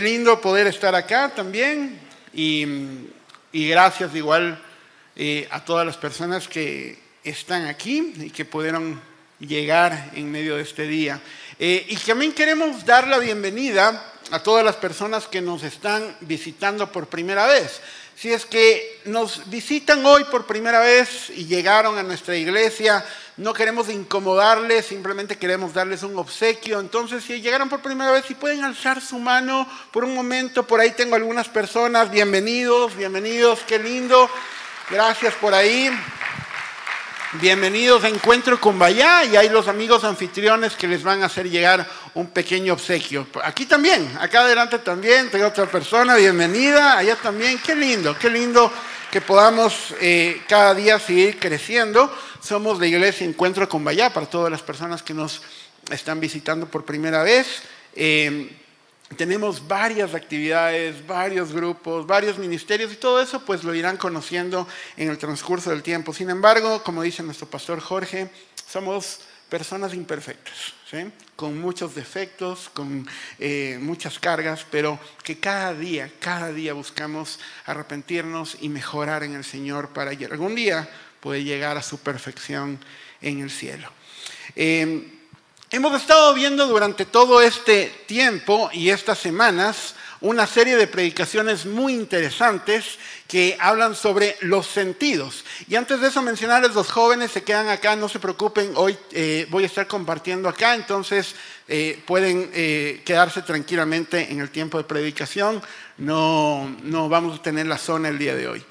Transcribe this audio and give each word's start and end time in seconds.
lindo 0.00 0.40
poder 0.40 0.66
estar 0.66 0.94
acá 0.94 1.32
también 1.34 1.98
y, 2.32 3.08
gracias 3.52 4.14
igual 4.14 4.60
eh, 5.16 5.48
a 5.50 5.64
todas 5.64 5.84
las 5.86 5.96
personas 5.96 6.48
que 6.48 6.98
están 7.24 7.66
aquí 7.66 8.14
y 8.16 8.30
que 8.30 8.44
pudieron 8.44 9.00
llegar 9.38 10.10
en 10.14 10.30
medio 10.30 10.56
de 10.56 10.62
este 10.62 10.86
día. 10.86 11.20
Eh, 11.58 11.86
y 11.88 11.96
también 11.96 12.32
queremos 12.32 12.84
dar 12.84 13.06
la 13.06 13.18
bienvenida 13.18 14.12
a 14.30 14.42
todas 14.42 14.64
las 14.64 14.76
personas 14.76 15.26
que 15.26 15.40
nos 15.40 15.62
están 15.62 16.16
visitando 16.20 16.90
por 16.90 17.08
primera 17.08 17.46
vez. 17.46 17.80
Si 18.16 18.30
es 18.32 18.44
que 18.44 19.00
nos 19.06 19.48
visitan 19.48 20.04
hoy 20.04 20.24
por 20.24 20.46
primera 20.46 20.80
vez 20.80 21.30
y 21.30 21.46
llegaron 21.46 21.96
a 21.96 22.02
nuestra 22.02 22.36
iglesia, 22.36 23.04
no 23.40 23.54
queremos 23.54 23.88
incomodarles, 23.88 24.84
simplemente 24.84 25.38
queremos 25.38 25.72
darles 25.72 26.02
un 26.02 26.16
obsequio. 26.18 26.78
Entonces, 26.78 27.24
si 27.24 27.40
llegaron 27.40 27.70
por 27.70 27.80
primera 27.80 28.12
vez, 28.12 28.26
si 28.26 28.34
pueden 28.34 28.62
alzar 28.62 29.00
su 29.00 29.18
mano 29.18 29.66
por 29.90 30.04
un 30.04 30.14
momento, 30.14 30.66
por 30.66 30.78
ahí 30.78 30.90
tengo 30.90 31.16
algunas 31.16 31.48
personas, 31.48 32.10
bienvenidos, 32.10 32.94
bienvenidos, 32.94 33.60
qué 33.66 33.78
lindo. 33.78 34.28
Gracias 34.90 35.32
por 35.34 35.54
ahí. 35.54 35.90
Bienvenidos 37.40 38.04
a 38.04 38.08
Encuentro 38.08 38.60
con 38.60 38.78
Bayá 38.78 39.24
y 39.24 39.36
hay 39.36 39.48
los 39.48 39.68
amigos 39.68 40.04
anfitriones 40.04 40.74
que 40.74 40.86
les 40.86 41.02
van 41.02 41.22
a 41.22 41.26
hacer 41.26 41.48
llegar 41.48 41.88
un 42.12 42.26
pequeño 42.26 42.74
obsequio. 42.74 43.26
Aquí 43.42 43.64
también, 43.64 44.18
acá 44.20 44.40
adelante 44.40 44.80
también, 44.80 45.30
tengo 45.30 45.46
otra 45.46 45.64
persona, 45.64 46.16
bienvenida, 46.16 46.98
allá 46.98 47.16
también, 47.16 47.58
qué 47.64 47.74
lindo, 47.74 48.18
qué 48.18 48.28
lindo 48.28 48.70
que 49.10 49.20
podamos 49.20 49.94
eh, 50.00 50.40
cada 50.48 50.74
día 50.74 50.98
seguir 50.98 51.38
creciendo. 51.38 52.12
Somos 52.40 52.78
la 52.78 52.86
iglesia 52.86 53.26
Encuentro 53.26 53.68
con 53.68 53.82
Bayá 53.82 54.12
para 54.12 54.26
todas 54.26 54.50
las 54.50 54.62
personas 54.62 55.02
que 55.02 55.14
nos 55.14 55.42
están 55.90 56.20
visitando 56.20 56.66
por 56.66 56.84
primera 56.84 57.22
vez. 57.22 57.62
Eh, 57.94 58.56
tenemos 59.16 59.66
varias 59.66 60.14
actividades, 60.14 61.04
varios 61.04 61.52
grupos, 61.52 62.06
varios 62.06 62.38
ministerios 62.38 62.92
y 62.92 62.96
todo 62.96 63.20
eso 63.20 63.44
pues 63.44 63.64
lo 63.64 63.74
irán 63.74 63.96
conociendo 63.96 64.68
en 64.96 65.10
el 65.10 65.18
transcurso 65.18 65.70
del 65.70 65.82
tiempo. 65.82 66.14
Sin 66.14 66.30
embargo, 66.30 66.82
como 66.84 67.02
dice 67.02 67.24
nuestro 67.24 67.48
pastor 67.48 67.80
Jorge, 67.80 68.30
somos 68.68 69.20
personas 69.50 69.92
imperfectas, 69.92 70.74
con 71.36 71.60
muchos 71.60 71.94
defectos, 71.94 72.70
con 72.72 73.06
eh, 73.38 73.78
muchas 73.80 74.18
cargas, 74.18 74.64
pero 74.70 74.98
que 75.22 75.38
cada 75.38 75.74
día, 75.74 76.10
cada 76.20 76.52
día 76.52 76.72
buscamos 76.72 77.38
arrepentirnos 77.66 78.56
y 78.60 78.68
mejorar 78.68 79.24
en 79.24 79.34
el 79.34 79.44
Señor 79.44 79.90
para 79.90 80.16
que 80.16 80.26
algún 80.26 80.54
día 80.54 80.88
pueda 81.20 81.42
llegar 81.42 81.76
a 81.76 81.82
su 81.82 81.98
perfección 81.98 82.78
en 83.20 83.40
el 83.40 83.50
cielo. 83.50 83.90
Eh, 84.56 85.16
Hemos 85.72 85.94
estado 85.94 86.34
viendo 86.34 86.66
durante 86.66 87.04
todo 87.04 87.40
este 87.40 87.94
tiempo 88.06 88.70
y 88.72 88.90
estas 88.90 89.20
semanas 89.20 89.94
una 90.20 90.46
serie 90.46 90.76
de 90.76 90.86
predicaciones 90.86 91.66
muy 91.66 91.94
interesantes 91.94 92.98
que 93.26 93.56
hablan 93.60 93.94
sobre 93.94 94.36
los 94.40 94.66
sentidos. 94.66 95.44
Y 95.68 95.76
antes 95.76 96.00
de 96.00 96.08
eso 96.08 96.20
mencionarles, 96.20 96.74
los 96.74 96.90
jóvenes 96.90 97.30
se 97.30 97.42
quedan 97.42 97.68
acá, 97.68 97.96
no 97.96 98.08
se 98.08 98.18
preocupen, 98.18 98.72
hoy 98.74 98.98
eh, 99.12 99.46
voy 99.50 99.64
a 99.64 99.66
estar 99.66 99.86
compartiendo 99.86 100.48
acá, 100.48 100.74
entonces 100.74 101.34
eh, 101.68 102.02
pueden 102.06 102.50
eh, 102.52 103.02
quedarse 103.04 103.42
tranquilamente 103.42 104.30
en 104.30 104.40
el 104.40 104.50
tiempo 104.50 104.78
de 104.78 104.84
predicación, 104.84 105.62
no, 105.96 106.76
no 106.82 107.08
vamos 107.08 107.38
a 107.38 107.42
tener 107.42 107.66
la 107.66 107.78
zona 107.78 108.08
el 108.08 108.18
día 108.18 108.34
de 108.34 108.48
hoy. 108.48 108.64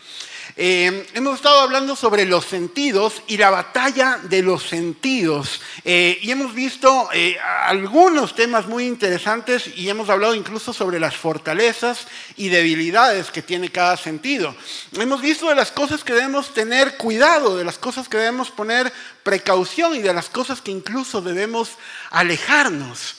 Eh, 0.55 1.08
hemos 1.14 1.36
estado 1.36 1.61
hablando 1.61 1.95
sobre 1.95 2.25
los 2.25 2.45
sentidos 2.45 3.22
y 3.28 3.38
la 3.38 3.50
batalla 3.50 4.19
de 4.23 4.42
los 4.42 4.64
sentidos. 4.64 5.61
Eh, 5.86 6.17
y 6.22 6.31
hemos 6.31 6.53
visto 6.53 7.09
eh, 7.14 7.38
algunos 7.39 8.36
temas 8.36 8.67
muy 8.67 8.86
interesantes 8.86 9.67
y 9.75 9.90
hemos 9.90 10.09
hablado 10.09 10.35
incluso 10.35 10.74
sobre 10.74 11.00
las 11.00 11.16
fortalezas 11.16 12.07
y 12.35 12.50
debilidades 12.50 13.31
que 13.31 13.41
tiene 13.41 13.69
cada 13.69 13.96
sentido. 13.97 14.56
Hemos 14.94 15.22
visto 15.22 15.50
de 15.50 15.56
las 15.56 15.72
cosas 15.72 16.03
que 16.03 16.13
debemos 16.13 16.53
tener 16.53 16.97
cuidado, 16.97 17.57
de 17.57 17.66
las 17.66 17.78
cosas 17.78 18.09
que 18.09 18.18
debemos 18.18 18.51
poner 18.51 18.91
precaución 19.24 19.95
y 19.95 20.01
de 20.01 20.13
las 20.13 20.29
cosas 20.29 20.62
que 20.62 20.72
incluso 20.72 21.22
debemos 21.22 21.72
alejarnos. 22.09 23.16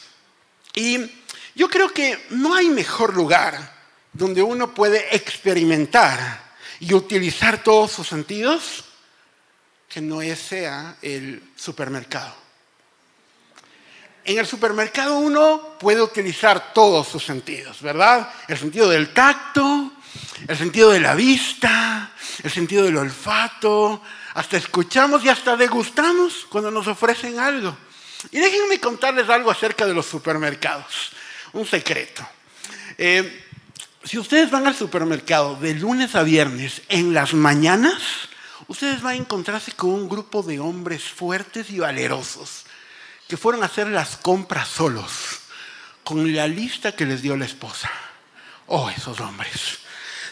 Y 0.75 1.11
yo 1.55 1.69
creo 1.69 1.93
que 1.93 2.27
no 2.31 2.55
hay 2.55 2.69
mejor 2.69 3.15
lugar 3.15 3.79
donde 4.13 4.43
uno 4.43 4.75
puede 4.75 5.15
experimentar 5.15 6.50
y 6.81 6.95
utilizar 6.95 7.63
todos 7.63 7.93
sus 7.93 8.09
sentidos, 8.09 8.85
que 9.89 10.01
no 10.01 10.21
sea 10.35 10.97
el 11.03 11.43
supermercado. 11.57 12.35
En 14.25 14.39
el 14.39 14.47
supermercado 14.47 15.19
uno 15.19 15.77
puede 15.79 16.03
utilizar 16.03 16.73
todos 16.73 17.09
sus 17.09 17.25
sentidos, 17.25 17.83
¿verdad? 17.83 18.33
El 18.49 18.59
sentido 18.59 18.89
del 18.89 19.13
tacto, 19.13 19.93
el 20.47 20.57
sentido 20.57 20.91
de 20.91 21.01
la 21.01 21.15
vista, 21.15 22.13
el 22.43 22.51
sentido 22.51 22.85
del 22.85 22.97
olfato, 22.97 24.03
hasta 24.35 24.57
escuchamos 24.57 25.25
y 25.25 25.29
hasta 25.29 25.57
degustamos 25.57 26.47
cuando 26.49 26.71
nos 26.71 26.87
ofrecen 26.87 27.39
algo. 27.39 27.77
Y 28.31 28.39
déjenme 28.39 28.79
contarles 28.79 29.29
algo 29.29 29.51
acerca 29.51 29.87
de 29.87 29.95
los 29.95 30.07
supermercados, 30.07 31.11
un 31.53 31.67
secreto. 31.67 32.27
Eh, 32.97 33.50
si 34.05 34.19
ustedes 34.19 34.51
van 34.51 34.67
al 34.67 34.75
supermercado 34.75 35.57
de 35.57 35.75
lunes 35.75 36.15
a 36.15 36.23
viernes 36.23 36.83
en 36.89 37.13
las 37.13 37.35
mañanas, 37.35 38.01
ustedes 38.67 39.03
van 39.03 39.15
a 39.15 39.19
encontrarse 39.19 39.73
con 39.73 39.91
un 39.91 40.09
grupo 40.09 40.43
de 40.43 40.59
hombres 40.59 41.05
fuertes 41.05 41.71
y 41.71 41.79
valerosos 41.79 42.65
que 43.29 43.37
fueron 43.37 43.63
a 43.63 43.67
hacer 43.67 43.87
las 43.87 44.17
compras 44.17 44.69
solos, 44.69 45.13
con 46.03 46.35
la 46.35 46.49
lista 46.49 46.93
que 46.93 47.07
les 47.07 47.23
dio 47.23 47.37
la 47.37 47.45
esposa. 47.45 47.91
Oh, 48.67 48.91
esos 48.91 49.21
hombres. 49.21 49.79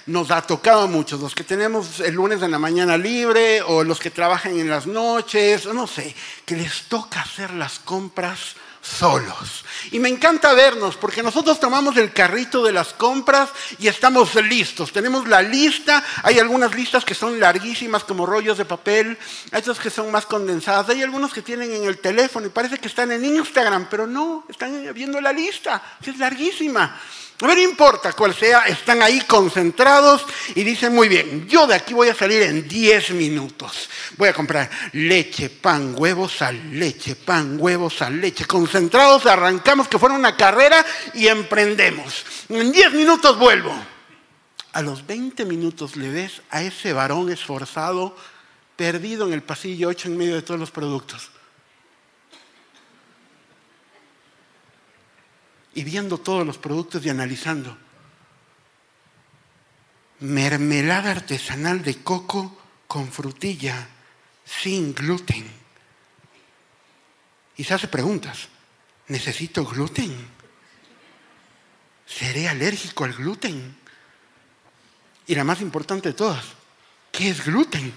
Nos 0.07 0.31
ha 0.31 0.43
tocado 0.43 0.83
a 0.83 0.87
muchos, 0.87 1.21
los 1.21 1.35
que 1.35 1.45
tenemos 1.45 2.01
el 2.01 2.15
lunes 2.15 2.43
en 2.43 2.51
la 2.51 2.59
mañana 2.59 2.97
libre 2.97 3.61
o 3.63 3.85
los 3.85 4.01
que 4.01 4.11
trabajan 4.11 4.59
en 4.59 4.71
las 4.71 4.87
noches, 4.87 5.67
no 5.67 5.87
sé, 5.87 6.15
que 6.47 6.57
les 6.57 6.85
toca 6.85 7.21
hacer 7.21 7.53
las 7.53 7.79
compras 7.79 8.57
solos. 8.89 9.65
Y 9.91 9.99
me 9.99 10.09
encanta 10.09 10.55
vernos 10.55 10.97
porque 10.97 11.23
nosotros 11.23 11.61
tomamos 11.61 11.97
el 11.97 12.13
carrito 12.13 12.63
de 12.65 12.73
las 12.73 12.93
compras 12.93 13.51
y 13.79 13.89
estamos 13.89 14.35
listos. 14.35 14.93
Tenemos 14.93 15.29
la 15.29 15.43
lista, 15.43 16.03
hay 16.23 16.39
algunas 16.39 16.75
listas 16.75 17.05
que 17.05 17.15
son 17.15 17.39
larguísimas 17.39 18.05
como 18.05 18.27
rollos 18.27 18.59
de 18.59 18.65
papel, 18.65 19.17
hay 19.53 19.61
otras 19.61 19.79
que 19.79 19.91
son 19.91 20.11
más 20.11 20.27
condensadas, 20.27 20.89
hay 20.89 21.03
algunos 21.03 21.33
que 21.33 21.43
tienen 21.43 21.73
en 21.73 21.85
el 21.85 21.99
teléfono 21.99 22.47
y 22.47 22.51
parece 22.51 22.79
que 22.79 22.89
están 22.89 23.13
en 23.13 23.25
Instagram, 23.25 23.89
pero 23.91 24.07
no, 24.07 24.45
están 24.49 24.93
viendo 24.95 25.21
la 25.21 25.33
lista, 25.33 25.83
que 26.03 26.11
es 26.11 26.19
larguísima. 26.19 26.99
No 27.41 27.55
me 27.55 27.63
importa 27.63 28.15
cuál 28.15 28.35
sea, 28.35 28.65
están 28.65 29.01
ahí 29.01 29.21
concentrados 29.21 30.27
y 30.57 30.65
dicen, 30.65 30.93
muy 30.93 31.09
bien, 31.09 31.47
yo 31.47 31.69
de 31.69 31.75
aquí 31.77 31.95
voy 31.95 32.09
a 32.09 32.15
salir 32.15 32.43
en 32.43 32.67
10 32.67 33.11
minutos. 33.13 33.89
Voy 34.17 34.29
a 34.29 34.33
comprar 34.33 34.69
leche, 34.93 35.49
pan, 35.49 35.95
huevos, 35.97 36.37
sal, 36.37 36.61
leche, 36.73 37.15
pan, 37.15 37.57
huevos, 37.61 37.95
sal, 37.95 38.21
leche. 38.21 38.45
Concentrados, 38.45 39.25
arrancamos 39.27 39.87
que 39.87 40.01
fuera 40.01 40.17
una 40.17 40.37
carrera 40.37 40.85
y 41.15 41.29
emprendemos. 41.29 42.27
En 42.49 42.73
10 42.73 42.95
minutos 42.95 43.39
vuelvo. 43.39 43.73
A 44.73 44.83
los 44.83 45.07
20 45.07 45.45
minutos 45.45 45.95
le 45.95 46.09
ves 46.11 46.43
a 46.51 46.63
ese 46.63 46.93
varón 46.93 47.31
esforzado, 47.31 48.17
perdido 48.75 49.29
en 49.29 49.33
el 49.33 49.43
pasillo 49.43 49.89
8 49.89 50.09
en 50.09 50.17
medio 50.17 50.35
de 50.35 50.43
todos 50.43 50.59
los 50.59 50.73
productos. 50.73 51.31
Y 55.79 55.85
viendo 55.85 56.19
todos 56.19 56.45
los 56.45 56.59
productos 56.59 57.07
y 57.07 57.09
analizando. 57.09 57.79
Mermelada 60.19 61.13
artesanal 61.13 61.85
de 61.85 62.03
coco 62.03 62.61
con 62.89 63.13
frutilla, 63.13 63.87
sin 64.45 64.93
gluten. 64.93 65.49
Y 67.57 67.63
se 67.63 67.75
hace 67.75 67.87
preguntas. 67.87 68.49
¿Necesito 69.07 69.65
gluten? 69.65 70.17
¿Seré 72.05 72.49
alérgico 72.49 73.05
al 73.05 73.13
gluten? 73.13 73.77
Y 75.29 75.37
la 75.37 75.45
más 75.45 75.61
importante 75.61 76.09
de 76.09 76.15
todas, 76.17 76.45
¿qué 77.13 77.31
es 77.31 77.45
gluten? 77.45 77.95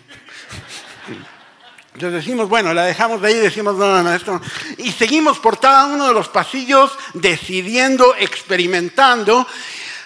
Entonces 1.93 2.23
decimos, 2.23 2.47
bueno, 2.47 2.73
la 2.73 2.85
dejamos 2.85 3.21
de 3.21 3.27
ahí 3.27 3.35
decimos, 3.35 3.75
no, 3.75 3.87
no, 3.87 4.01
no, 4.01 4.13
esto 4.13 4.33
no. 4.33 4.41
Y 4.77 4.91
seguimos 4.91 5.39
por 5.39 5.59
cada 5.59 5.87
uno 5.87 6.07
de 6.07 6.13
los 6.13 6.29
pasillos 6.29 6.91
decidiendo, 7.13 8.15
experimentando, 8.17 9.45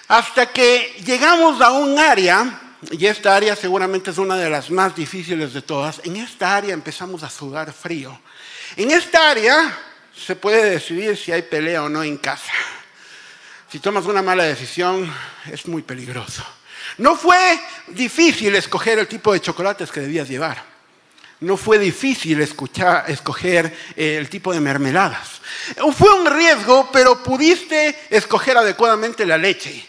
hasta 0.07 0.51
que 0.51 0.95
llegamos 1.05 1.61
a 1.61 1.71
un 1.71 1.99
área, 1.99 2.61
y 2.91 3.05
esta 3.05 3.35
área 3.35 3.55
seguramente 3.55 4.11
es 4.11 4.17
una 4.17 4.35
de 4.35 4.49
las 4.49 4.71
más 4.71 4.95
difíciles 4.95 5.53
de 5.53 5.61
todas, 5.61 6.01
en 6.03 6.15
esta 6.17 6.55
área 6.55 6.73
empezamos 6.73 7.21
a 7.21 7.29
sudar 7.29 7.71
frío. 7.71 8.19
En 8.75 8.89
esta 8.89 9.29
área 9.29 9.77
se 10.15 10.35
puede 10.35 10.69
decidir 10.71 11.15
si 11.15 11.31
hay 11.31 11.43
pelea 11.43 11.83
o 11.83 11.89
no 11.89 12.03
en 12.03 12.17
casa. 12.17 12.51
Si 13.71 13.79
tomas 13.79 14.05
una 14.05 14.23
mala 14.23 14.43
decisión, 14.43 15.11
es 15.51 15.67
muy 15.67 15.83
peligroso. 15.83 16.43
No 16.97 17.15
fue 17.15 17.59
difícil 17.88 18.55
escoger 18.55 18.97
el 18.97 19.07
tipo 19.07 19.33
de 19.33 19.41
chocolates 19.41 19.91
que 19.91 19.99
debías 19.99 20.27
llevar 20.27 20.75
no 21.41 21.57
fue 21.57 21.77
difícil 21.77 22.41
escuchar, 22.41 23.05
escoger 23.09 23.75
eh, 23.95 24.17
el 24.17 24.29
tipo 24.29 24.53
de 24.53 24.61
mermeladas. 24.61 25.41
Fue 25.95 26.13
un 26.13 26.25
riesgo, 26.25 26.89
pero 26.91 27.23
pudiste 27.23 27.97
escoger 28.09 28.57
adecuadamente 28.57 29.25
la 29.25 29.37
leche. 29.37 29.85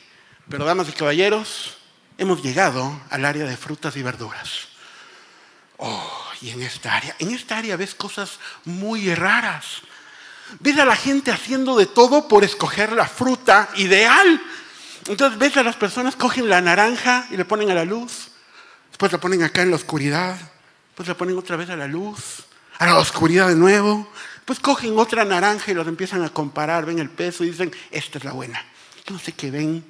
Pero, 0.48 0.64
damas 0.64 0.88
y 0.88 0.92
caballeros, 0.92 1.76
hemos 2.18 2.42
llegado 2.42 3.00
al 3.10 3.24
área 3.24 3.44
de 3.44 3.56
frutas 3.56 3.96
y 3.96 4.02
verduras. 4.02 4.68
Oh, 5.78 6.22
y 6.40 6.50
en 6.50 6.62
esta 6.62 6.94
área, 6.94 7.14
en 7.18 7.30
esta 7.30 7.58
área 7.58 7.76
ves 7.76 7.94
cosas 7.94 8.38
muy 8.64 9.14
raras. 9.14 9.82
Ves 10.60 10.78
a 10.78 10.84
la 10.84 10.96
gente 10.96 11.32
haciendo 11.32 11.76
de 11.76 11.86
todo 11.86 12.28
por 12.28 12.44
escoger 12.44 12.92
la 12.92 13.06
fruta 13.06 13.68
ideal. 13.76 14.40
Entonces 15.08 15.38
ves 15.38 15.56
a 15.56 15.62
las 15.62 15.76
personas, 15.76 16.16
cogen 16.16 16.48
la 16.48 16.60
naranja 16.60 17.26
y 17.30 17.36
le 17.36 17.44
ponen 17.44 17.70
a 17.70 17.74
la 17.74 17.84
luz. 17.84 18.28
Después 18.88 19.12
la 19.12 19.18
ponen 19.18 19.42
acá 19.42 19.62
en 19.62 19.70
la 19.70 19.76
oscuridad. 19.76 20.38
Después 20.96 21.08
la 21.08 21.14
ponen 21.14 21.36
otra 21.36 21.56
vez 21.56 21.68
a 21.68 21.76
la 21.76 21.86
luz. 21.86 22.46
A 22.78 22.86
la 22.86 22.96
oscuridad 22.96 23.48
de 23.48 23.54
nuevo. 23.54 24.10
Pues 24.46 24.58
cogen 24.58 24.98
otra 24.98 25.26
naranja 25.26 25.70
y 25.70 25.74
los 25.74 25.86
empiezan 25.86 26.22
a 26.22 26.30
comparar. 26.30 26.86
Ven 26.86 26.98
el 26.98 27.10
peso 27.10 27.44
y 27.44 27.50
dicen, 27.50 27.70
esta 27.90 28.16
es 28.16 28.24
la 28.24 28.32
buena. 28.32 28.64
Yo 29.04 29.12
no 29.12 29.18
sé 29.18 29.32
qué 29.32 29.50
ven. 29.50 29.84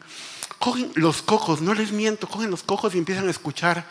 Cogen 0.59 0.91
los 0.97 1.23
cojos, 1.23 1.61
no 1.61 1.75
les 1.75 1.93
miento, 1.93 2.27
cogen 2.27 2.51
los 2.51 2.65
cojos 2.65 2.97
y 2.97 2.99
empiezan 2.99 3.29
a 3.29 3.31
escuchar. 3.31 3.87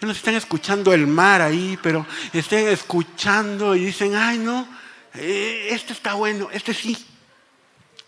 Yo 0.00 0.06
no 0.06 0.14
sé 0.14 0.14
si 0.14 0.18
están 0.20 0.36
escuchando 0.36 0.92
el 0.92 1.08
mar 1.08 1.42
ahí, 1.42 1.76
pero 1.82 2.06
estén 2.32 2.68
escuchando 2.68 3.74
y 3.74 3.86
dicen, 3.86 4.14
ay 4.14 4.38
no, 4.38 4.68
eh, 5.14 5.70
este 5.72 5.94
está 5.94 6.14
bueno, 6.14 6.48
este 6.52 6.74
sí. 6.74 6.96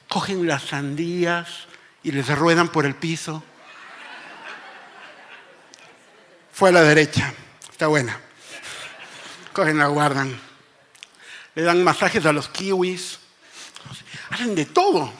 Cogen 0.08 0.46
las 0.46 0.62
sandías 0.62 1.66
y 2.04 2.12
les 2.12 2.28
ruedan 2.38 2.68
por 2.68 2.86
el 2.86 2.94
piso. 2.94 3.42
Fue 6.52 6.68
a 6.68 6.72
la 6.72 6.82
derecha, 6.82 7.34
está 7.80 7.88
buena. 7.88 8.20
Cogen, 9.54 9.78
la 9.78 9.86
guardan. 9.86 10.38
Le 11.54 11.62
dan 11.62 11.82
masajes 11.82 12.26
a 12.26 12.32
los 12.34 12.50
kiwis. 12.50 13.18
Hacen 14.28 14.54
de 14.54 14.66
todo. 14.66 15.10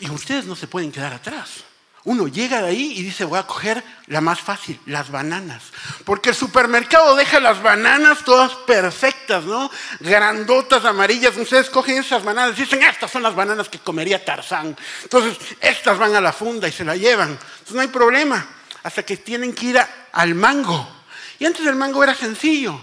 Y 0.00 0.08
ustedes 0.08 0.46
no 0.46 0.56
se 0.56 0.68
pueden 0.68 0.90
quedar 0.90 1.12
atrás. 1.12 1.64
Uno 2.04 2.28
llega 2.28 2.62
de 2.62 2.68
ahí 2.68 2.94
y 2.96 3.02
dice, 3.02 3.26
voy 3.26 3.38
a 3.38 3.46
coger 3.46 3.84
la 4.06 4.22
más 4.22 4.40
fácil, 4.40 4.80
las 4.86 5.10
bananas. 5.10 5.64
Porque 6.06 6.30
el 6.30 6.34
supermercado 6.34 7.14
deja 7.14 7.40
las 7.40 7.62
bananas 7.62 8.24
todas 8.24 8.54
perfectas, 8.66 9.44
¿no? 9.44 9.70
Grandotas, 10.00 10.86
amarillas. 10.86 11.36
Ustedes 11.36 11.68
cogen 11.68 11.98
esas 11.98 12.24
bananas 12.24 12.56
y 12.56 12.62
dicen, 12.62 12.82
estas 12.82 13.10
son 13.10 13.22
las 13.22 13.34
bananas 13.34 13.68
que 13.68 13.80
comería 13.80 14.24
Tarzán. 14.24 14.74
Entonces, 15.02 15.36
estas 15.60 15.98
van 15.98 16.16
a 16.16 16.22
la 16.22 16.32
funda 16.32 16.68
y 16.68 16.72
se 16.72 16.86
la 16.86 16.96
llevan. 16.96 17.32
Entonces, 17.32 17.74
no 17.74 17.82
hay 17.82 17.88
problema. 17.88 18.46
Hasta 18.82 19.02
que 19.02 19.18
tienen 19.18 19.52
que 19.52 19.66
ir 19.66 19.80
al 20.12 20.34
mango. 20.34 21.01
Y 21.42 21.44
antes 21.44 21.66
el 21.66 21.74
mango 21.74 22.04
era 22.04 22.14
sencillo, 22.14 22.80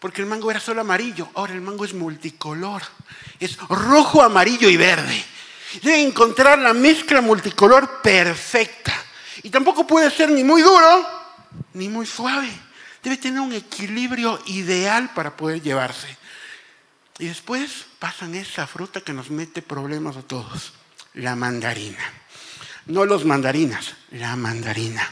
porque 0.00 0.22
el 0.22 0.26
mango 0.26 0.50
era 0.50 0.58
solo 0.58 0.80
amarillo. 0.80 1.28
Ahora 1.34 1.52
el 1.52 1.60
mango 1.60 1.84
es 1.84 1.94
multicolor. 1.94 2.82
Es 3.38 3.56
rojo, 3.68 4.24
amarillo 4.24 4.68
y 4.68 4.76
verde. 4.76 5.24
Debe 5.80 6.02
encontrar 6.02 6.58
la 6.58 6.74
mezcla 6.74 7.20
multicolor 7.20 8.02
perfecta. 8.02 8.92
Y 9.44 9.50
tampoco 9.50 9.86
puede 9.86 10.10
ser 10.10 10.32
ni 10.32 10.42
muy 10.42 10.62
duro 10.62 11.06
ni 11.74 11.88
muy 11.88 12.04
suave. 12.04 12.50
Debe 13.04 13.18
tener 13.18 13.38
un 13.38 13.52
equilibrio 13.52 14.42
ideal 14.46 15.10
para 15.14 15.36
poder 15.36 15.62
llevarse. 15.62 16.08
Y 17.20 17.26
después 17.26 17.86
pasan 18.00 18.34
esa 18.34 18.66
fruta 18.66 19.00
que 19.00 19.12
nos 19.12 19.30
mete 19.30 19.62
problemas 19.62 20.16
a 20.16 20.22
todos, 20.22 20.72
la 21.14 21.36
mandarina. 21.36 22.02
No 22.86 23.04
los 23.04 23.24
mandarinas, 23.24 23.94
la 24.10 24.34
mandarina. 24.34 25.08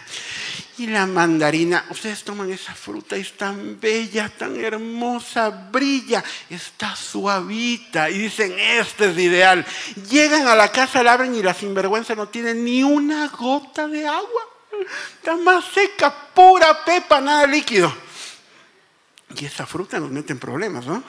Y 0.81 0.87
la 0.87 1.05
mandarina, 1.05 1.85
ustedes 1.91 2.25
toman 2.25 2.51
esa 2.51 2.75
fruta 2.75 3.15
y 3.15 3.21
es 3.21 3.37
tan 3.37 3.79
bella, 3.79 4.31
tan 4.31 4.59
hermosa, 4.59 5.51
brilla, 5.51 6.25
está 6.49 6.97
suavita 6.97 8.09
y 8.09 8.17
dicen, 8.17 8.59
este 8.59 9.11
es 9.11 9.19
ideal. 9.19 9.67
Llegan 10.09 10.49
a 10.49 10.55
la 10.55 10.73
casa, 10.73 11.03
la 11.03 11.13
abren 11.13 11.35
y 11.35 11.43
la 11.43 11.53
sinvergüenza 11.53 12.15
no 12.15 12.29
tiene 12.31 12.55
ni 12.55 12.83
una 12.83 13.29
gota 13.29 13.87
de 13.89 14.07
agua. 14.07 14.43
Está 15.17 15.37
más 15.37 15.67
seca, 15.67 16.15
pura 16.33 16.83
pepa, 16.83 17.21
nada 17.21 17.47
líquido. 17.47 17.95
Y 19.37 19.45
esa 19.45 19.67
fruta 19.67 20.01
nos 20.01 20.11
mete 20.11 20.33
en 20.33 20.39
problemas, 20.39 20.87
¿no? 20.87 21.03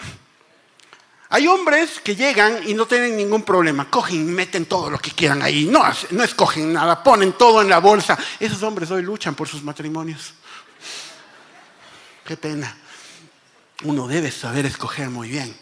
Hay 1.34 1.48
hombres 1.48 2.02
que 2.04 2.14
llegan 2.14 2.60
y 2.68 2.74
no 2.74 2.86
tienen 2.86 3.16
ningún 3.16 3.44
problema, 3.44 3.90
cogen 3.90 4.18
y 4.18 4.24
meten 4.26 4.66
todo 4.66 4.90
lo 4.90 5.00
que 5.00 5.12
quieran 5.12 5.42
ahí, 5.42 5.64
no, 5.64 5.82
no 6.10 6.24
escogen 6.26 6.74
nada, 6.74 7.02
ponen 7.02 7.32
todo 7.34 7.62
en 7.62 7.70
la 7.70 7.80
bolsa. 7.80 8.18
Esos 8.38 8.62
hombres 8.64 8.92
hoy 8.92 9.02
luchan 9.02 9.34
por 9.34 9.48
sus 9.48 9.64
matrimonios. 9.64 10.34
Qué 12.26 12.36
pena. 12.36 12.76
Uno 13.86 14.10
debe 14.10 14.30
saber 14.30 14.66
escoger 14.66 15.10
muy 15.10 15.30
bien. 15.30 15.56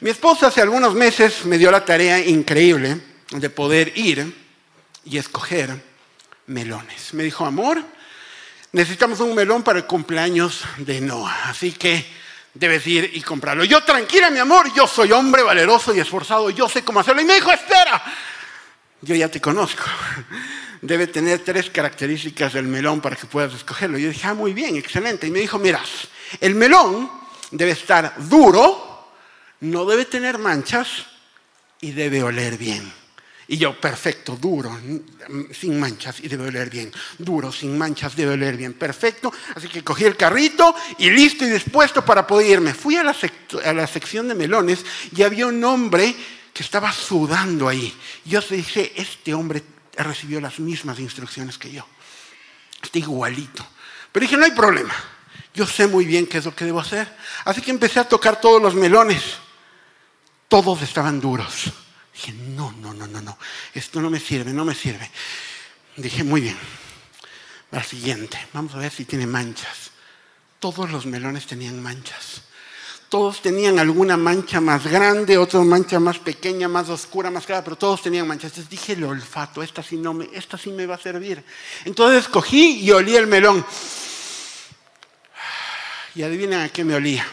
Mi 0.00 0.08
esposa 0.08 0.46
hace 0.46 0.62
algunos 0.62 0.94
meses 0.94 1.44
me 1.44 1.58
dio 1.58 1.70
la 1.70 1.84
tarea 1.84 2.18
increíble 2.24 2.98
de 3.30 3.50
poder 3.50 3.92
ir 3.98 4.34
y 5.04 5.18
escoger 5.18 5.84
melones. 6.46 7.12
Me 7.12 7.24
dijo, 7.24 7.44
amor, 7.44 7.84
necesitamos 8.72 9.20
un 9.20 9.34
melón 9.34 9.62
para 9.62 9.80
el 9.80 9.84
cumpleaños 9.84 10.64
de 10.78 11.02
Noah. 11.02 11.50
Así 11.50 11.72
que 11.72 12.23
debes 12.54 12.86
ir 12.86 13.10
y 13.12 13.20
comprarlo. 13.20 13.64
Yo, 13.64 13.82
tranquila, 13.82 14.30
mi 14.30 14.38
amor, 14.38 14.72
yo 14.74 14.86
soy 14.86 15.12
hombre 15.12 15.42
valeroso 15.42 15.94
y 15.94 16.00
esforzado, 16.00 16.50
yo 16.50 16.68
sé 16.68 16.84
cómo 16.84 17.00
hacerlo. 17.00 17.20
Y 17.20 17.24
me 17.24 17.34
dijo, 17.34 17.52
espera, 17.52 18.02
yo 19.02 19.14
ya 19.14 19.28
te 19.28 19.40
conozco. 19.40 19.82
Debe 20.80 21.06
tener 21.06 21.40
tres 21.40 21.70
características 21.70 22.52
del 22.52 22.66
melón 22.66 23.00
para 23.00 23.16
que 23.16 23.26
puedas 23.26 23.54
escogerlo. 23.54 23.98
Yo 23.98 24.08
dije, 24.08 24.26
ah, 24.26 24.34
muy 24.34 24.52
bien, 24.52 24.76
excelente. 24.76 25.26
Y 25.26 25.30
me 25.30 25.40
dijo, 25.40 25.58
miras, 25.58 26.08
el 26.40 26.54
melón 26.54 27.10
debe 27.50 27.72
estar 27.72 28.14
duro, 28.18 29.12
no 29.60 29.84
debe 29.86 30.04
tener 30.04 30.38
manchas 30.38 31.06
y 31.80 31.92
debe 31.92 32.22
oler 32.22 32.58
bien. 32.58 33.03
Y 33.46 33.58
yo, 33.58 33.78
perfecto, 33.78 34.36
duro, 34.36 34.78
sin 35.52 35.78
manchas 35.78 36.20
y 36.20 36.28
debe 36.28 36.48
oler 36.48 36.70
bien. 36.70 36.90
Duro, 37.18 37.52
sin 37.52 37.76
manchas, 37.76 38.16
debe 38.16 38.32
oler 38.32 38.56
bien. 38.56 38.72
Perfecto. 38.72 39.32
Así 39.54 39.68
que 39.68 39.84
cogí 39.84 40.04
el 40.04 40.16
carrito 40.16 40.74
y 40.98 41.10
listo 41.10 41.44
y 41.44 41.50
dispuesto 41.50 42.04
para 42.04 42.26
poder 42.26 42.52
irme. 42.52 42.72
Fui 42.72 42.96
a 42.96 43.02
la, 43.02 43.86
sección 43.86 44.28
de 44.28 44.34
melones 44.34 44.84
y 45.14 45.22
había 45.22 45.46
un 45.46 45.62
hombre 45.62 46.14
que 46.54 46.62
estaba 46.62 46.90
sudando 46.90 47.68
ahí. 47.68 47.94
Yo 48.24 48.40
dije, 48.40 48.92
este 48.96 49.34
hombre 49.34 49.62
recibió 49.96 50.40
las 50.40 50.58
mismas 50.58 50.98
instrucciones 50.98 51.58
que 51.58 51.70
yo. 51.70 51.86
Está 52.82 52.98
igualito. 52.98 53.66
Pero 54.10 54.24
dije, 54.24 54.38
no 54.38 54.46
hay 54.46 54.52
problema. 54.52 54.94
Yo 55.52 55.66
sé 55.66 55.86
muy 55.86 56.06
bien 56.06 56.26
qué 56.26 56.38
es 56.38 56.46
lo 56.46 56.56
que 56.56 56.64
debo 56.64 56.80
hacer. 56.80 57.14
Así 57.44 57.60
que 57.60 57.70
empecé 57.70 58.00
a 58.00 58.08
tocar 58.08 58.40
todos 58.40 58.62
los 58.62 58.74
melones. 58.74 59.22
Todos 60.48 60.80
estaban 60.80 61.20
duros. 61.20 61.72
Dije, 62.14 62.32
no, 62.32 62.72
no, 62.80 62.94
no, 62.94 63.06
no, 63.06 63.20
no, 63.20 63.36
esto 63.74 64.00
no 64.00 64.08
me 64.08 64.20
sirve, 64.20 64.52
no 64.52 64.64
me 64.64 64.74
sirve. 64.74 65.10
Dije, 65.96 66.22
muy 66.22 66.42
bien, 66.42 66.56
la 67.72 67.82
siguiente, 67.82 68.38
vamos 68.52 68.74
a 68.74 68.78
ver 68.78 68.92
si 68.92 69.04
tiene 69.04 69.26
manchas. 69.26 69.90
Todos 70.60 70.90
los 70.90 71.06
melones 71.06 71.46
tenían 71.46 71.82
manchas. 71.82 72.42
Todos 73.08 73.42
tenían 73.42 73.78
alguna 73.78 74.16
mancha 74.16 74.60
más 74.60 74.86
grande, 74.86 75.36
otra 75.38 75.60
mancha 75.60 76.00
más 76.00 76.18
pequeña, 76.18 76.68
más 76.68 76.88
oscura, 76.88 77.30
más 77.30 77.46
clara, 77.46 77.62
pero 77.62 77.76
todos 77.76 78.02
tenían 78.02 78.26
manchas. 78.26 78.52
Entonces 78.52 78.70
dije, 78.70 78.92
el 78.94 79.04
olfato, 79.04 79.62
esta 79.62 79.82
sí, 79.82 79.96
no 79.96 80.14
me, 80.14 80.28
esta 80.32 80.56
sí 80.56 80.70
me 80.70 80.86
va 80.86 80.94
a 80.94 80.98
servir. 80.98 81.44
Entonces 81.84 82.28
cogí 82.28 82.80
y 82.80 82.90
olí 82.92 83.14
el 83.16 83.26
melón. 83.26 83.64
Y 86.14 86.22
adivinen 86.22 86.60
a 86.60 86.68
qué 86.68 86.84
me 86.84 86.94
olía 86.94 87.26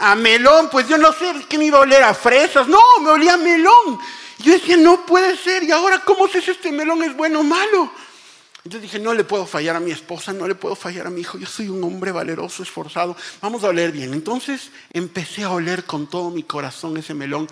a 0.00 0.14
melón, 0.14 0.68
pues 0.70 0.88
yo 0.88 0.96
no 0.96 1.12
sé 1.12 1.32
qué 1.48 1.58
me 1.58 1.66
iba 1.66 1.78
a 1.78 1.82
oler 1.82 2.02
a 2.02 2.14
fresas, 2.14 2.66
no, 2.66 2.80
me 3.02 3.10
olía 3.10 3.34
a 3.34 3.36
melón. 3.36 3.98
Yo 4.38 4.52
decía, 4.52 4.76
no 4.78 5.04
puede 5.04 5.36
ser, 5.36 5.62
¿y 5.62 5.70
ahora 5.70 6.00
cómo 6.00 6.26
sé 6.26 6.40
si 6.40 6.50
este 6.50 6.72
melón 6.72 7.02
es 7.02 7.14
bueno 7.14 7.40
o 7.40 7.42
malo? 7.42 7.92
Entonces 8.64 8.82
dije, 8.82 8.98
no 8.98 9.12
le 9.12 9.24
puedo 9.24 9.46
fallar 9.46 9.76
a 9.76 9.80
mi 9.80 9.90
esposa, 9.90 10.32
no 10.32 10.48
le 10.48 10.54
puedo 10.54 10.74
fallar 10.74 11.06
a 11.06 11.10
mi 11.10 11.20
hijo, 11.20 11.38
yo 11.38 11.46
soy 11.46 11.68
un 11.68 11.84
hombre 11.84 12.12
valeroso, 12.12 12.62
esforzado, 12.62 13.14
vamos 13.42 13.62
a 13.62 13.68
oler 13.68 13.92
bien. 13.92 14.14
Entonces 14.14 14.70
empecé 14.92 15.44
a 15.44 15.50
oler 15.50 15.84
con 15.84 16.06
todo 16.06 16.30
mi 16.30 16.44
corazón 16.44 16.96
ese 16.96 17.12
melón. 17.12 17.48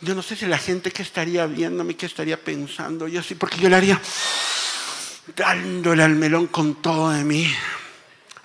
Yo 0.00 0.14
no 0.14 0.22
sé 0.22 0.36
si 0.36 0.46
la 0.46 0.58
gente 0.58 0.90
que 0.90 1.02
estaría 1.02 1.44
viéndome, 1.46 1.96
qué 1.96 2.06
estaría 2.06 2.42
pensando, 2.42 3.06
yo 3.06 3.22
sí, 3.22 3.34
porque 3.34 3.58
yo 3.58 3.68
le 3.68 3.76
haría 3.76 4.00
dándole 5.36 6.02
al 6.02 6.14
melón 6.14 6.46
con 6.46 6.76
todo 6.76 7.10
de 7.10 7.24
mí 7.24 7.46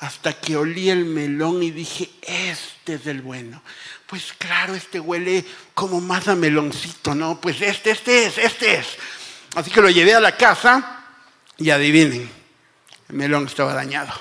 hasta 0.05 0.33
que 0.33 0.55
olí 0.55 0.91
el 0.91 1.03
melón 1.03 1.63
y 1.63 1.71
dije, 1.71 2.11
este 2.21 2.93
es 2.93 3.07
el 3.07 3.23
bueno. 3.23 3.63
Pues 4.05 4.33
claro, 4.37 4.75
este 4.75 4.99
huele 4.99 5.43
como 5.73 5.99
más 5.99 6.27
a 6.27 6.35
meloncito, 6.35 7.15
¿no? 7.15 7.41
Pues 7.41 7.59
este, 7.59 7.89
este 7.89 8.27
es, 8.27 8.37
este 8.37 8.75
es. 8.75 8.85
Así 9.55 9.71
que 9.71 9.81
lo 9.81 9.89
llevé 9.89 10.13
a 10.13 10.19
la 10.19 10.37
casa 10.37 11.05
y 11.57 11.71
adivinen, 11.71 12.29
el 13.09 13.15
melón 13.15 13.47
estaba 13.47 13.73
dañado. 13.73 14.13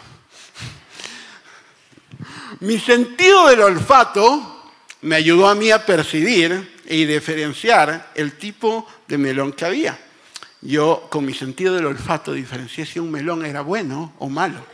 Mi 2.60 2.78
sentido 2.78 3.48
del 3.48 3.60
olfato 3.60 4.72
me 5.02 5.16
ayudó 5.16 5.48
a 5.48 5.54
mí 5.54 5.70
a 5.70 5.84
percibir 5.84 6.80
y 6.86 7.04
diferenciar 7.04 8.10
el 8.14 8.38
tipo 8.38 8.88
de 9.06 9.18
melón 9.18 9.52
que 9.52 9.66
había. 9.66 9.98
Yo 10.62 11.08
con 11.10 11.26
mi 11.26 11.34
sentido 11.34 11.74
del 11.74 11.84
olfato 11.84 12.32
diferencié 12.32 12.86
si 12.86 12.98
un 12.98 13.10
melón 13.10 13.44
era 13.44 13.60
bueno 13.60 14.14
o 14.18 14.30
malo. 14.30 14.73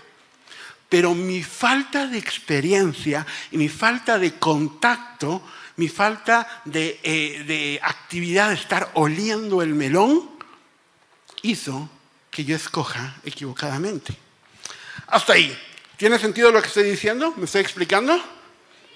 Pero 0.90 1.14
mi 1.14 1.42
falta 1.42 2.06
de 2.06 2.18
experiencia 2.18 3.26
y 3.50 3.56
mi 3.56 3.70
falta 3.70 4.18
de 4.18 4.34
contacto 4.34 5.42
mi 5.80 5.88
falta 5.88 6.60
de, 6.66 7.00
eh, 7.02 7.42
de 7.46 7.80
actividad 7.82 8.50
de 8.50 8.56
estar 8.56 8.90
oliendo 8.94 9.62
el 9.62 9.74
melón, 9.74 10.28
hizo 11.40 11.88
que 12.30 12.44
yo 12.44 12.54
escoja 12.54 13.16
equivocadamente. 13.24 14.14
Hasta 15.06 15.32
ahí. 15.32 15.58
¿Tiene 15.96 16.18
sentido 16.18 16.52
lo 16.52 16.60
que 16.60 16.68
estoy 16.68 16.82
diciendo? 16.84 17.32
¿Me 17.38 17.46
estoy 17.46 17.62
explicando? 17.62 18.22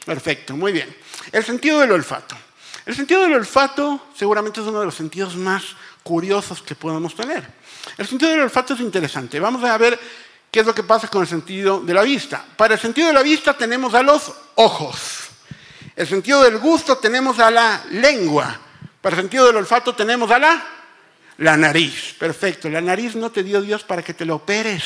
Perfecto, 0.04 0.58
muy 0.58 0.72
bien. 0.72 0.94
El 1.32 1.42
sentido 1.42 1.80
del 1.80 1.92
olfato. 1.92 2.36
El 2.84 2.94
sentido 2.94 3.22
del 3.22 3.32
olfato 3.32 4.08
seguramente 4.14 4.60
es 4.60 4.66
uno 4.66 4.80
de 4.80 4.86
los 4.86 4.94
sentidos 4.94 5.36
más 5.36 5.64
curiosos 6.02 6.60
que 6.60 6.74
podemos 6.74 7.14
tener. 7.14 7.50
El 7.96 8.06
sentido 8.06 8.30
del 8.30 8.40
olfato 8.40 8.74
es 8.74 8.80
interesante. 8.80 9.40
Vamos 9.40 9.64
a 9.64 9.78
ver 9.78 9.98
qué 10.54 10.60
es 10.60 10.66
lo 10.66 10.72
que 10.72 10.84
pasa 10.84 11.08
con 11.08 11.22
el 11.22 11.26
sentido 11.26 11.80
de 11.80 11.92
la 11.92 12.02
vista. 12.02 12.44
Para 12.56 12.74
el 12.74 12.80
sentido 12.80 13.08
de 13.08 13.12
la 13.12 13.24
vista 13.24 13.54
tenemos 13.54 13.92
a 13.92 14.04
los 14.04 14.32
ojos. 14.54 14.94
El 15.96 16.06
sentido 16.06 16.44
del 16.44 16.58
gusto 16.58 16.96
tenemos 16.98 17.40
a 17.40 17.50
la 17.50 17.84
lengua. 17.90 18.60
Para 19.00 19.16
el 19.16 19.22
sentido 19.22 19.46
del 19.46 19.56
olfato 19.56 19.96
tenemos 19.96 20.30
a 20.30 20.38
la, 20.38 20.64
la 21.38 21.56
nariz. 21.56 22.14
Perfecto. 22.20 22.68
La 22.68 22.80
nariz 22.80 23.16
no 23.16 23.32
te 23.32 23.42
dio 23.42 23.60
Dios 23.62 23.82
para 23.82 24.04
que 24.04 24.14
te 24.14 24.24
lo 24.24 24.36
operes. 24.36 24.84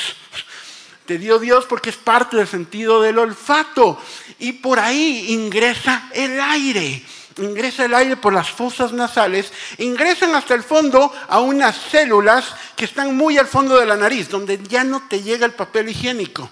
Te 1.05 1.19
dio 1.19 1.37
Dios 1.37 1.65
porque 1.65 1.91
es 1.91 1.97
parte 1.97 2.35
del 2.35 2.47
sentido 2.47 3.03
del 3.03 3.19
olfato. 3.19 4.01
Y 4.39 4.53
por 4.53 4.79
ahí 4.79 5.25
ingresa 5.33 6.09
el 6.15 6.41
aire 6.41 7.05
ingresa 7.39 7.85
el 7.85 7.93
aire 7.93 8.17
por 8.17 8.33
las 8.33 8.49
fosas 8.49 8.91
nasales, 8.91 9.51
ingresan 9.77 10.35
hasta 10.35 10.53
el 10.53 10.63
fondo 10.63 11.11
a 11.27 11.39
unas 11.39 11.75
células 11.75 12.53
que 12.75 12.85
están 12.85 13.15
muy 13.15 13.37
al 13.37 13.47
fondo 13.47 13.77
de 13.79 13.85
la 13.85 13.95
nariz, 13.95 14.29
donde 14.29 14.59
ya 14.67 14.83
no 14.83 15.07
te 15.07 15.21
llega 15.21 15.45
el 15.45 15.53
papel 15.53 15.89
higiénico. 15.89 16.49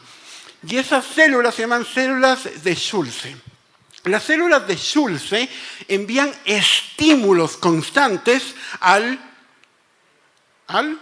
Y 0.68 0.78
esas 0.78 1.06
células 1.06 1.56
se 1.56 1.64
llaman 1.64 1.86
células 1.86 2.64
de 2.64 2.76
Schulze. 2.76 3.38
Las 4.06 4.24
células 4.24 4.68
de 4.68 4.76
Schulze 4.76 5.50
envían 5.88 6.34
estímulos 6.46 7.58
constantes 7.58 8.56
al, 8.80 9.20
al 10.68 11.00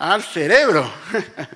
al 0.00 0.22
cerebro. 0.22 0.90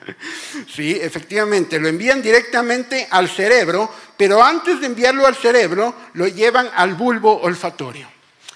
sí, 0.74 0.92
efectivamente, 1.00 1.80
lo 1.80 1.88
envían 1.88 2.20
directamente 2.20 3.08
al 3.10 3.28
cerebro, 3.28 3.90
pero 4.16 4.42
antes 4.42 4.80
de 4.80 4.86
enviarlo 4.86 5.26
al 5.26 5.34
cerebro, 5.34 5.94
lo 6.12 6.28
llevan 6.28 6.68
al 6.76 6.94
bulbo 6.94 7.40
olfatorio. 7.40 8.06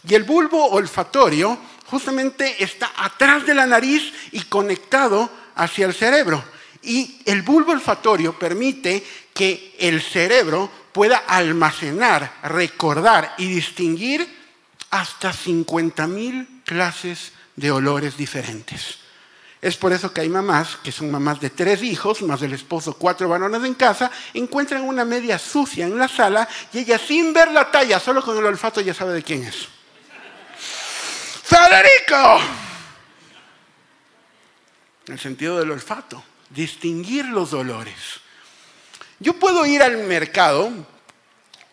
Y 0.07 0.15
el 0.15 0.25
bulbo 0.25 0.69
olfatorio 0.69 1.59
justamente 1.87 2.63
está 2.63 2.93
atrás 2.97 3.47
de 3.47 3.55
la 3.55 3.67
nariz 3.67 4.13
y 4.33 4.43
conectado 4.43 5.31
hacia 5.57 5.87
el 5.87 5.95
cerebro. 5.95 6.45
Y 6.83 7.23
el 7.25 7.43
bulbo 7.43 7.73
olfatorio 7.73 8.39
permite 8.39 9.05
que 9.33 9.75
el 9.79 10.03
cerebro 10.03 10.71
pueda 10.93 11.17
almacenar, 11.27 12.41
recordar 12.43 13.35
y 13.39 13.49
distinguir 13.49 14.37
hasta 14.91 15.33
50.000 15.33 16.63
clases 16.65 17.33
de 17.57 17.71
olores 17.71 18.17
diferentes. 18.17 19.08
Es 19.61 19.77
por 19.77 19.93
eso 19.93 20.13
que 20.13 20.21
hay 20.21 20.29
mamás, 20.29 20.77
que 20.85 20.93
son 20.93 21.11
mamás 21.11 21.41
de 21.41 21.51
tres 21.51 21.83
hijos, 21.83 22.23
más 22.23 22.41
del 22.41 22.53
esposo, 22.53 22.95
cuatro 22.95 23.29
varones 23.29 23.65
en 23.65 23.75
casa, 23.75 24.11
encuentran 24.33 24.83
una 24.83 25.05
media 25.05 25.37
sucia 25.39 25.85
en 25.85 25.99
la 25.99 26.07
sala 26.07 26.49
y 26.73 26.79
ella 26.79 26.99
sin 26.99 27.33
ver 27.33 27.51
la 27.51 27.69
talla, 27.71 27.99
solo 27.99 28.23
con 28.23 28.39
el 28.39 28.45
olfato 28.45 28.81
ya 28.81 28.95
sabe 28.95 29.15
de 29.15 29.23
quién 29.25 29.43
es. 29.43 29.69
¡Federico! 31.43 32.41
El 35.09 35.19
sentido 35.19 35.59
del 35.59 35.73
olfato, 35.73 36.23
distinguir 36.51 37.25
los 37.25 37.51
dolores. 37.51 38.21
Yo 39.19 39.33
puedo 39.33 39.67
ir 39.67 39.83
al 39.83 39.97
mercado 40.05 40.71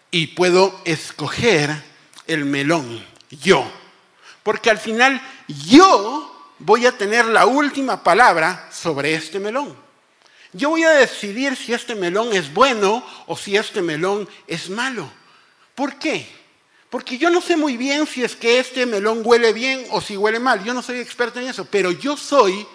y 0.09 0.27
puedo 0.27 0.81
escoger 0.85 1.83
el 2.25 2.45
melón, 2.45 3.05
yo, 3.29 3.69
porque 4.41 4.71
al 4.71 4.79
final 4.79 5.21
yo 5.47 6.34
voy 6.59 6.85
a 6.85 6.97
tener 6.97 7.25
la 7.25 7.45
última 7.45 8.03
palabra 8.03 8.69
sobre 8.71 9.15
este 9.15 9.39
melón. 9.39 9.75
Yo 10.53 10.69
voy 10.69 10.83
a 10.83 10.91
decidir 10.91 11.55
si 11.55 11.73
este 11.73 11.95
melón 11.95 12.33
es 12.33 12.53
bueno 12.53 13.05
o 13.27 13.35
si 13.35 13.57
este 13.57 13.81
melón 13.81 14.27
es 14.47 14.69
malo. 14.69 15.11
¿Por 15.75 15.99
qué? 15.99 16.27
Porque 16.89 17.17
yo 17.17 17.29
no 17.29 17.41
sé 17.41 17.57
muy 17.57 17.75
bien 17.75 18.07
si 18.07 18.23
es 18.23 18.37
que 18.37 18.59
este 18.59 18.85
melón 18.85 19.21
huele 19.25 19.51
bien 19.51 19.85
o 19.91 19.99
si 19.99 20.15
huele 20.15 20.39
mal. 20.39 20.63
Yo 20.63 20.73
no 20.73 20.81
soy 20.81 20.99
experto 20.99 21.41
en 21.41 21.49
eso, 21.49 21.65
pero 21.65 21.91
yo 21.91 22.15
soy 22.15 22.65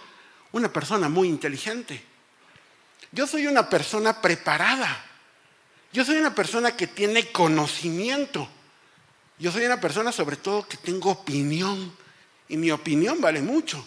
una 0.52 0.70
persona 0.70 1.08
muy 1.08 1.28
inteligente. 1.28 2.04
Yo 3.12 3.26
soy 3.26 3.46
una 3.46 3.70
persona 3.70 4.20
preparada. 4.20 5.06
Yo 5.92 6.04
soy 6.04 6.18
una 6.18 6.34
persona 6.34 6.76
que 6.76 6.86
tiene 6.86 7.32
conocimiento. 7.32 8.46
Yo 9.38 9.50
soy 9.50 9.64
una 9.64 9.80
persona 9.80 10.12
sobre 10.12 10.36
todo 10.36 10.68
que 10.68 10.76
tengo 10.76 11.10
opinión 11.10 11.92
y 12.50 12.56
mi 12.56 12.70
opinión 12.72 13.20
vale 13.20 13.40
mucho. 13.40 13.82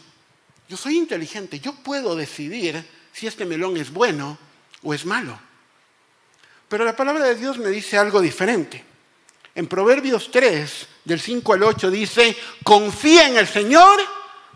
Yo 0.70 0.77
soy 0.77 0.98
inteligente, 0.98 1.60
yo 1.60 1.74
puedo 1.74 2.15
decidir 2.15 2.84
si 3.12 3.27
este 3.27 3.46
melón 3.46 3.75
es 3.77 3.91
bueno 3.91 4.38
o 4.82 4.93
es 4.93 5.05
malo. 5.05 5.38
Pero 6.70 6.86
la 6.86 6.96
palabra 6.96 7.25
de 7.25 7.36
Dios 7.36 7.58
me 7.58 7.70
dice 7.70 7.98
algo 7.98 8.22
diferente. 8.22 8.84
En 9.53 9.67
Proverbios 9.67 10.32
3, 10.32 10.88
del 11.03 11.20
5 11.20 11.53
al 11.53 11.63
8, 11.63 11.91
dice, 11.91 12.36
confía 12.63 13.27
en 13.27 13.38
el 13.38 13.48
Señor 13.48 14.00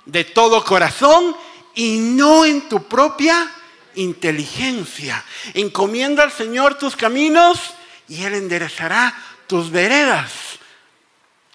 de 0.05 0.23
todo 0.23 0.63
corazón 0.63 1.35
y 1.75 1.99
no 1.99 2.45
en 2.45 2.69
tu 2.69 2.87
propia 2.87 3.51
inteligencia. 3.95 5.23
Encomienda 5.53 6.23
al 6.23 6.31
Señor 6.31 6.77
tus 6.77 6.95
caminos 6.95 7.59
y 8.07 8.23
Él 8.23 8.35
enderezará 8.35 9.13
tus 9.47 9.69
veredas. 9.69 10.31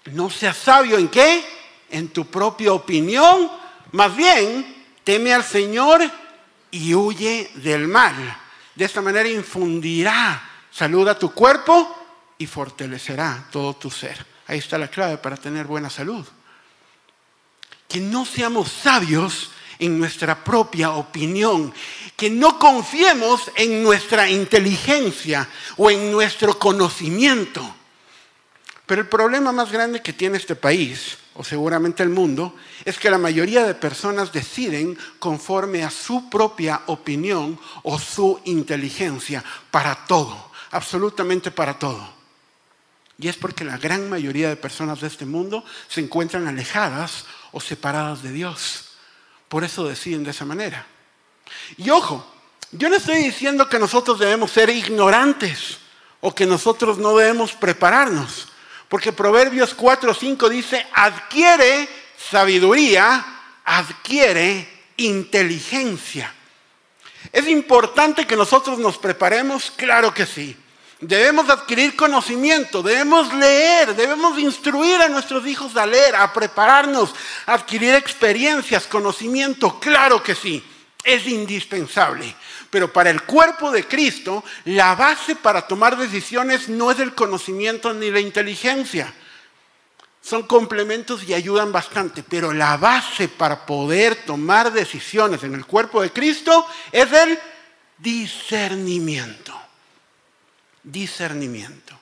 No 0.05 0.29
seas 0.29 0.55
sabio 0.55 0.99
en 0.99 1.07
qué? 1.07 1.62
En 1.93 2.09
tu 2.09 2.25
propia 2.25 2.73
opinión, 2.73 3.49
más 3.91 4.15
bien 4.15 4.83
teme 5.03 5.31
al 5.31 5.43
Señor 5.43 6.01
y 6.71 6.93
huye 6.95 7.51
del 7.55 7.87
mal. 7.87 8.15
De 8.73 8.85
esta 8.85 9.01
manera 9.01 9.29
infundirá 9.29 10.49
salud 10.71 11.07
a 11.07 11.17
tu 11.17 11.31
cuerpo 11.31 11.95
y 12.39 12.47
fortalecerá 12.47 13.47
todo 13.51 13.75
tu 13.75 13.91
ser. 13.91 14.25
Ahí 14.47 14.57
está 14.57 14.79
la 14.79 14.87
clave 14.87 15.17
para 15.17 15.37
tener 15.37 15.67
buena 15.67 15.89
salud. 15.89 16.25
Que 17.87 17.99
no 17.99 18.25
seamos 18.25 18.71
sabios 18.71 19.51
en 19.77 19.99
nuestra 19.99 20.43
propia 20.43 20.91
opinión, 20.91 21.71
que 22.17 22.31
no 22.31 22.57
confiemos 22.57 23.51
en 23.55 23.83
nuestra 23.83 24.27
inteligencia 24.27 25.47
o 25.77 25.91
en 25.91 26.11
nuestro 26.11 26.57
conocimiento. 26.57 27.75
Pero 28.87 29.01
el 29.01 29.07
problema 29.07 29.51
más 29.51 29.71
grande 29.71 30.01
que 30.01 30.13
tiene 30.13 30.37
este 30.37 30.55
país 30.55 31.17
o 31.35 31.43
seguramente 31.43 32.03
el 32.03 32.09
mundo, 32.09 32.55
es 32.85 32.97
que 32.97 33.09
la 33.09 33.17
mayoría 33.17 33.65
de 33.65 33.73
personas 33.73 34.31
deciden 34.31 34.97
conforme 35.19 35.83
a 35.83 35.89
su 35.89 36.29
propia 36.29 36.81
opinión 36.87 37.59
o 37.83 37.97
su 37.97 38.39
inteligencia 38.45 39.43
para 39.71 40.05
todo, 40.05 40.51
absolutamente 40.71 41.51
para 41.51 41.79
todo. 41.79 42.13
Y 43.17 43.27
es 43.27 43.37
porque 43.37 43.63
la 43.63 43.77
gran 43.77 44.09
mayoría 44.09 44.49
de 44.49 44.55
personas 44.55 45.01
de 45.01 45.07
este 45.07 45.25
mundo 45.25 45.63
se 45.87 46.01
encuentran 46.01 46.47
alejadas 46.47 47.25
o 47.51 47.61
separadas 47.61 48.23
de 48.23 48.31
Dios. 48.31 48.89
Por 49.47 49.63
eso 49.63 49.87
deciden 49.87 50.23
de 50.23 50.31
esa 50.31 50.45
manera. 50.45 50.85
Y 51.77 51.89
ojo, 51.89 52.25
yo 52.71 52.89
no 52.89 52.95
estoy 52.95 53.17
diciendo 53.17 53.69
que 53.69 53.77
nosotros 53.79 54.19
debemos 54.19 54.51
ser 54.51 54.69
ignorantes 54.69 55.77
o 56.21 56.33
que 56.33 56.45
nosotros 56.45 56.97
no 56.97 57.15
debemos 57.15 57.53
prepararnos. 57.53 58.47
Porque 58.93 59.11
Proverbios 59.11 59.75
4.5 59.75 60.49
dice, 60.49 60.85
adquiere 60.93 61.89
sabiduría, 62.29 63.25
adquiere 63.65 64.69
inteligencia. 64.97 66.31
¿Es 67.31 67.47
importante 67.47 68.27
que 68.27 68.35
nosotros 68.35 68.77
nos 68.77 68.99
preparemos? 68.99 69.71
Claro 69.71 70.13
que 70.13 70.27
sí. 70.27 70.55
Debemos 71.01 71.49
adquirir 71.49 71.95
conocimiento, 71.95 72.83
debemos 72.83 73.33
leer, 73.33 73.95
debemos 73.95 74.37
instruir 74.37 75.01
a 75.01 75.09
nuestros 75.09 75.47
hijos 75.47 75.75
a 75.75 75.87
leer, 75.87 76.15
a 76.15 76.31
prepararnos, 76.31 77.15
a 77.47 77.55
adquirir 77.55 77.95
experiencias, 77.95 78.85
conocimiento, 78.85 79.79
claro 79.79 80.21
que 80.21 80.35
sí, 80.35 80.63
es 81.03 81.27
indispensable. 81.27 82.35
Pero 82.69 82.91
para 82.91 83.09
el 83.09 83.23
cuerpo 83.23 83.71
de 83.71 83.87
Cristo, 83.87 84.43
la 84.65 84.95
base 84.95 85.35
para 85.35 85.67
tomar 85.67 85.97
decisiones 85.97 86.69
no 86.69 86.91
es 86.91 86.99
el 86.99 87.13
conocimiento 87.13 87.93
ni 87.93 88.09
la 88.09 88.19
inteligencia. 88.19 89.13
Son 90.21 90.43
complementos 90.43 91.23
y 91.23 91.33
ayudan 91.33 91.71
bastante, 91.71 92.23
pero 92.23 92.53
la 92.53 92.77
base 92.77 93.27
para 93.27 93.65
poder 93.65 94.23
tomar 94.25 94.71
decisiones 94.71 95.43
en 95.43 95.53
el 95.53 95.65
cuerpo 95.65 96.01
de 96.01 96.11
Cristo 96.11 96.65
es 96.91 97.11
el 97.11 97.37
discernimiento. 97.97 99.53
Discernimiento. 100.81 101.99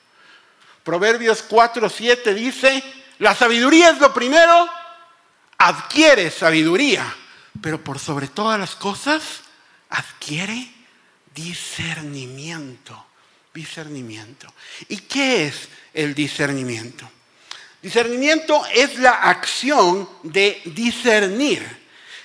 Proverbios 0.84 1.42
4, 1.42 1.88
7 1.88 2.34
dice, 2.34 2.82
la 3.18 3.34
sabiduría 3.34 3.90
es 3.90 3.98
lo 3.98 4.12
primero, 4.14 4.68
adquiere 5.58 6.30
sabiduría, 6.30 7.14
pero 7.60 7.82
por 7.82 7.98
sobre 7.98 8.28
todas 8.28 8.58
las 8.58 8.74
cosas, 8.74 9.22
adquiere 9.90 10.72
discernimiento. 11.34 13.06
Discernimiento. 13.52 14.52
¿Y 14.88 14.98
qué 14.98 15.46
es 15.46 15.68
el 15.92 16.14
discernimiento? 16.14 17.10
Discernimiento 17.82 18.62
es 18.72 18.98
la 18.98 19.10
acción 19.10 20.08
de 20.22 20.62
discernir, 20.66 21.62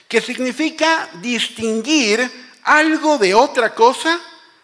que 0.08 0.22
significa 0.22 1.10
distinguir 1.22 2.32
algo 2.64 3.18
de 3.18 3.34
otra 3.34 3.74
cosa, 3.74 4.22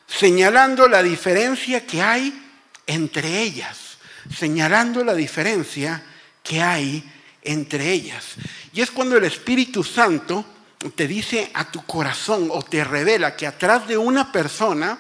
señalando 0.07 0.87
la 0.87 1.01
diferencia 1.01 1.85
que 1.85 2.01
hay 2.01 2.41
entre 2.85 3.41
ellas, 3.41 3.97
señalando 4.33 5.03
la 5.03 5.15
diferencia 5.15 6.03
que 6.43 6.61
hay 6.61 7.03
entre 7.41 7.91
ellas. 7.91 8.35
Y 8.73 8.81
es 8.81 8.91
cuando 8.91 9.17
el 9.17 9.23
Espíritu 9.25 9.83
Santo 9.83 10.45
te 10.91 11.07
dice 11.07 11.51
a 11.53 11.71
tu 11.71 11.85
corazón 11.85 12.49
o 12.51 12.61
te 12.63 12.83
revela 12.83 13.35
que 13.35 13.47
atrás 13.47 13.87
de 13.87 13.97
una 13.97 14.31
persona 14.31 14.99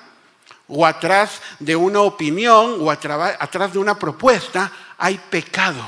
o 0.67 0.85
atrás 0.85 1.41
de 1.59 1.75
una 1.75 2.01
opinión 2.01 2.77
o 2.79 2.89
atrás 2.89 3.73
de 3.73 3.79
una 3.79 3.97
propuesta 3.97 4.71
hay 4.97 5.19
pecado. 5.29 5.83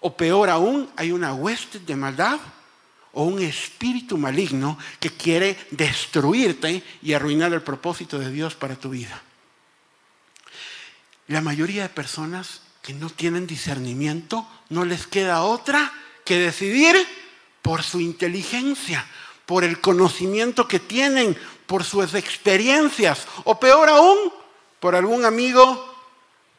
O 0.00 0.14
peor 0.14 0.50
aún, 0.50 0.90
hay 0.96 1.12
una 1.12 1.32
hueste 1.32 1.78
de 1.78 1.96
maldad 1.96 2.38
o 3.12 3.24
un 3.24 3.40
espíritu 3.42 4.18
maligno 4.18 4.78
que 5.00 5.10
quiere 5.10 5.56
destruirte 5.70 6.82
y 7.02 7.12
arruinar 7.12 7.52
el 7.52 7.62
propósito 7.62 8.18
de 8.18 8.30
Dios 8.30 8.54
para 8.54 8.76
tu 8.76 8.90
vida. 8.90 9.22
La 11.28 11.40
mayoría 11.40 11.84
de 11.84 11.88
personas 11.88 12.60
que 12.82 12.92
no 12.92 13.08
tienen 13.08 13.46
discernimiento 13.46 14.46
no 14.68 14.84
les 14.84 15.06
queda 15.06 15.42
otra 15.42 15.90
que 16.24 16.38
decidir 16.38 16.96
por 17.64 17.82
su 17.82 17.98
inteligencia, 17.98 19.06
por 19.46 19.64
el 19.64 19.80
conocimiento 19.80 20.68
que 20.68 20.80
tienen, 20.80 21.34
por 21.64 21.82
sus 21.82 22.12
experiencias, 22.12 23.26
o 23.44 23.58
peor 23.58 23.88
aún, 23.88 24.18
por 24.78 24.94
algún 24.94 25.24
amigo 25.24 25.96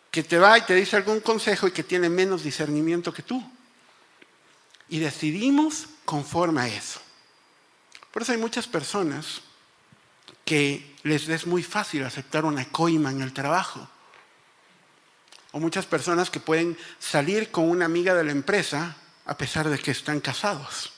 que 0.10 0.24
te 0.24 0.40
va 0.40 0.58
y 0.58 0.64
te 0.64 0.74
dice 0.74 0.96
algún 0.96 1.20
consejo 1.20 1.68
y 1.68 1.72
que 1.72 1.84
tiene 1.84 2.10
menos 2.10 2.42
discernimiento 2.42 3.14
que 3.14 3.22
tú. 3.22 3.48
Y 4.90 4.98
decidimos 4.98 5.86
conforme 6.06 6.62
a 6.62 6.68
eso. 6.70 7.00
Por 8.12 8.24
eso 8.24 8.32
hay 8.32 8.40
muchas 8.40 8.66
personas 8.66 9.42
que 10.44 10.96
les 11.04 11.30
es 11.30 11.46
muy 11.46 11.62
fácil 11.62 12.04
aceptar 12.04 12.46
una 12.46 12.66
coima 12.66 13.12
en 13.12 13.22
el 13.22 13.32
trabajo. 13.32 13.88
O 15.52 15.60
muchas 15.60 15.86
personas 15.86 16.32
que 16.32 16.40
pueden 16.40 16.76
salir 16.98 17.52
con 17.52 17.70
una 17.70 17.86
amiga 17.86 18.16
de 18.16 18.24
la 18.24 18.32
empresa 18.32 18.98
a 19.28 19.38
pesar 19.38 19.70
de 19.70 19.78
que 19.78 19.92
están 19.92 20.20
casados. 20.20 20.95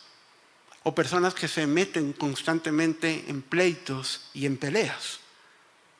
O 0.87 0.95
personas 0.95 1.35
que 1.35 1.51
se 1.51 1.67
meten 1.67 2.15
constantemente 2.15 3.27
en 3.27 3.43
pleitos 3.43 4.31
y 4.31 4.47
en 4.47 4.55
peleas. 4.55 5.19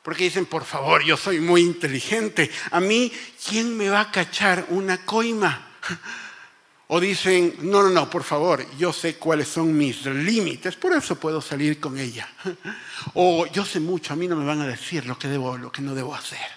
Porque 0.00 0.24
dicen, 0.24 0.46
por 0.46 0.64
favor, 0.64 1.04
yo 1.04 1.18
soy 1.18 1.40
muy 1.40 1.60
inteligente. 1.60 2.50
A 2.70 2.80
mí, 2.80 3.12
¿quién 3.36 3.76
me 3.76 3.90
va 3.90 4.00
a 4.00 4.10
cachar 4.10 4.64
una 4.70 5.04
coima? 5.04 5.76
O 6.90 7.00
dicen, 7.00 7.54
no, 7.60 7.82
no, 7.82 7.90
no, 7.90 8.08
por 8.08 8.24
favor, 8.24 8.64
yo 8.78 8.94
sé 8.94 9.18
cuáles 9.18 9.48
son 9.48 9.76
mis 9.76 10.06
límites, 10.06 10.74
por 10.76 10.96
eso 10.96 11.20
puedo 11.20 11.42
salir 11.42 11.78
con 11.78 11.98
ella. 11.98 12.26
O 13.12 13.44
yo 13.44 13.66
sé 13.66 13.80
mucho, 13.80 14.14
a 14.14 14.16
mí 14.16 14.26
no 14.26 14.36
me 14.36 14.46
van 14.46 14.62
a 14.62 14.66
decir 14.66 15.04
lo 15.04 15.18
que 15.18 15.28
debo, 15.28 15.58
lo 15.58 15.70
que 15.70 15.82
no 15.82 15.94
debo 15.94 16.14
hacer. 16.14 16.48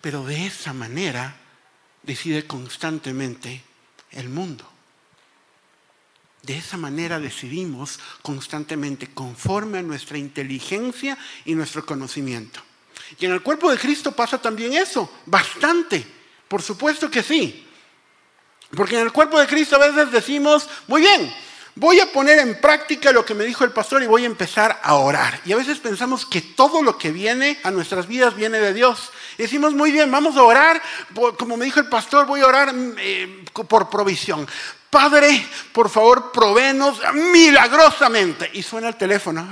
Pero 0.00 0.24
de 0.24 0.46
esa 0.46 0.72
manera 0.72 1.34
decide 2.04 2.46
constantemente 2.46 3.60
el 4.12 4.28
mundo. 4.28 4.71
De 6.42 6.56
esa 6.56 6.76
manera 6.76 7.20
decidimos 7.20 8.00
constantemente 8.20 9.08
conforme 9.14 9.78
a 9.78 9.82
nuestra 9.82 10.18
inteligencia 10.18 11.16
y 11.44 11.54
nuestro 11.54 11.86
conocimiento. 11.86 12.60
Y 13.18 13.26
en 13.26 13.32
el 13.32 13.42
cuerpo 13.42 13.70
de 13.70 13.78
Cristo 13.78 14.12
pasa 14.12 14.40
también 14.40 14.72
eso, 14.72 15.08
bastante, 15.26 16.04
por 16.48 16.60
supuesto 16.62 17.10
que 17.10 17.22
sí. 17.22 17.66
Porque 18.74 18.96
en 18.96 19.02
el 19.02 19.12
cuerpo 19.12 19.38
de 19.38 19.46
Cristo 19.46 19.76
a 19.76 19.86
veces 19.86 20.10
decimos, 20.10 20.68
muy 20.88 21.02
bien, 21.02 21.32
voy 21.74 22.00
a 22.00 22.10
poner 22.10 22.38
en 22.38 22.60
práctica 22.60 23.12
lo 23.12 23.24
que 23.24 23.34
me 23.34 23.44
dijo 23.44 23.64
el 23.64 23.70
pastor 23.70 24.02
y 24.02 24.06
voy 24.06 24.24
a 24.24 24.26
empezar 24.26 24.80
a 24.82 24.94
orar. 24.94 25.40
Y 25.44 25.52
a 25.52 25.56
veces 25.56 25.78
pensamos 25.78 26.26
que 26.26 26.40
todo 26.40 26.82
lo 26.82 26.98
que 26.98 27.12
viene 27.12 27.60
a 27.62 27.70
nuestras 27.70 28.06
vidas 28.08 28.34
viene 28.34 28.58
de 28.58 28.74
Dios. 28.74 29.10
Decimos, 29.38 29.74
muy 29.74 29.92
bien, 29.92 30.10
vamos 30.10 30.36
a 30.36 30.42
orar, 30.42 30.82
como 31.38 31.56
me 31.56 31.66
dijo 31.66 31.80
el 31.80 31.88
pastor, 31.88 32.26
voy 32.26 32.40
a 32.40 32.46
orar 32.46 32.74
eh, 32.98 33.44
por 33.68 33.88
provisión. 33.88 34.48
Padre, 34.92 35.48
por 35.72 35.88
favor, 35.88 36.30
provenos 36.30 37.00
milagrosamente. 37.14 38.50
Y 38.52 38.62
suena 38.62 38.88
el 38.88 38.96
teléfono, 38.96 39.48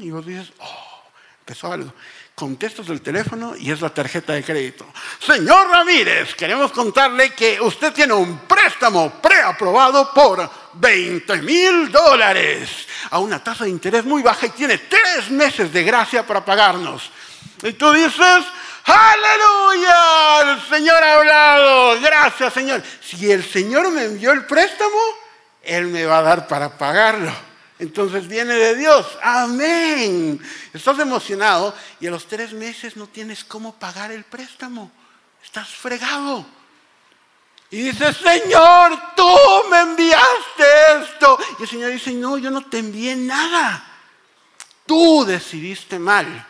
y 0.00 0.10
vos 0.10 0.24
dices, 0.24 0.52
oh, 0.60 1.02
empezó 1.40 1.72
algo 1.72 1.92
contestas 2.36 2.90
el 2.90 3.00
teléfono 3.00 3.56
y 3.56 3.70
es 3.70 3.80
la 3.80 3.88
tarjeta 3.88 4.34
de 4.34 4.44
crédito. 4.44 4.84
Señor 5.18 5.70
Ramírez, 5.70 6.34
queremos 6.34 6.70
contarle 6.70 7.30
que 7.30 7.58
usted 7.58 7.94
tiene 7.94 8.12
un 8.12 8.40
préstamo 8.40 9.10
preaprobado 9.22 10.12
por 10.12 10.48
20 10.74 11.34
mil 11.40 11.90
dólares 11.90 12.68
a 13.10 13.20
una 13.20 13.42
tasa 13.42 13.64
de 13.64 13.70
interés 13.70 14.04
muy 14.04 14.22
baja 14.22 14.46
y 14.46 14.50
tiene 14.50 14.76
tres 14.76 15.30
meses 15.30 15.72
de 15.72 15.82
gracia 15.82 16.26
para 16.26 16.44
pagarnos. 16.44 17.10
Y 17.62 17.72
tú 17.72 17.90
dices, 17.92 18.44
aleluya, 18.86 20.52
el 20.52 20.68
Señor 20.68 21.02
ha 21.02 21.14
hablado, 21.14 22.00
gracias 22.00 22.52
Señor. 22.52 22.82
Si 23.00 23.30
el 23.30 23.44
Señor 23.44 23.90
me 23.90 24.04
envió 24.04 24.32
el 24.32 24.46
préstamo, 24.46 24.98
Él 25.62 25.86
me 25.86 26.04
va 26.04 26.18
a 26.18 26.22
dar 26.22 26.48
para 26.48 26.76
pagarlo. 26.76 27.32
Entonces 27.78 28.26
viene 28.26 28.54
de 28.54 28.74
Dios. 28.74 29.06
Amén. 29.22 30.40
Estás 30.72 30.98
emocionado 30.98 31.74
y 32.00 32.06
a 32.06 32.10
los 32.10 32.26
tres 32.26 32.52
meses 32.52 32.96
no 32.96 33.06
tienes 33.06 33.44
cómo 33.44 33.74
pagar 33.74 34.12
el 34.12 34.24
préstamo. 34.24 34.90
Estás 35.44 35.68
fregado. 35.68 36.46
Y 37.70 37.82
dice, 37.82 38.12
Señor, 38.14 38.98
tú 39.16 39.28
me 39.70 39.80
enviaste 39.80 40.64
esto. 41.02 41.38
Y 41.58 41.62
el 41.62 41.68
Señor 41.68 41.90
dice, 41.90 42.12
no, 42.12 42.38
yo 42.38 42.50
no 42.50 42.64
te 42.64 42.78
envié 42.78 43.16
nada. 43.16 43.84
Tú 44.86 45.24
decidiste 45.24 45.98
mal. 45.98 46.46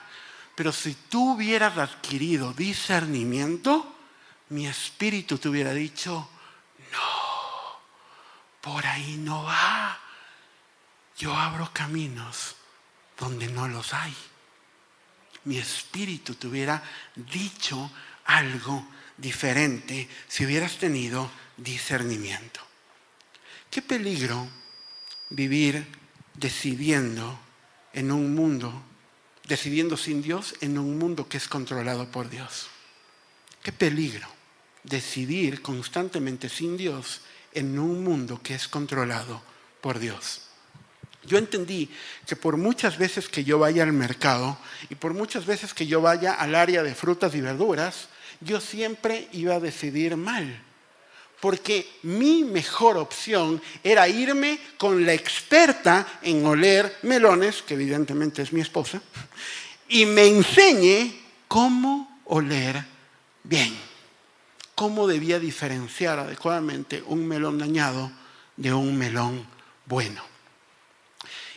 Pero 0.56 0.72
si 0.72 0.94
tú 0.94 1.34
hubieras 1.34 1.78
adquirido 1.78 2.52
discernimiento, 2.52 3.94
mi 4.48 4.66
espíritu 4.66 5.38
te 5.38 5.48
hubiera 5.48 5.72
dicho, 5.72 6.28
no, 6.90 7.80
por 8.60 8.84
ahí 8.84 9.16
no 9.18 9.44
va 9.44 10.00
yo 11.18 11.34
abro 11.34 11.70
caminos 11.72 12.56
donde 13.18 13.48
no 13.48 13.68
los 13.68 13.94
hay. 13.94 14.14
Mi 15.44 15.58
espíritu 15.58 16.34
te 16.34 16.46
hubiera 16.46 16.82
dicho 17.14 17.90
algo 18.26 18.86
diferente 19.16 20.08
si 20.28 20.44
hubieras 20.44 20.76
tenido 20.78 21.30
discernimiento. 21.56 22.60
Qué 23.70 23.80
peligro 23.80 24.48
vivir 25.30 25.86
decidiendo 26.34 27.38
en 27.92 28.12
un 28.12 28.34
mundo, 28.34 28.82
decidiendo 29.46 29.96
sin 29.96 30.22
Dios 30.22 30.54
en 30.60 30.78
un 30.78 30.98
mundo 30.98 31.28
que 31.28 31.36
es 31.36 31.48
controlado 31.48 32.10
por 32.10 32.28
Dios. 32.28 32.68
Qué 33.62 33.72
peligro 33.72 34.26
decidir 34.82 35.62
constantemente 35.62 36.48
sin 36.48 36.76
Dios 36.76 37.20
en 37.52 37.78
un 37.78 38.04
mundo 38.04 38.40
que 38.42 38.54
es 38.54 38.68
controlado 38.68 39.42
por 39.80 39.98
Dios. 39.98 40.42
Yo 41.24 41.38
entendí 41.38 41.90
que 42.26 42.36
por 42.36 42.56
muchas 42.56 42.98
veces 42.98 43.28
que 43.28 43.42
yo 43.42 43.58
vaya 43.58 43.82
al 43.82 43.92
mercado 43.92 44.56
y 44.88 44.94
por 44.94 45.12
muchas 45.12 45.44
veces 45.44 45.74
que 45.74 45.86
yo 45.86 46.00
vaya 46.00 46.34
al 46.34 46.54
área 46.54 46.82
de 46.82 46.94
frutas 46.94 47.34
y 47.34 47.40
verduras, 47.40 48.08
yo 48.40 48.60
siempre 48.60 49.28
iba 49.32 49.54
a 49.54 49.60
decidir 49.60 50.16
mal. 50.16 50.62
Porque 51.40 51.98
mi 52.02 52.44
mejor 52.44 52.96
opción 52.96 53.60
era 53.84 54.08
irme 54.08 54.58
con 54.78 55.04
la 55.04 55.12
experta 55.12 56.18
en 56.22 56.44
oler 56.46 56.98
melones, 57.02 57.62
que 57.62 57.74
evidentemente 57.74 58.42
es 58.42 58.52
mi 58.52 58.60
esposa, 58.60 59.02
y 59.88 60.06
me 60.06 60.26
enseñe 60.26 61.14
cómo 61.46 62.20
oler 62.24 62.84
bien, 63.44 63.76
cómo 64.74 65.06
debía 65.06 65.38
diferenciar 65.38 66.18
adecuadamente 66.18 67.02
un 67.06 67.26
melón 67.26 67.58
dañado 67.58 68.10
de 68.56 68.72
un 68.72 68.96
melón 68.96 69.46
bueno. 69.84 70.22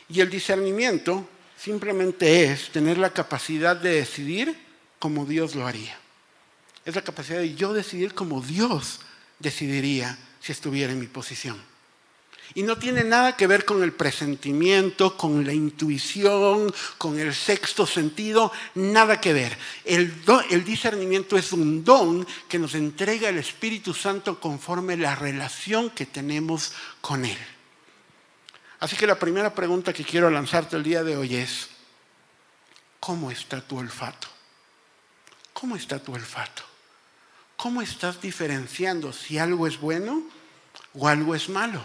Y 0.09 0.21
el 0.21 0.29
discernimiento 0.29 1.27
simplemente 1.57 2.45
es 2.45 2.69
tener 2.71 2.97
la 2.97 3.11
capacidad 3.11 3.75
de 3.75 3.91
decidir 3.91 4.57
como 4.97 5.25
Dios 5.25 5.55
lo 5.55 5.67
haría. 5.67 5.97
Es 6.85 6.95
la 6.95 7.03
capacidad 7.03 7.39
de 7.39 7.55
yo 7.55 7.73
decidir 7.73 8.13
como 8.13 8.41
Dios 8.41 9.01
decidiría 9.39 10.17
si 10.39 10.51
estuviera 10.51 10.91
en 10.91 10.99
mi 10.99 11.07
posición. 11.07 11.69
Y 12.55 12.63
no 12.63 12.77
tiene 12.77 13.03
nada 13.03 13.37
que 13.37 13.45
ver 13.45 13.63
con 13.63 13.83
el 13.83 13.93
presentimiento, 13.93 15.15
con 15.15 15.45
la 15.45 15.53
intuición, 15.53 16.73
con 16.97 17.19
el 17.19 17.35
sexto 17.35 17.85
sentido, 17.85 18.51
nada 18.73 19.21
que 19.21 19.33
ver. 19.33 19.55
El, 19.85 20.23
discernimiento 20.65 21.37
es 21.37 21.53
un 21.53 21.83
don 21.83 22.25
que 22.47 22.57
nos 22.57 22.73
entrega 22.73 23.29
el 23.29 23.37
Espíritu 23.37 23.93
Santo 23.93 24.39
conforme 24.39 24.97
la 24.97 25.15
relación 25.15 25.91
que 25.91 26.07
tenemos 26.07 26.73
con 27.01 27.23
Él. 27.23 27.37
Así 28.79 28.95
que 28.95 29.05
la 29.05 29.19
primera 29.19 29.53
pregunta 29.53 29.93
que 29.93 30.03
quiero 30.03 30.31
lanzarte 30.31 30.75
el 30.75 30.83
día 30.83 31.03
de 31.03 31.17
hoy 31.17 31.35
es, 31.35 31.69
¿cómo 32.99 33.29
está 33.29 33.61
tu 33.61 33.77
olfato? 33.77 34.27
¿Cómo 35.53 35.75
está 35.75 35.99
tu 35.99 36.13
olfato? 36.13 36.68
¿Cómo 37.61 37.81
estás 37.81 38.21
diferenciando 38.21 39.11
si 39.11 39.37
algo 39.37 39.67
es 39.67 39.81
bueno 39.81 40.23
o 40.93 41.09
algo 41.09 41.35
es 41.35 41.49
malo? 41.49 41.81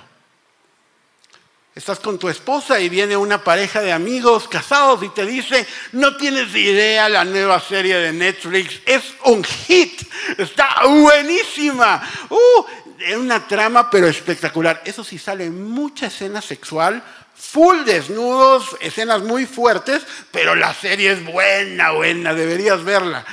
Estás 1.75 1.99
con 1.99 2.17
tu 2.17 2.29
esposa 2.29 2.79
y 2.79 2.89
viene 2.89 3.17
una 3.17 3.43
pareja 3.43 3.81
de 3.81 3.93
amigos 3.93 4.47
casados 4.47 5.03
y 5.03 5.09
te 5.09 5.27
dice, 5.27 5.67
no 5.91 6.17
tienes 6.17 6.55
idea 6.55 7.09
la 7.09 7.25
nueva 7.25 7.59
serie 7.59 7.97
de 7.97 8.13
Netflix, 8.13 8.83
es 8.87 9.03
un 9.25 9.43
hit, 9.43 10.01
está 10.39 10.87
buenísima. 10.87 12.09
Uh, 12.31 12.65
es 13.01 13.17
una 13.17 13.45
trama 13.49 13.91
pero 13.91 14.07
espectacular. 14.07 14.81
Eso 14.85 15.03
sí 15.03 15.19
sale 15.19 15.51
mucha 15.51 16.07
escena 16.07 16.41
sexual, 16.41 17.03
full 17.35 17.83
desnudos, 17.85 18.77
escenas 18.81 19.23
muy 19.23 19.45
fuertes, 19.45 20.07
pero 20.31 20.55
la 20.55 20.73
serie 20.73 21.11
es 21.11 21.25
buena, 21.25 21.91
buena, 21.91 22.33
deberías 22.33 22.85
verla. 22.85 23.27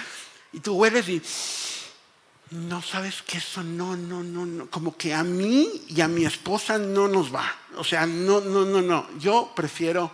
Y 0.53 0.59
tú 0.59 0.73
hueles 0.73 1.07
y 1.07 1.21
no 2.51 2.81
sabes 2.81 3.21
que 3.21 3.37
eso 3.37 3.63
no, 3.63 3.95
no, 3.95 4.23
no, 4.23 4.45
no, 4.45 4.69
como 4.69 4.97
que 4.97 5.13
a 5.13 5.23
mí 5.23 5.69
y 5.87 6.01
a 6.01 6.07
mi 6.07 6.25
esposa 6.25 6.77
no 6.77 7.07
nos 7.07 7.33
va. 7.33 7.49
O 7.77 7.83
sea, 7.83 8.05
no, 8.05 8.41
no, 8.41 8.65
no, 8.65 8.81
no. 8.81 9.07
Yo 9.17 9.53
prefiero 9.55 10.11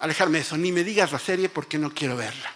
alejarme 0.00 0.38
de 0.38 0.42
eso. 0.42 0.56
Ni 0.56 0.72
me 0.72 0.82
digas 0.82 1.12
la 1.12 1.20
serie 1.20 1.48
porque 1.48 1.78
no 1.78 1.92
quiero 1.94 2.16
verla. 2.16 2.52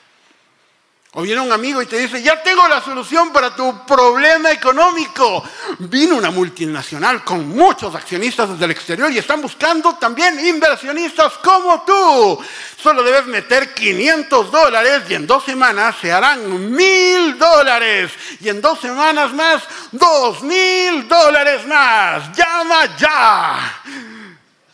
O 1.14 1.22
viene 1.22 1.40
un 1.40 1.50
amigo 1.50 1.82
y 1.82 1.86
te 1.86 1.98
dice, 1.98 2.22
ya 2.22 2.40
tengo 2.40 2.68
la 2.68 2.80
solución 2.80 3.32
para 3.32 3.52
tu 3.56 3.84
problema 3.84 4.52
económico. 4.52 5.42
Vino 5.80 6.14
una 6.14 6.30
multinacional 6.30 7.24
con 7.24 7.48
muchos 7.48 7.92
accionistas 7.96 8.50
desde 8.50 8.66
el 8.66 8.70
exterior 8.70 9.10
y 9.10 9.18
están 9.18 9.42
buscando 9.42 9.96
también 9.96 10.38
inversionistas 10.46 11.32
como 11.38 11.82
tú. 11.82 12.40
Solo 12.80 13.02
debes 13.02 13.26
meter 13.26 13.74
500 13.74 14.52
dólares 14.52 15.02
y 15.08 15.14
en 15.14 15.26
dos 15.26 15.44
semanas 15.44 15.96
se 16.00 16.12
harán 16.12 16.70
mil 16.70 17.36
dólares. 17.36 18.12
Y 18.40 18.48
en 18.48 18.60
dos 18.60 18.78
semanas 18.78 19.32
más, 19.32 19.64
dos 19.90 20.42
mil 20.42 21.08
dólares 21.08 21.66
más. 21.66 22.36
Llama 22.36 22.96
ya. 22.96 23.82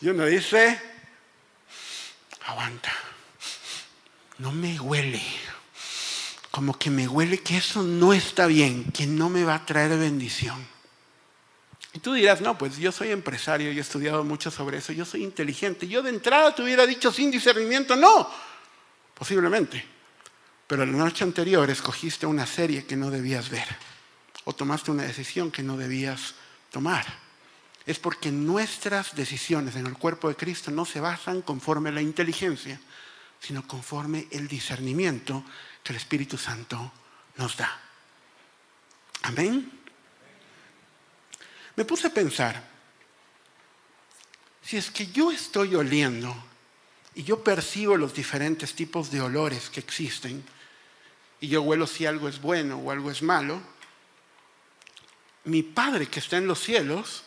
Y 0.01 0.09
uno 0.09 0.25
dice, 0.25 0.79
aguanta, 2.45 2.93
no 4.37 4.51
me 4.51 4.79
huele 4.79 5.46
como 6.57 6.75
que 6.75 6.89
me 6.89 7.07
huele 7.07 7.37
que 7.37 7.55
eso 7.55 7.83
no 7.83 8.13
está 8.13 8.47
bien, 8.47 8.85
que 8.85 9.05
no 9.05 9.29
me 9.29 9.43
va 9.43 9.53
a 9.53 9.63
traer 9.63 9.95
bendición. 9.95 10.57
Y 11.93 11.99
tú 11.99 12.13
dirás, 12.13 12.41
no, 12.41 12.57
pues 12.57 12.77
yo 12.77 12.91
soy 12.91 13.11
empresario, 13.11 13.71
yo 13.71 13.77
he 13.77 13.81
estudiado 13.81 14.23
mucho 14.23 14.49
sobre 14.49 14.79
eso, 14.79 14.91
yo 14.91 15.05
soy 15.05 15.23
inteligente. 15.23 15.87
Yo 15.87 16.01
de 16.01 16.09
entrada 16.09 16.55
te 16.55 16.63
hubiera 16.63 16.87
dicho 16.87 17.11
sin 17.11 17.29
discernimiento, 17.29 17.95
no, 17.95 18.27
posiblemente. 19.13 19.85
Pero 20.65 20.83
la 20.83 20.93
noche 20.93 21.23
anterior 21.23 21.69
escogiste 21.69 22.25
una 22.25 22.47
serie 22.47 22.87
que 22.87 22.95
no 22.95 23.11
debías 23.11 23.51
ver 23.51 23.67
o 24.45 24.51
tomaste 24.51 24.89
una 24.89 25.03
decisión 25.03 25.51
que 25.51 25.61
no 25.61 25.77
debías 25.77 26.33
tomar. 26.71 27.05
Es 27.85 27.99
porque 27.99 28.31
nuestras 28.31 29.15
decisiones 29.15 29.75
en 29.75 29.85
el 29.85 29.93
cuerpo 29.93 30.27
de 30.27 30.35
Cristo 30.35 30.71
no 30.71 30.85
se 30.85 31.01
basan 31.01 31.43
conforme 31.43 31.91
la 31.91 32.01
inteligencia, 32.01 32.81
sino 33.39 33.67
conforme 33.67 34.27
el 34.31 34.47
discernimiento 34.47 35.43
que 35.87 35.93
el 35.93 35.97
Espíritu 35.97 36.37
Santo 36.37 36.91
nos 37.37 37.55
da. 37.55 37.79
Amén. 39.21 39.71
Me 41.77 41.85
puse 41.85 42.07
a 42.07 42.13
pensar, 42.13 42.61
si 44.61 44.75
es 44.75 44.91
que 44.91 45.07
yo 45.07 45.31
estoy 45.31 45.75
oliendo 45.75 46.35
y 47.15 47.23
yo 47.23 47.41
percibo 47.41 47.95
los 47.95 48.13
diferentes 48.13 48.75
tipos 48.75 49.11
de 49.11 49.21
olores 49.21 49.69
que 49.69 49.79
existen, 49.79 50.43
y 51.39 51.47
yo 51.47 51.61
huelo 51.61 51.87
si 51.87 52.05
algo 52.05 52.27
es 52.27 52.41
bueno 52.41 52.79
o 52.79 52.91
algo 52.91 53.09
es 53.09 53.21
malo, 53.21 53.61
mi 55.45 55.63
Padre 55.63 56.07
que 56.07 56.19
está 56.19 56.35
en 56.35 56.47
los 56.47 56.59
cielos 56.59 57.23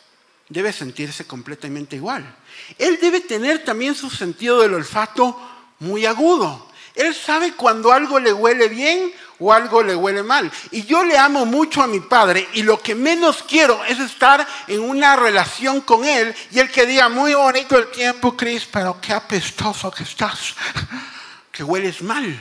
debe 0.50 0.74
sentirse 0.74 1.26
completamente 1.26 1.96
igual. 1.96 2.36
Él 2.76 2.98
debe 3.00 3.20
tener 3.20 3.64
también 3.64 3.94
su 3.94 4.10
sentido 4.10 4.60
del 4.60 4.74
olfato 4.74 5.40
muy 5.78 6.04
agudo. 6.04 6.69
Él 7.00 7.14
sabe 7.14 7.54
cuando 7.54 7.92
algo 7.92 8.20
le 8.20 8.30
huele 8.30 8.68
bien 8.68 9.10
o 9.38 9.54
algo 9.54 9.82
le 9.82 9.96
huele 9.96 10.22
mal. 10.22 10.52
Y 10.70 10.84
yo 10.84 11.02
le 11.02 11.16
amo 11.16 11.46
mucho 11.46 11.82
a 11.82 11.86
mi 11.86 12.00
padre 12.00 12.46
y 12.52 12.62
lo 12.62 12.78
que 12.78 12.94
menos 12.94 13.42
quiero 13.42 13.82
es 13.86 13.98
estar 13.98 14.46
en 14.66 14.80
una 14.82 15.16
relación 15.16 15.80
con 15.80 16.04
él 16.04 16.34
y 16.50 16.58
él 16.58 16.70
que 16.70 16.84
diga, 16.84 17.08
muy 17.08 17.32
bonito 17.32 17.78
el 17.78 17.90
tiempo, 17.90 18.36
Chris, 18.36 18.66
pero 18.70 19.00
qué 19.00 19.14
apestoso 19.14 19.90
que 19.90 20.02
estás, 20.02 20.54
que 21.50 21.64
hueles 21.64 22.02
mal. 22.02 22.38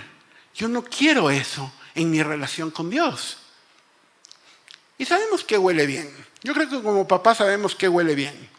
Yo 0.54 0.67
no 0.67 0.84
quiero 0.84 1.30
eso 1.30 1.72
en 1.95 2.12
mi 2.12 2.22
relación 2.22 2.69
con 2.69 2.89
Dios. 2.89 3.38
Y 4.98 5.06
sabemos 5.06 5.45
que 5.45 5.58
huele 5.58 5.86
bien. 5.86 6.13
Yo 6.43 6.54
creo 6.54 6.69
que 6.69 6.84
como 6.84 7.08
papá 7.08 7.34
sabemos 7.34 7.76
que 7.76 7.88
huele 7.88 8.13
bien. 8.13 8.59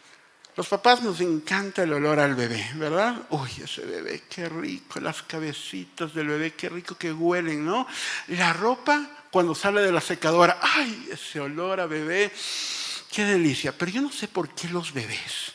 Los 0.57 0.67
papás 0.67 1.01
nos 1.01 1.21
encanta 1.21 1.83
el 1.83 1.93
olor 1.93 2.19
al 2.19 2.35
bebé, 2.35 2.71
¿verdad? 2.75 3.15
Uy, 3.29 3.49
ese 3.63 3.85
bebé, 3.85 4.23
qué 4.29 4.49
rico, 4.49 4.99
las 4.99 5.23
cabecitas 5.23 6.13
del 6.13 6.27
bebé, 6.27 6.53
qué 6.55 6.67
rico 6.67 6.95
que 6.95 7.13
huelen, 7.13 7.65
¿no? 7.65 7.87
La 8.27 8.51
ropa 8.51 9.09
cuando 9.31 9.55
sale 9.55 9.81
de 9.81 9.93
la 9.93 10.01
secadora, 10.01 10.59
ay, 10.61 11.07
ese 11.09 11.39
olor 11.39 11.79
a 11.79 11.85
bebé, 11.85 12.31
qué 13.09 13.23
delicia. 13.23 13.71
Pero 13.77 13.91
yo 13.91 14.01
no 14.01 14.11
sé 14.11 14.27
por 14.27 14.49
qué 14.49 14.67
los 14.67 14.93
bebés, 14.93 15.53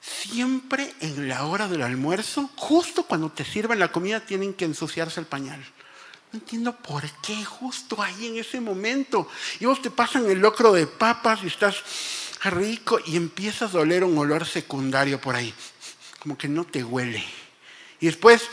siempre 0.00 0.94
en 1.00 1.28
la 1.28 1.44
hora 1.44 1.68
del 1.68 1.82
almuerzo, 1.82 2.50
justo 2.56 3.02
cuando 3.02 3.30
te 3.30 3.44
sirven 3.44 3.78
la 3.78 3.92
comida, 3.92 4.20
tienen 4.20 4.54
que 4.54 4.64
ensuciarse 4.64 5.20
el 5.20 5.26
pañal. 5.26 5.62
No 6.32 6.38
entiendo 6.38 6.74
por 6.76 7.02
qué 7.20 7.44
justo 7.44 8.00
ahí 8.00 8.28
en 8.28 8.38
ese 8.38 8.60
momento. 8.60 9.28
Y 9.58 9.66
vos 9.66 9.82
te 9.82 9.90
pasan 9.90 10.30
el 10.30 10.38
locro 10.38 10.72
de 10.72 10.86
papas 10.86 11.40
y 11.42 11.48
estás 11.48 11.82
rico 12.44 12.98
y 13.04 13.16
empiezas 13.16 13.74
a 13.74 13.80
oler 13.80 14.04
un 14.04 14.16
olor 14.16 14.46
secundario 14.46 15.20
por 15.20 15.36
ahí, 15.36 15.52
como 16.20 16.38
que 16.38 16.48
no 16.48 16.64
te 16.64 16.82
huele. 16.82 17.22
Y 18.00 18.06
después 18.06 18.48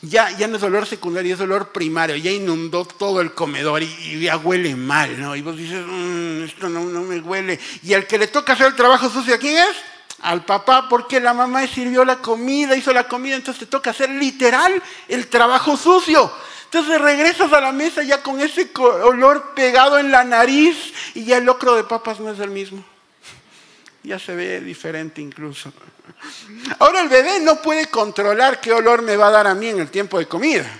ya, 0.00 0.30
ya 0.36 0.48
no 0.48 0.56
es 0.56 0.62
olor 0.64 0.86
secundario, 0.86 1.34
es 1.34 1.40
olor 1.40 1.70
primario, 1.70 2.16
ya 2.16 2.32
inundó 2.32 2.84
todo 2.84 3.20
el 3.20 3.32
comedor 3.32 3.82
y, 3.82 4.20
ya 4.20 4.36
huele 4.36 4.74
mal, 4.74 5.20
¿no? 5.20 5.36
Y 5.36 5.42
vos 5.42 5.56
dices, 5.56 5.84
mm, 5.86 6.42
esto 6.42 6.68
no, 6.68 6.84
no 6.84 7.02
me 7.02 7.20
huele. 7.20 7.60
Y 7.84 7.94
al 7.94 8.08
que 8.08 8.18
le 8.18 8.26
toca 8.26 8.54
hacer 8.54 8.66
el 8.66 8.74
trabajo 8.74 9.08
sucio, 9.08 9.36
¿a 9.36 9.38
quién 9.38 9.58
es? 9.58 9.76
Al 10.22 10.44
papá, 10.44 10.88
porque 10.88 11.20
la 11.20 11.32
mamá 11.32 11.64
sirvió 11.68 12.04
la 12.04 12.16
comida, 12.16 12.76
hizo 12.76 12.92
la 12.92 13.06
comida, 13.06 13.36
entonces 13.36 13.60
te 13.60 13.66
toca 13.66 13.90
hacer 13.90 14.10
literal 14.10 14.82
el 15.06 15.28
trabajo 15.28 15.76
sucio. 15.76 16.32
Entonces 16.64 17.00
regresas 17.00 17.52
a 17.52 17.60
la 17.60 17.70
mesa 17.70 18.02
ya 18.02 18.22
con 18.22 18.40
ese 18.40 18.70
olor 18.76 19.52
pegado 19.54 19.98
en 19.98 20.10
la 20.10 20.24
nariz 20.24 20.92
y 21.14 21.24
ya 21.24 21.36
el 21.36 21.44
locro 21.44 21.76
de 21.76 21.84
papas 21.84 22.18
no 22.18 22.30
es 22.30 22.40
el 22.40 22.50
mismo 22.50 22.82
ya 24.02 24.18
se 24.18 24.34
ve 24.34 24.60
diferente 24.60 25.20
incluso. 25.20 25.72
Ahora 26.78 27.00
el 27.00 27.08
bebé 27.08 27.40
no 27.40 27.60
puede 27.62 27.86
controlar 27.86 28.60
qué 28.60 28.72
olor 28.72 29.02
me 29.02 29.16
va 29.16 29.28
a 29.28 29.30
dar 29.30 29.46
a 29.46 29.54
mí 29.54 29.68
en 29.68 29.80
el 29.80 29.90
tiempo 29.90 30.18
de 30.18 30.26
comida. 30.26 30.70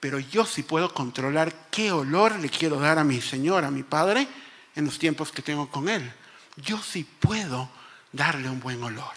Pero 0.00 0.18
yo 0.18 0.44
sí 0.44 0.62
puedo 0.62 0.92
controlar 0.92 1.52
qué 1.70 1.92
olor 1.92 2.38
le 2.38 2.48
quiero 2.48 2.80
dar 2.80 2.98
a 2.98 3.04
mi 3.04 3.20
Señor, 3.20 3.64
a 3.64 3.70
mi 3.70 3.82
Padre, 3.82 4.26
en 4.74 4.84
los 4.84 4.98
tiempos 4.98 5.30
que 5.30 5.42
tengo 5.42 5.68
con 5.70 5.88
Él. 5.88 6.12
Yo 6.56 6.78
sí 6.82 7.04
puedo 7.04 7.70
darle 8.10 8.48
un 8.48 8.60
buen 8.60 8.82
olor. 8.82 9.12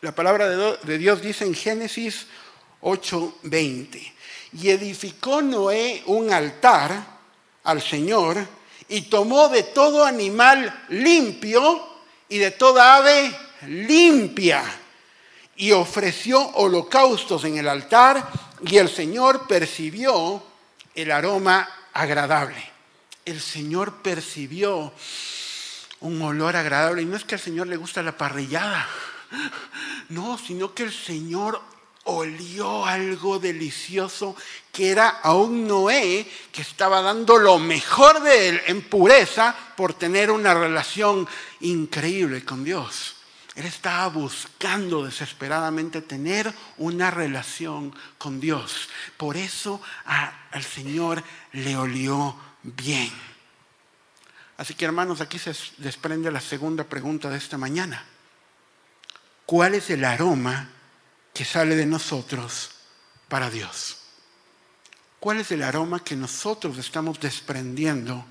La 0.00 0.14
palabra 0.14 0.48
de 0.48 0.98
Dios 0.98 1.22
dice 1.22 1.44
en 1.44 1.54
Génesis 1.54 2.26
8:20, 2.80 4.12
y 4.52 4.70
edificó 4.70 5.42
Noé 5.42 6.02
un 6.06 6.32
altar 6.32 7.18
al 7.64 7.82
Señor 7.82 8.46
y 8.90 9.02
tomó 9.02 9.48
de 9.48 9.62
todo 9.62 10.04
animal 10.04 10.86
limpio 10.88 11.88
y 12.28 12.38
de 12.38 12.50
toda 12.50 12.96
ave 12.96 13.34
limpia 13.62 14.64
y 15.56 15.70
ofreció 15.70 16.40
holocaustos 16.40 17.44
en 17.44 17.56
el 17.56 17.68
altar 17.68 18.28
y 18.66 18.78
el 18.78 18.88
Señor 18.88 19.46
percibió 19.46 20.42
el 20.94 21.12
aroma 21.12 21.68
agradable. 21.92 22.68
El 23.24 23.40
Señor 23.40 24.02
percibió 24.02 24.92
un 26.00 26.20
olor 26.20 26.56
agradable 26.56 27.02
y 27.02 27.04
no 27.04 27.16
es 27.16 27.24
que 27.24 27.36
al 27.36 27.40
Señor 27.40 27.68
le 27.68 27.76
gusta 27.76 28.02
la 28.02 28.16
parrillada, 28.16 28.88
no, 30.08 30.36
sino 30.36 30.74
que 30.74 30.82
el 30.82 30.92
Señor 30.92 31.62
olió 32.04 32.86
algo 32.86 33.38
delicioso 33.38 34.34
que 34.72 34.90
era 34.90 35.08
a 35.08 35.34
un 35.34 35.66
Noé 35.66 36.26
que 36.52 36.62
estaba 36.62 37.02
dando 37.02 37.38
lo 37.38 37.58
mejor 37.58 38.22
de 38.22 38.48
él 38.48 38.62
en 38.66 38.82
pureza 38.82 39.54
por 39.76 39.94
tener 39.94 40.30
una 40.30 40.54
relación 40.54 41.28
increíble 41.60 42.44
con 42.44 42.64
Dios. 42.64 43.16
Él 43.54 43.66
estaba 43.66 44.06
buscando 44.08 45.04
desesperadamente 45.04 46.00
tener 46.00 46.52
una 46.78 47.10
relación 47.10 47.94
con 48.16 48.40
Dios. 48.40 48.88
Por 49.16 49.36
eso 49.36 49.82
al 50.04 50.62
Señor 50.62 51.22
le 51.52 51.76
olió 51.76 52.36
bien. 52.62 53.12
Así 54.56 54.74
que 54.74 54.84
hermanos, 54.84 55.20
aquí 55.20 55.38
se 55.38 55.54
desprende 55.78 56.30
la 56.30 56.40
segunda 56.40 56.84
pregunta 56.84 57.28
de 57.28 57.38
esta 57.38 57.58
mañana. 57.58 58.04
¿Cuál 59.46 59.74
es 59.74 59.90
el 59.90 60.04
aroma 60.04 60.68
que 61.32 61.44
sale 61.44 61.76
de 61.76 61.86
nosotros 61.86 62.70
para 63.28 63.50
Dios. 63.50 63.96
cuál 65.20 65.38
es 65.38 65.52
el 65.52 65.62
aroma 65.62 66.02
que 66.02 66.16
nosotros 66.16 66.78
estamos 66.78 67.20
desprendiendo 67.20 68.24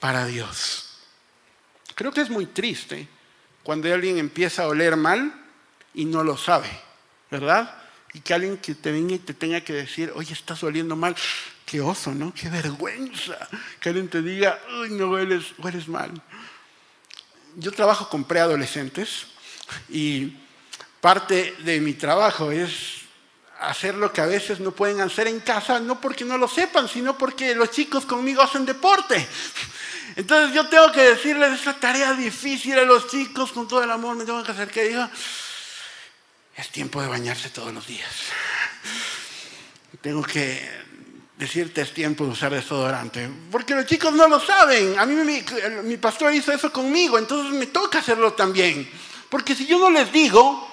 para 0.00 0.26
Dios. 0.26 0.98
Creo 1.94 2.12
que 2.12 2.20
es 2.20 2.30
muy 2.30 2.46
triste 2.46 3.08
cuando 3.62 3.92
alguien 3.92 4.18
empieza 4.18 4.64
a 4.64 4.68
oler 4.68 4.96
mal 4.96 5.32
y 5.94 6.04
no 6.04 6.24
lo 6.24 6.36
sabe, 6.36 6.68
¿verdad? 7.30 7.74
Y 8.12 8.20
que 8.20 8.34
alguien 8.34 8.58
que 8.58 8.74
te 8.74 8.92
venga 8.92 9.14
y 9.14 9.18
te 9.18 9.34
tenga 9.34 9.60
que 9.60 9.72
decir, 9.72 10.12
oye, 10.14 10.32
estás 10.32 10.62
oliendo 10.62 10.96
mal, 10.96 11.16
qué 11.64 11.80
oso, 11.80 12.12
¿no? 12.12 12.34
Qué 12.34 12.48
vergüenza. 12.48 13.48
Que 13.80 13.90
alguien 13.90 14.08
te 14.08 14.20
diga, 14.20 14.60
uy, 14.80 14.90
no 14.90 15.10
hueles, 15.10 15.54
hueles 15.58 15.88
mal. 15.88 16.22
Yo 17.56 17.72
trabajo 17.72 18.08
con 18.08 18.24
preadolescentes 18.24 19.26
y 19.88 20.36
parte 21.06 21.54
de 21.60 21.80
mi 21.80 21.94
trabajo 21.94 22.50
es 22.50 23.02
hacer 23.60 23.94
lo 23.94 24.12
que 24.12 24.22
a 24.22 24.26
veces 24.26 24.58
no 24.58 24.72
pueden 24.72 25.00
hacer 25.00 25.28
en 25.28 25.38
casa, 25.38 25.78
no 25.78 26.00
porque 26.00 26.24
no 26.24 26.36
lo 26.36 26.48
sepan, 26.48 26.88
sino 26.88 27.16
porque 27.16 27.54
los 27.54 27.70
chicos 27.70 28.04
conmigo 28.04 28.42
hacen 28.42 28.66
deporte. 28.66 29.24
Entonces 30.16 30.52
yo 30.52 30.68
tengo 30.68 30.90
que 30.90 31.02
decirles 31.02 31.60
esa 31.60 31.74
tarea 31.74 32.12
difícil 32.14 32.76
a 32.76 32.82
los 32.82 33.06
chicos 33.06 33.52
con 33.52 33.68
todo 33.68 33.84
el 33.84 33.90
amor, 33.92 34.16
me 34.16 34.24
tengo 34.24 34.42
que 34.42 34.50
hacer 34.50 34.68
que 34.68 34.82
diga, 34.82 35.08
es 36.56 36.70
tiempo 36.70 37.00
de 37.00 37.06
bañarse 37.06 37.50
todos 37.50 37.72
los 37.72 37.86
días. 37.86 38.10
Tengo 40.00 40.24
que 40.24 40.68
decirte 41.38 41.82
es 41.82 41.94
tiempo 41.94 42.24
de 42.24 42.32
usar 42.32 42.52
desodorante, 42.52 43.30
porque 43.52 43.76
los 43.76 43.86
chicos 43.86 44.12
no 44.12 44.26
lo 44.26 44.40
saben. 44.40 44.98
A 44.98 45.06
mí 45.06 45.14
mi, 45.14 45.44
mi 45.84 45.98
pastor 45.98 46.34
hizo 46.34 46.52
eso 46.52 46.72
conmigo, 46.72 47.16
entonces 47.16 47.52
me 47.52 47.66
toca 47.66 48.00
hacerlo 48.00 48.32
también. 48.32 48.90
Porque 49.28 49.54
si 49.54 49.66
yo 49.66 49.78
no 49.78 49.90
les 49.90 50.10
digo, 50.12 50.65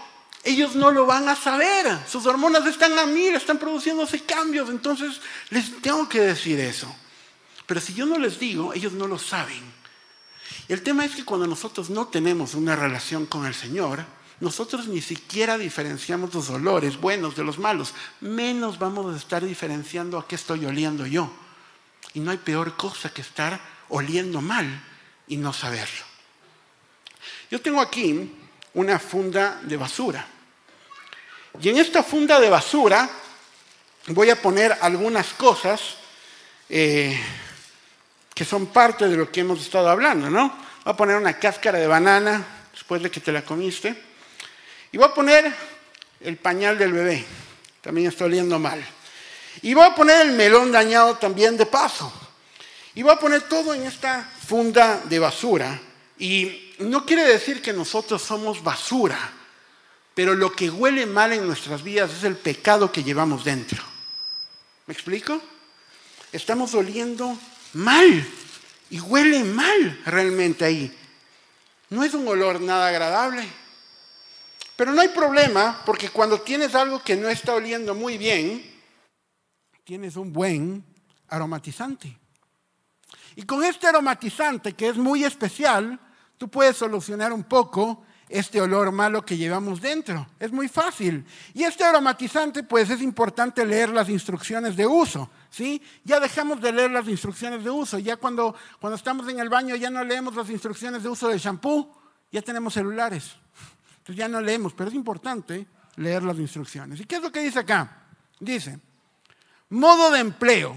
ellos 0.44 0.76
no 0.76 0.92
lo 0.92 1.06
van 1.06 1.30
a 1.30 1.36
saber. 1.36 2.00
Sus 2.08 2.26
hormonas 2.26 2.66
están 2.66 2.98
a 3.00 3.06
mil, 3.06 3.36
están 3.36 3.58
produciéndose 3.58 4.22
cambios, 4.22 4.70
entonces 4.70 5.22
les 5.50 5.82
tengo 5.82 6.08
que 6.10 6.20
decir 6.20 6.60
eso. 6.60 6.94
Pero 7.66 7.80
si 7.80 7.94
yo 7.94 8.06
no 8.06 8.20
les 8.20 8.40
digo, 8.40 8.74
ellos 8.74 8.94
no 8.94 9.08
lo 9.08 9.18
saben. 9.18 9.64
El 10.68 10.82
tema 10.82 11.06
es 11.06 11.16
que 11.16 11.26
cuando 11.26 11.48
nosotros 11.48 11.90
no 11.90 12.08
tenemos 12.08 12.56
una 12.56 12.76
relación 12.76 13.26
con 13.26 13.46
el 13.46 13.54
Señor, 13.54 14.06
nosotros 14.40 14.88
ni 14.88 15.02
siquiera 15.02 15.58
diferenciamos 15.58 16.34
los 16.34 16.48
dolores 16.48 17.00
buenos 17.00 17.36
de 17.36 17.46
los 17.46 17.58
malos, 17.58 17.94
menos 18.20 18.80
vamos 18.80 19.14
a 19.14 19.18
estar 19.18 19.46
diferenciando 19.46 20.18
a 20.18 20.28
qué 20.28 20.36
estoy 20.36 20.66
oliendo 20.66 21.06
yo. 21.06 21.32
Y 22.14 22.20
no 22.20 22.32
hay 22.32 22.38
peor 22.38 22.76
cosa 22.76 23.14
que 23.14 23.22
estar 23.22 23.62
oliendo 23.88 24.42
mal 24.42 24.84
y 25.28 25.38
no 25.38 25.54
saberlo. 25.54 26.04
Yo 27.50 27.62
tengo 27.62 27.80
aquí 27.80 28.32
una 28.74 29.00
funda 29.00 29.60
de 29.64 29.78
basura. 29.78 30.26
Y 31.62 31.70
en 31.70 31.78
esta 31.78 32.04
funda 32.04 32.40
de 32.40 32.50
basura 32.50 33.10
voy 34.08 34.30
a 34.30 34.42
poner 34.42 34.78
algunas 34.82 35.34
cosas 35.34 35.98
eh, 36.70 37.20
que 38.34 38.46
son 38.46 38.68
parte 38.68 39.08
de 39.08 39.16
lo 39.16 39.32
que 39.32 39.42
hemos 39.42 39.62
estado 39.62 39.90
hablando, 39.90 40.30
¿no? 40.30 40.48
Voy 40.84 40.94
a 40.94 40.98
poner 40.98 41.18
una 41.18 41.38
cáscara 41.38 41.78
de 41.78 41.88
banana 41.88 42.44
después 42.74 43.02
de 43.04 43.12
que 43.12 43.20
te 43.20 43.32
la 43.32 43.44
comiste. 43.44 43.96
Y 44.92 44.98
voy 44.98 45.08
a 45.08 45.14
poner 45.14 45.54
el 46.22 46.38
pañal 46.38 46.78
del 46.78 46.94
bebé, 46.94 47.24
también 47.82 48.08
está 48.08 48.26
oliendo 48.26 48.58
mal. 48.60 48.84
Y 49.62 49.74
voy 49.74 49.86
a 49.86 49.94
poner 49.96 50.22
el 50.22 50.34
melón 50.34 50.72
dañado 50.72 51.16
también 51.18 51.56
de 51.58 51.66
paso. 51.66 52.12
Y 52.96 53.04
voy 53.04 53.12
a 53.12 53.18
poner 53.20 53.44
todo 53.44 53.74
en 53.74 53.84
esta 53.84 54.28
funda 54.48 55.02
de 55.06 55.20
basura. 55.20 55.80
Y 56.24 56.74
no 56.80 57.06
quiere 57.06 57.26
decir 57.26 57.62
que 57.62 57.74
nosotros 57.74 58.22
somos 58.22 58.64
basura, 58.64 59.20
pero 60.14 60.34
lo 60.34 60.54
que 60.54 60.70
huele 60.70 61.06
mal 61.06 61.34
en 61.34 61.46
nuestras 61.46 61.84
vidas 61.84 62.14
es 62.14 62.24
el 62.24 62.38
pecado 62.38 62.94
que 62.94 63.04
llevamos 63.04 63.44
dentro. 63.44 63.84
¿Me 64.86 64.94
explico? 64.94 65.42
Estamos 66.32 66.74
oliendo 66.76 67.38
mal 67.74 68.26
y 68.90 69.02
huele 69.02 69.44
mal 69.44 70.02
realmente 70.06 70.64
ahí. 70.64 70.98
No 71.90 72.06
es 72.06 72.14
un 72.14 72.26
olor 72.26 72.62
nada 72.62 72.88
agradable. 72.88 73.46
Pero 74.78 74.94
no 74.94 75.02
hay 75.02 75.10
problema 75.10 75.84
porque 75.86 76.08
cuando 76.08 76.40
tienes 76.40 76.74
algo 76.74 77.04
que 77.04 77.18
no 77.18 77.28
está 77.28 77.54
oliendo 77.54 77.96
muy 77.96 78.18
bien, 78.18 78.64
tienes 79.84 80.16
un 80.16 80.32
buen 80.32 80.86
aromatizante. 81.28 82.18
Y 83.36 83.42
con 83.44 83.62
este 83.62 83.88
aromatizante 83.88 84.72
que 84.72 84.88
es 84.88 84.96
muy 84.96 85.26
especial, 85.26 86.00
tú 86.44 86.50
puedes 86.50 86.76
solucionar 86.76 87.32
un 87.32 87.46
poco 87.46 88.04
este 88.28 88.60
olor 88.60 88.92
malo 88.92 89.26
que 89.26 89.38
llevamos 89.38 89.80
dentro. 89.80 90.28
Es 90.42 90.52
muy 90.52 90.68
fácil. 90.68 91.26
Y 91.54 91.64
este 91.64 91.86
aromatizante, 91.86 92.64
pues 92.64 92.90
es 92.90 93.02
importante 93.02 93.66
leer 93.66 93.92
las 93.92 94.10
instrucciones 94.10 94.76
de 94.76 94.86
uso. 94.86 95.30
¿sí? 95.50 95.82
Ya 96.04 96.20
dejamos 96.20 96.60
de 96.60 96.74
leer 96.74 96.92
las 96.92 97.08
instrucciones 97.08 97.64
de 97.64 97.70
uso. 97.70 97.98
Ya 97.98 98.18
cuando, 98.18 98.54
cuando 98.82 98.98
estamos 98.98 99.26
en 99.30 99.40
el 99.40 99.48
baño 99.48 99.78
ya 99.78 99.90
no 99.90 100.04
leemos 100.04 100.36
las 100.36 100.50
instrucciones 100.50 101.02
de 101.02 101.08
uso 101.08 101.30
del 101.30 101.40
shampoo, 101.40 101.90
ya 102.30 102.42
tenemos 102.42 102.74
celulares. 102.74 103.38
Entonces 104.00 104.18
ya 104.18 104.28
no 104.28 104.42
leemos, 104.42 104.74
pero 104.74 104.90
es 104.90 104.96
importante 104.96 105.66
leer 105.96 106.24
las 106.24 106.38
instrucciones. 106.40 107.00
¿Y 107.00 107.06
qué 107.06 107.16
es 107.16 107.22
lo 107.22 107.32
que 107.32 107.40
dice 107.40 107.60
acá? 107.60 108.04
Dice, 108.38 108.82
modo 109.70 110.12
de 110.12 110.20
empleo, 110.20 110.76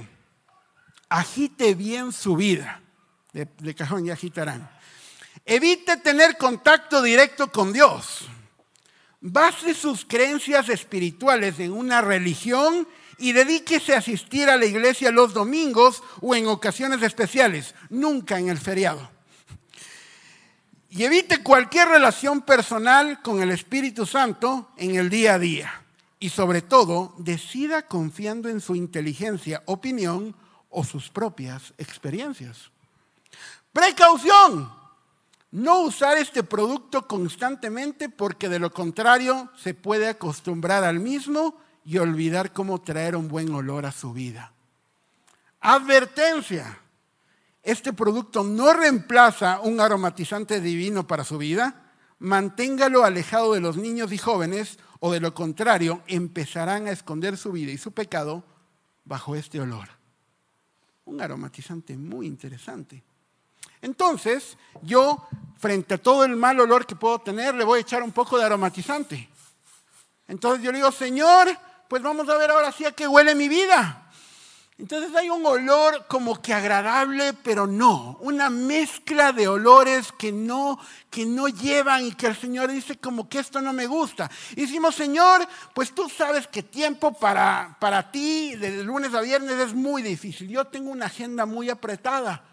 agite 1.08 1.74
bien 1.74 2.12
su 2.12 2.36
vida. 2.36 2.82
De, 3.32 3.48
de 3.58 3.74
cajón 3.74 4.04
ya 4.04 4.12
agitarán. 4.12 4.75
Evite 5.48 5.96
tener 5.98 6.36
contacto 6.36 7.00
directo 7.00 7.52
con 7.52 7.72
Dios. 7.72 8.26
Base 9.20 9.74
sus 9.74 10.04
creencias 10.04 10.68
espirituales 10.68 11.60
en 11.60 11.72
una 11.72 12.00
religión 12.00 12.88
y 13.18 13.30
dedíquese 13.30 13.94
a 13.94 13.98
asistir 13.98 14.50
a 14.50 14.56
la 14.56 14.66
iglesia 14.66 15.12
los 15.12 15.32
domingos 15.32 16.02
o 16.20 16.34
en 16.34 16.48
ocasiones 16.48 17.00
especiales, 17.02 17.76
nunca 17.90 18.40
en 18.40 18.48
el 18.48 18.58
feriado. 18.58 19.08
Y 20.90 21.04
evite 21.04 21.44
cualquier 21.44 21.88
relación 21.88 22.42
personal 22.42 23.22
con 23.22 23.40
el 23.40 23.52
Espíritu 23.52 24.04
Santo 24.04 24.72
en 24.76 24.96
el 24.96 25.08
día 25.10 25.34
a 25.34 25.38
día. 25.38 25.82
Y 26.18 26.30
sobre 26.30 26.60
todo, 26.60 27.14
decida 27.18 27.86
confiando 27.86 28.48
en 28.48 28.60
su 28.60 28.74
inteligencia, 28.74 29.62
opinión 29.66 30.34
o 30.70 30.82
sus 30.82 31.08
propias 31.08 31.72
experiencias. 31.78 32.70
Precaución. 33.72 34.85
No 35.56 35.80
usar 35.80 36.18
este 36.18 36.42
producto 36.42 37.08
constantemente 37.08 38.10
porque 38.10 38.50
de 38.50 38.58
lo 38.58 38.74
contrario 38.74 39.50
se 39.56 39.72
puede 39.72 40.06
acostumbrar 40.06 40.84
al 40.84 41.00
mismo 41.00 41.56
y 41.82 41.96
olvidar 41.96 42.52
cómo 42.52 42.82
traer 42.82 43.16
un 43.16 43.26
buen 43.26 43.50
olor 43.54 43.86
a 43.86 43.90
su 43.90 44.12
vida. 44.12 44.52
Advertencia. 45.62 46.78
Este 47.62 47.94
producto 47.94 48.44
no 48.44 48.74
reemplaza 48.74 49.60
un 49.62 49.80
aromatizante 49.80 50.60
divino 50.60 51.06
para 51.06 51.24
su 51.24 51.38
vida. 51.38 51.90
Manténgalo 52.18 53.02
alejado 53.02 53.54
de 53.54 53.60
los 53.60 53.78
niños 53.78 54.12
y 54.12 54.18
jóvenes 54.18 54.78
o 55.00 55.10
de 55.10 55.20
lo 55.20 55.32
contrario 55.32 56.02
empezarán 56.06 56.86
a 56.86 56.90
esconder 56.90 57.38
su 57.38 57.52
vida 57.52 57.72
y 57.72 57.78
su 57.78 57.92
pecado 57.92 58.44
bajo 59.06 59.34
este 59.34 59.58
olor. 59.58 59.88
Un 61.06 61.22
aromatizante 61.22 61.96
muy 61.96 62.26
interesante. 62.26 63.02
Entonces, 63.82 64.56
yo, 64.82 65.28
frente 65.58 65.94
a 65.94 65.98
todo 65.98 66.24
el 66.24 66.36
mal 66.36 66.58
olor 66.60 66.86
que 66.86 66.96
puedo 66.96 67.18
tener, 67.18 67.54
le 67.54 67.64
voy 67.64 67.78
a 67.78 67.82
echar 67.82 68.02
un 68.02 68.12
poco 68.12 68.38
de 68.38 68.44
aromatizante. 68.44 69.28
Entonces 70.28 70.62
yo 70.62 70.72
le 70.72 70.78
digo, 70.78 70.92
Señor, 70.92 71.48
pues 71.88 72.02
vamos 72.02 72.28
a 72.28 72.36
ver 72.36 72.50
ahora 72.50 72.72
sí 72.72 72.84
a 72.84 72.92
qué 72.92 73.06
huele 73.06 73.34
mi 73.34 73.48
vida. 73.48 74.02
Entonces 74.78 75.14
hay 75.16 75.30
un 75.30 75.46
olor 75.46 76.04
como 76.06 76.42
que 76.42 76.52
agradable, 76.52 77.32
pero 77.32 77.66
no, 77.66 78.18
una 78.20 78.50
mezcla 78.50 79.32
de 79.32 79.48
olores 79.48 80.12
que 80.12 80.32
no, 80.32 80.78
que 81.08 81.24
no 81.24 81.48
llevan 81.48 82.04
y 82.04 82.12
que 82.12 82.26
el 82.26 82.36
Señor 82.36 82.70
dice 82.70 82.98
como 82.98 83.26
que 83.26 83.38
esto 83.38 83.62
no 83.62 83.72
me 83.72 83.86
gusta. 83.86 84.30
Y 84.50 84.62
decimos, 84.62 84.94
Señor, 84.94 85.48
pues 85.72 85.94
tú 85.94 86.10
sabes 86.10 86.46
que 86.46 86.62
tiempo 86.62 87.14
para, 87.14 87.74
para 87.80 88.10
ti 88.10 88.54
de 88.56 88.84
lunes 88.84 89.14
a 89.14 89.22
viernes 89.22 89.58
es 89.58 89.72
muy 89.72 90.02
difícil. 90.02 90.48
Yo 90.48 90.66
tengo 90.66 90.90
una 90.90 91.06
agenda 91.06 91.46
muy 91.46 91.70
apretada. 91.70 92.44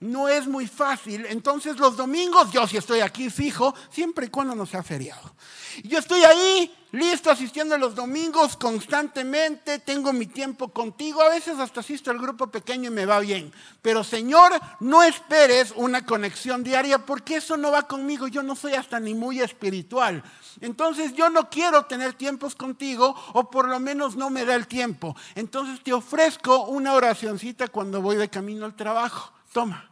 No 0.00 0.28
es 0.28 0.46
muy 0.46 0.68
fácil. 0.68 1.26
Entonces 1.26 1.76
los 1.78 1.96
domingos 1.96 2.52
yo 2.52 2.66
sí 2.68 2.76
estoy 2.76 3.00
aquí 3.00 3.30
fijo, 3.30 3.74
siempre 3.90 4.26
y 4.26 4.30
cuando 4.30 4.54
no 4.54 4.64
sea 4.64 4.84
feriado. 4.84 5.34
Yo 5.82 5.98
estoy 5.98 6.22
ahí, 6.22 6.72
listo, 6.92 7.30
asistiendo 7.30 7.76
los 7.76 7.96
domingos 7.96 8.56
constantemente, 8.56 9.80
tengo 9.80 10.12
mi 10.12 10.26
tiempo 10.26 10.68
contigo, 10.68 11.20
a 11.20 11.30
veces 11.30 11.58
hasta 11.58 11.80
asisto 11.80 12.12
al 12.12 12.18
grupo 12.18 12.46
pequeño 12.46 12.90
y 12.90 12.94
me 12.94 13.06
va 13.06 13.18
bien. 13.18 13.52
Pero 13.82 14.04
Señor, 14.04 14.52
no 14.78 15.02
esperes 15.02 15.72
una 15.74 16.06
conexión 16.06 16.62
diaria 16.62 17.04
porque 17.04 17.36
eso 17.36 17.56
no 17.56 17.72
va 17.72 17.88
conmigo, 17.88 18.28
yo 18.28 18.44
no 18.44 18.54
soy 18.54 18.74
hasta 18.74 19.00
ni 19.00 19.14
muy 19.14 19.40
espiritual. 19.40 20.22
Entonces 20.60 21.12
yo 21.14 21.28
no 21.28 21.50
quiero 21.50 21.86
tener 21.86 22.14
tiempos 22.14 22.54
contigo 22.54 23.16
o 23.32 23.50
por 23.50 23.68
lo 23.68 23.80
menos 23.80 24.14
no 24.14 24.30
me 24.30 24.44
da 24.44 24.54
el 24.54 24.68
tiempo. 24.68 25.16
Entonces 25.34 25.82
te 25.82 25.92
ofrezco 25.92 26.66
una 26.66 26.94
oracioncita 26.94 27.66
cuando 27.66 28.00
voy 28.00 28.16
de 28.16 28.30
camino 28.30 28.64
al 28.64 28.76
trabajo. 28.76 29.37
Toma 29.52 29.88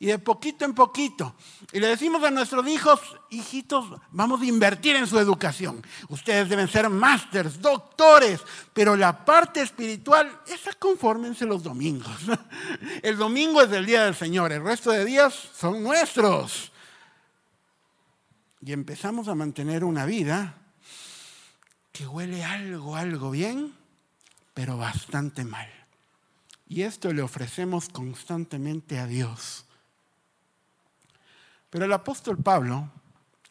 y 0.00 0.06
de 0.06 0.18
poquito 0.18 0.64
en 0.64 0.74
poquito. 0.74 1.34
Y 1.72 1.80
le 1.80 1.88
decimos 1.88 2.22
a 2.22 2.30
nuestros 2.30 2.66
hijos, 2.68 3.00
hijitos, 3.30 4.00
vamos 4.10 4.40
a 4.40 4.44
invertir 4.44 4.94
en 4.96 5.06
su 5.06 5.18
educación. 5.18 5.84
Ustedes 6.08 6.48
deben 6.48 6.68
ser 6.68 6.88
másters, 6.88 7.60
doctores, 7.60 8.40
pero 8.72 8.96
la 8.96 9.24
parte 9.24 9.60
espiritual, 9.60 10.40
esa 10.46 10.72
confórmense 10.74 11.44
los 11.46 11.62
domingos. 11.62 12.16
El 13.02 13.16
domingo 13.16 13.60
es 13.62 13.72
el 13.72 13.86
día 13.86 14.04
del 14.04 14.14
Señor, 14.14 14.52
el 14.52 14.62
resto 14.62 14.90
de 14.90 15.04
días 15.04 15.34
son 15.34 15.82
nuestros. 15.82 16.72
Y 18.60 18.72
empezamos 18.72 19.28
a 19.28 19.34
mantener 19.34 19.84
una 19.84 20.04
vida 20.04 20.56
que 21.92 22.06
huele 22.06 22.44
algo, 22.44 22.96
algo 22.96 23.30
bien, 23.30 23.74
pero 24.54 24.76
bastante 24.76 25.44
mal. 25.44 25.77
Y 26.68 26.82
esto 26.82 27.12
le 27.12 27.22
ofrecemos 27.22 27.88
constantemente 27.88 28.98
a 28.98 29.06
Dios. 29.06 29.64
Pero 31.70 31.86
el 31.86 31.92
apóstol 31.92 32.36
Pablo, 32.36 32.90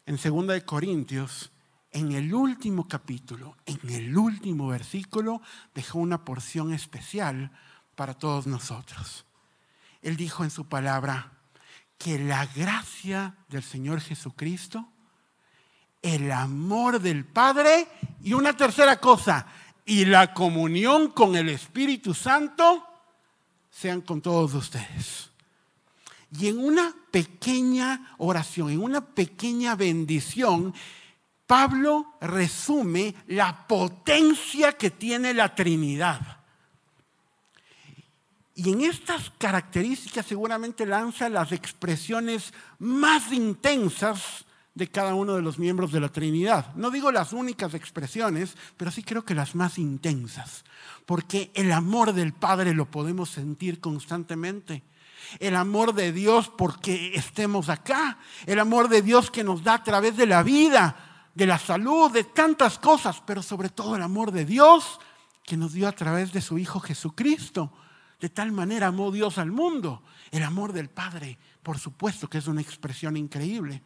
en 0.05 0.17
2 0.17 0.47
de 0.47 0.63
Corintios, 0.63 1.51
en 1.91 2.11
el 2.11 2.33
último 2.33 2.87
capítulo, 2.87 3.57
en 3.65 3.89
el 3.89 4.15
último 4.15 4.67
versículo, 4.67 5.41
dejó 5.73 5.97
una 5.99 6.23
porción 6.23 6.73
especial 6.73 7.51
para 7.95 8.13
todos 8.13 8.45
nosotros. 8.45 9.25
Él 10.03 10.15
dijo 10.15 10.43
en 10.43 10.51
su 10.51 10.67
palabra 10.67 11.31
que 11.97 12.19
la 12.19 12.45
gracia 12.45 13.35
del 13.49 13.63
Señor 13.63 13.99
Jesucristo, 13.99 14.87
el 16.03 16.31
amor 16.31 16.99
del 16.99 17.25
Padre 17.25 17.87
y 18.21 18.33
una 18.33 18.55
tercera 18.55 18.99
cosa, 18.99 19.47
y 19.85 20.05
la 20.05 20.33
comunión 20.33 21.09
con 21.09 21.35
el 21.35 21.49
Espíritu 21.49 22.13
Santo 22.13 22.83
sean 23.79 24.01
con 24.01 24.21
todos 24.21 24.55
ustedes. 24.55 25.29
Y 26.31 26.47
en 26.47 26.57
una 26.57 26.95
pequeña 27.11 28.15
oración, 28.17 28.71
en 28.71 28.81
una 28.81 29.01
pequeña 29.05 29.75
bendición, 29.75 30.73
Pablo 31.45 32.15
resume 32.19 33.13
la 33.27 33.67
potencia 33.67 34.73
que 34.73 34.89
tiene 34.89 35.33
la 35.33 35.53
Trinidad. 35.53 36.39
Y 38.55 38.71
en 38.71 38.81
estas 38.81 39.29
características 39.37 40.25
seguramente 40.25 40.83
lanza 40.83 41.29
las 41.29 41.51
expresiones 41.51 42.53
más 42.79 43.31
intensas 43.31 44.46
de 44.77 44.87
cada 44.87 45.15
uno 45.15 45.35
de 45.35 45.41
los 45.41 45.57
miembros 45.57 45.91
de 45.91 45.99
la 45.99 46.09
Trinidad. 46.09 46.73
No 46.75 46.91
digo 46.91 47.11
las 47.11 47.33
únicas 47.33 47.73
expresiones, 47.73 48.55
pero 48.77 48.91
sí 48.91 49.01
creo 49.01 49.25
que 49.25 49.33
las 49.33 49.55
más 49.55 49.79
intensas, 49.79 50.63
porque 51.07 51.51
el 51.55 51.71
amor 51.71 52.13
del 52.13 52.33
Padre 52.33 52.75
lo 52.75 52.89
podemos 52.89 53.29
sentir 53.29 53.79
constantemente 53.79 54.83
el 55.39 55.55
amor 55.55 55.93
de 55.93 56.13
Dios 56.13 56.49
porque 56.49 57.11
estemos 57.15 57.67
acá, 57.67 58.17
el 58.45 58.59
amor 58.59 58.87
de 58.87 59.01
Dios 59.01 59.29
que 59.29 59.43
nos 59.43 59.61
da 59.61 59.73
a 59.73 59.83
través 59.83 60.15
de 60.15 60.25
la 60.25 60.41
vida, 60.41 60.95
de 61.33 61.45
la 61.45 61.59
salud, 61.59 62.11
de 62.11 62.23
tantas 62.23 62.79
cosas, 62.79 63.21
pero 63.25 63.41
sobre 63.43 63.69
todo 63.69 63.95
el 63.95 64.03
amor 64.03 64.31
de 64.31 64.45
Dios 64.45 64.99
que 65.43 65.57
nos 65.57 65.73
dio 65.73 65.87
a 65.87 65.91
través 65.91 66.31
de 66.31 66.39
su 66.39 66.57
Hijo 66.57 66.79
Jesucristo. 66.79 67.73
De 68.21 68.29
tal 68.29 68.51
manera 68.51 68.87
amó 68.87 69.11
Dios 69.11 69.37
al 69.37 69.51
mundo. 69.51 70.01
El 70.31 70.43
amor 70.43 70.71
del 70.71 70.89
Padre, 70.89 71.37
por 71.61 71.77
supuesto 71.77 72.29
que 72.29 72.37
es 72.37 72.47
una 72.47 72.61
expresión 72.61 73.17
increíble. 73.17 73.83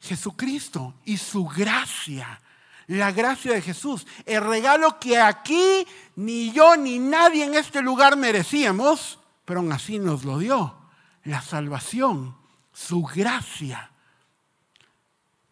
Jesucristo 0.00 0.94
y 1.04 1.16
su 1.16 1.46
gracia, 1.46 2.40
la 2.86 3.12
gracia 3.12 3.52
de 3.52 3.62
Jesús, 3.62 4.06
el 4.26 4.42
regalo 4.42 4.98
que 4.98 5.18
aquí 5.18 5.86
ni 6.16 6.50
yo 6.52 6.76
ni 6.76 6.98
nadie 6.98 7.44
en 7.44 7.54
este 7.54 7.82
lugar 7.82 8.16
merecíamos, 8.16 9.18
pero 9.44 9.60
aún 9.60 9.72
así 9.72 9.98
nos 9.98 10.24
lo 10.24 10.38
dio. 10.38 10.76
La 11.24 11.42
salvación, 11.42 12.34
su 12.72 13.02
gracia. 13.02 13.90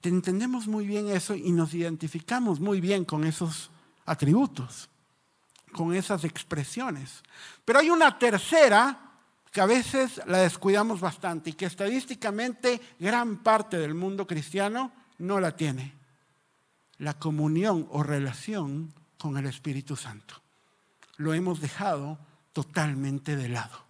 Entendemos 0.02 0.66
muy 0.66 0.86
bien 0.86 1.08
eso 1.10 1.34
y 1.34 1.52
nos 1.52 1.74
identificamos 1.74 2.60
muy 2.60 2.80
bien 2.80 3.04
con 3.04 3.24
esos 3.24 3.70
atributos, 4.06 4.88
con 5.72 5.94
esas 5.94 6.24
expresiones. 6.24 7.22
Pero 7.64 7.80
hay 7.80 7.90
una 7.90 8.18
tercera 8.18 9.07
que 9.52 9.60
a 9.60 9.66
veces 9.66 10.20
la 10.26 10.38
descuidamos 10.38 11.00
bastante 11.00 11.50
y 11.50 11.52
que 11.54 11.66
estadísticamente 11.66 12.80
gran 12.98 13.38
parte 13.42 13.78
del 13.78 13.94
mundo 13.94 14.26
cristiano 14.26 14.92
no 15.18 15.40
la 15.40 15.56
tiene. 15.56 15.94
La 16.98 17.14
comunión 17.14 17.86
o 17.90 18.02
relación 18.02 18.92
con 19.18 19.36
el 19.36 19.46
Espíritu 19.46 19.96
Santo. 19.96 20.42
Lo 21.16 21.34
hemos 21.34 21.60
dejado 21.60 22.18
totalmente 22.52 23.36
de 23.36 23.48
lado. 23.48 23.88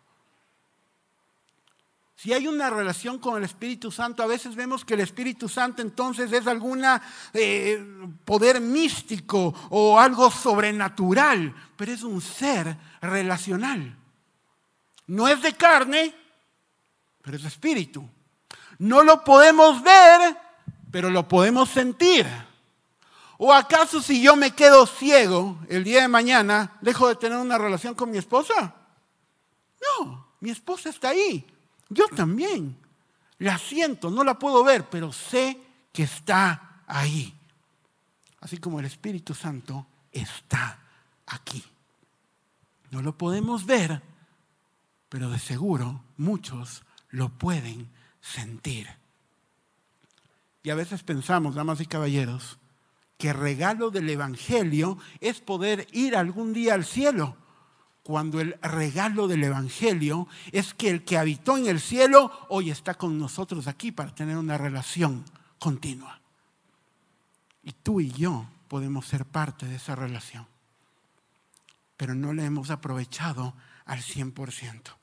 Si 2.16 2.32
hay 2.32 2.48
una 2.48 2.68
relación 2.68 3.18
con 3.18 3.36
el 3.36 3.44
Espíritu 3.44 3.92
Santo, 3.92 4.24
a 4.24 4.26
veces 4.26 4.56
vemos 4.56 4.84
que 4.84 4.94
el 4.94 5.00
Espíritu 5.00 5.48
Santo 5.48 5.82
entonces 5.82 6.32
es 6.32 6.48
algún 6.48 6.82
eh, 7.32 7.86
poder 8.24 8.60
místico 8.60 9.54
o 9.70 10.00
algo 10.00 10.28
sobrenatural, 10.28 11.54
pero 11.76 11.92
es 11.92 12.02
un 12.02 12.20
ser 12.20 12.76
relacional. 13.00 13.97
No 15.08 15.26
es 15.28 15.42
de 15.42 15.54
carne, 15.54 16.14
pero 17.22 17.36
es 17.36 17.42
de 17.42 17.48
espíritu. 17.48 18.08
No 18.78 19.02
lo 19.02 19.24
podemos 19.24 19.82
ver, 19.82 20.36
pero 20.90 21.10
lo 21.10 21.26
podemos 21.26 21.68
sentir. 21.68 22.26
¿O 23.36 23.52
acaso 23.52 24.00
si 24.00 24.22
yo 24.22 24.36
me 24.36 24.52
quedo 24.52 24.86
ciego 24.86 25.58
el 25.68 25.84
día 25.84 26.02
de 26.02 26.08
mañana, 26.08 26.78
dejo 26.80 27.08
de 27.08 27.16
tener 27.16 27.38
una 27.38 27.58
relación 27.58 27.94
con 27.94 28.10
mi 28.10 28.18
esposa? 28.18 28.74
No, 30.00 30.28
mi 30.40 30.50
esposa 30.50 30.90
está 30.90 31.10
ahí 31.10 31.44
yo 31.88 32.08
también 32.08 32.76
la 33.38 33.58
siento, 33.58 34.10
no 34.10 34.24
la 34.24 34.38
puedo 34.38 34.62
ver, 34.64 34.88
pero 34.88 35.12
sé 35.12 35.58
que 35.92 36.02
está 36.02 36.82
ahí. 36.86 37.34
Así 38.40 38.58
como 38.58 38.80
el 38.80 38.86
Espíritu 38.86 39.34
Santo 39.34 39.86
está 40.12 40.78
aquí. 41.26 41.64
No 42.90 43.02
lo 43.02 43.16
podemos 43.16 43.64
ver, 43.64 44.02
pero 45.08 45.30
de 45.30 45.38
seguro 45.38 46.04
muchos 46.16 46.84
lo 47.08 47.30
pueden 47.30 47.88
sentir. 48.20 48.88
Y 50.62 50.70
a 50.70 50.74
veces 50.74 51.02
pensamos, 51.02 51.54
damas 51.54 51.80
y 51.80 51.86
caballeros, 51.86 52.58
que 53.16 53.32
regalo 53.32 53.90
del 53.90 54.08
Evangelio 54.10 54.98
es 55.20 55.40
poder 55.40 55.86
ir 55.92 56.16
algún 56.16 56.52
día 56.52 56.74
al 56.74 56.84
cielo 56.84 57.36
cuando 58.08 58.40
el 58.40 58.58
regalo 58.62 59.28
del 59.28 59.44
Evangelio 59.44 60.28
es 60.50 60.72
que 60.72 60.88
el 60.88 61.04
que 61.04 61.18
habitó 61.18 61.58
en 61.58 61.66
el 61.66 61.78
cielo 61.78 62.32
hoy 62.48 62.70
está 62.70 62.94
con 62.94 63.18
nosotros 63.18 63.66
aquí 63.66 63.92
para 63.92 64.14
tener 64.14 64.38
una 64.38 64.56
relación 64.56 65.26
continua. 65.58 66.18
Y 67.62 67.72
tú 67.72 68.00
y 68.00 68.10
yo 68.10 68.48
podemos 68.66 69.06
ser 69.06 69.26
parte 69.26 69.66
de 69.66 69.76
esa 69.76 69.94
relación, 69.94 70.46
pero 71.98 72.14
no 72.14 72.32
la 72.32 72.46
hemos 72.46 72.70
aprovechado 72.70 73.52
al 73.84 73.98
100%. 73.98 74.97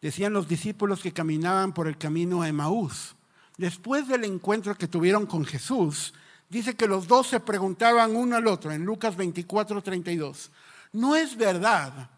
Decían 0.00 0.32
los 0.32 0.48
discípulos 0.48 1.00
que 1.00 1.12
caminaban 1.12 1.72
por 1.72 1.88
el 1.88 1.98
camino 1.98 2.42
a 2.42 2.48
Emaús. 2.48 3.16
Después 3.56 4.06
del 4.06 4.24
encuentro 4.24 4.76
que 4.76 4.86
tuvieron 4.86 5.26
con 5.26 5.44
Jesús, 5.44 6.14
dice 6.48 6.76
que 6.76 6.86
los 6.86 7.08
dos 7.08 7.26
se 7.26 7.40
preguntaban 7.40 8.14
uno 8.14 8.36
al 8.36 8.46
otro 8.46 8.70
en 8.70 8.84
Lucas 8.84 9.16
24, 9.16 9.82
32. 9.82 10.50
No 10.92 11.16
es 11.16 11.36
verdad 11.36 12.10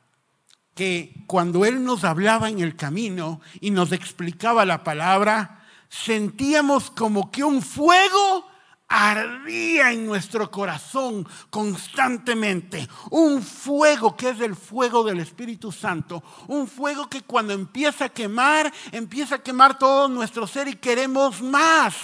que 0.75 1.15
cuando 1.27 1.65
Él 1.65 1.83
nos 1.83 2.05
hablaba 2.05 2.51
en 2.51 2.61
el 2.61 2.77
camino 2.77 3.41
y 3.61 3.71
nos 3.71 3.93
explicaba 3.93 4.65
la 4.67 4.85
palabra, 4.85 5.65
sentíamos 5.89 6.91
como 6.91 7.31
que 7.31 7.43
un 7.43 7.63
fuego 7.63 8.50
ardía 8.91 9.93
en 9.93 10.05
nuestro 10.05 10.51
corazón 10.51 11.27
constantemente. 11.49 12.89
Un 13.11 13.41
fuego 13.41 14.17
que 14.17 14.31
es 14.31 14.41
el 14.41 14.57
fuego 14.57 15.05
del 15.05 15.21
Espíritu 15.21 15.71
Santo. 15.71 16.23
Un 16.49 16.67
fuego 16.67 17.09
que 17.09 17.23
cuando 17.23 17.53
empieza 17.53 18.07
a 18.07 18.09
quemar, 18.09 18.71
empieza 18.91 19.37
a 19.37 19.43
quemar 19.43 19.79
todo 19.79 20.09
nuestro 20.09 20.47
ser 20.49 20.67
y 20.67 20.75
queremos 20.75 21.41
más. 21.41 21.95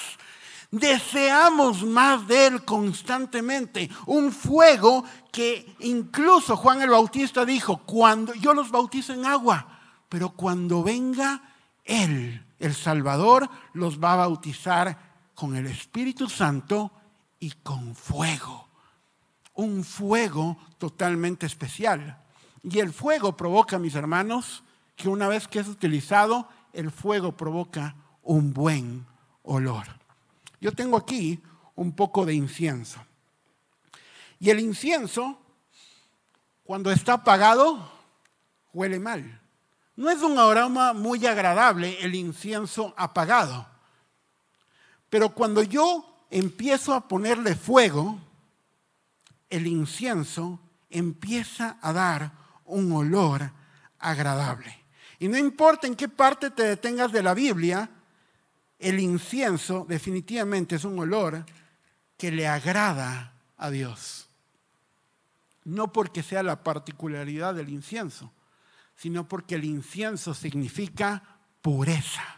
Deseamos 0.71 1.83
más 1.83 2.27
de 2.29 2.47
Él 2.47 2.65
constantemente. 2.65 3.91
Un 4.07 4.31
fuego 4.31 5.05
que 5.33 5.75
incluso 5.81 6.57
Juan 6.57 6.83
el 6.83 6.91
Bautista 6.91 7.45
dijo, 7.45 7.79
cuando 7.79 8.33
yo 8.35 8.55
los 8.55 8.71
bautizo 8.71 9.13
en 9.13 9.27
agua, 9.27 9.81
pero 10.09 10.31
cuando 10.31 10.85
venga 10.85 11.43
Él, 11.85 12.47
el 12.61 12.75
Salvador, 12.75 13.51
los 13.73 14.01
va 14.01 14.13
a 14.13 14.17
bautizar 14.17 15.06
con 15.37 15.55
el 15.55 15.67
Espíritu 15.67 16.29
Santo 16.29 16.91
y 17.39 17.53
con 17.53 17.95
fuego. 17.95 18.69
Un 19.55 19.85
fuego 19.85 20.57
totalmente 20.79 21.47
especial. 21.47 22.19
Y 22.63 22.81
el 22.81 22.93
fuego 22.93 23.37
provoca, 23.37 23.79
mis 23.79 23.95
hermanos, 23.95 24.65
que 24.97 25.09
una 25.09 25.29
vez 25.29 25.47
que 25.47 25.61
es 25.61 25.69
utilizado, 25.69 26.49
el 26.73 26.91
fuego 26.91 27.37
provoca 27.37 27.95
un 28.23 28.53
buen 28.53 29.07
olor. 29.43 29.87
Yo 30.61 30.73
tengo 30.73 30.97
aquí 30.97 31.41
un 31.75 31.93
poco 31.93 32.25
de 32.25 32.35
incienso. 32.35 33.05
Y 34.41 34.49
el 34.51 34.59
incienso, 34.59 35.39
cuando 36.65 36.91
está 36.91 37.13
apagado, 37.13 37.91
huele 38.73 38.99
mal. 38.99 39.41
No 39.97 40.11
es 40.11 40.23
un 40.23 40.39
aroma 40.39 40.95
muy 40.95 41.25
agradable 41.27 42.03
el 42.03 42.15
incienso 42.15 42.95
apagado. 42.97 43.76
Pero 45.11 45.31
cuando 45.31 45.63
yo 45.63 46.27
empiezo 46.31 46.95
a 46.95 47.09
ponerle 47.09 47.55
fuego, 47.55 48.19
el 49.49 49.67
incienso 49.67 50.61
empieza 50.91 51.79
a 51.81 51.93
dar 51.93 52.33
un 52.65 52.93
olor 52.93 53.51
agradable. 53.99 54.77
Y 55.19 55.29
no 55.29 55.39
importa 55.39 55.87
en 55.87 55.95
qué 55.95 56.09
parte 56.09 56.51
te 56.51 56.63
detengas 56.63 57.13
de 57.13 57.23
la 57.23 57.35
Biblia, 57.35 57.89
el 58.79 59.01
incienso 59.01 59.87
definitivamente 59.89 60.77
es 60.77 60.85
un 60.85 60.99
olor 60.99 61.45
que 62.17 62.31
le 62.31 62.47
agrada 62.47 63.33
a 63.57 63.71
Dios. 63.71 64.29
No 65.65 65.93
porque 65.93 66.23
sea 66.23 66.43
la 66.43 66.63
particularidad 66.63 67.55
del 67.55 67.71
incienso, 67.71 68.33
sino 68.95 69.29
porque 69.29 69.57
el 69.57 69.65
incienso 69.65 70.35
significa 70.35 71.23
pureza, 71.63 72.36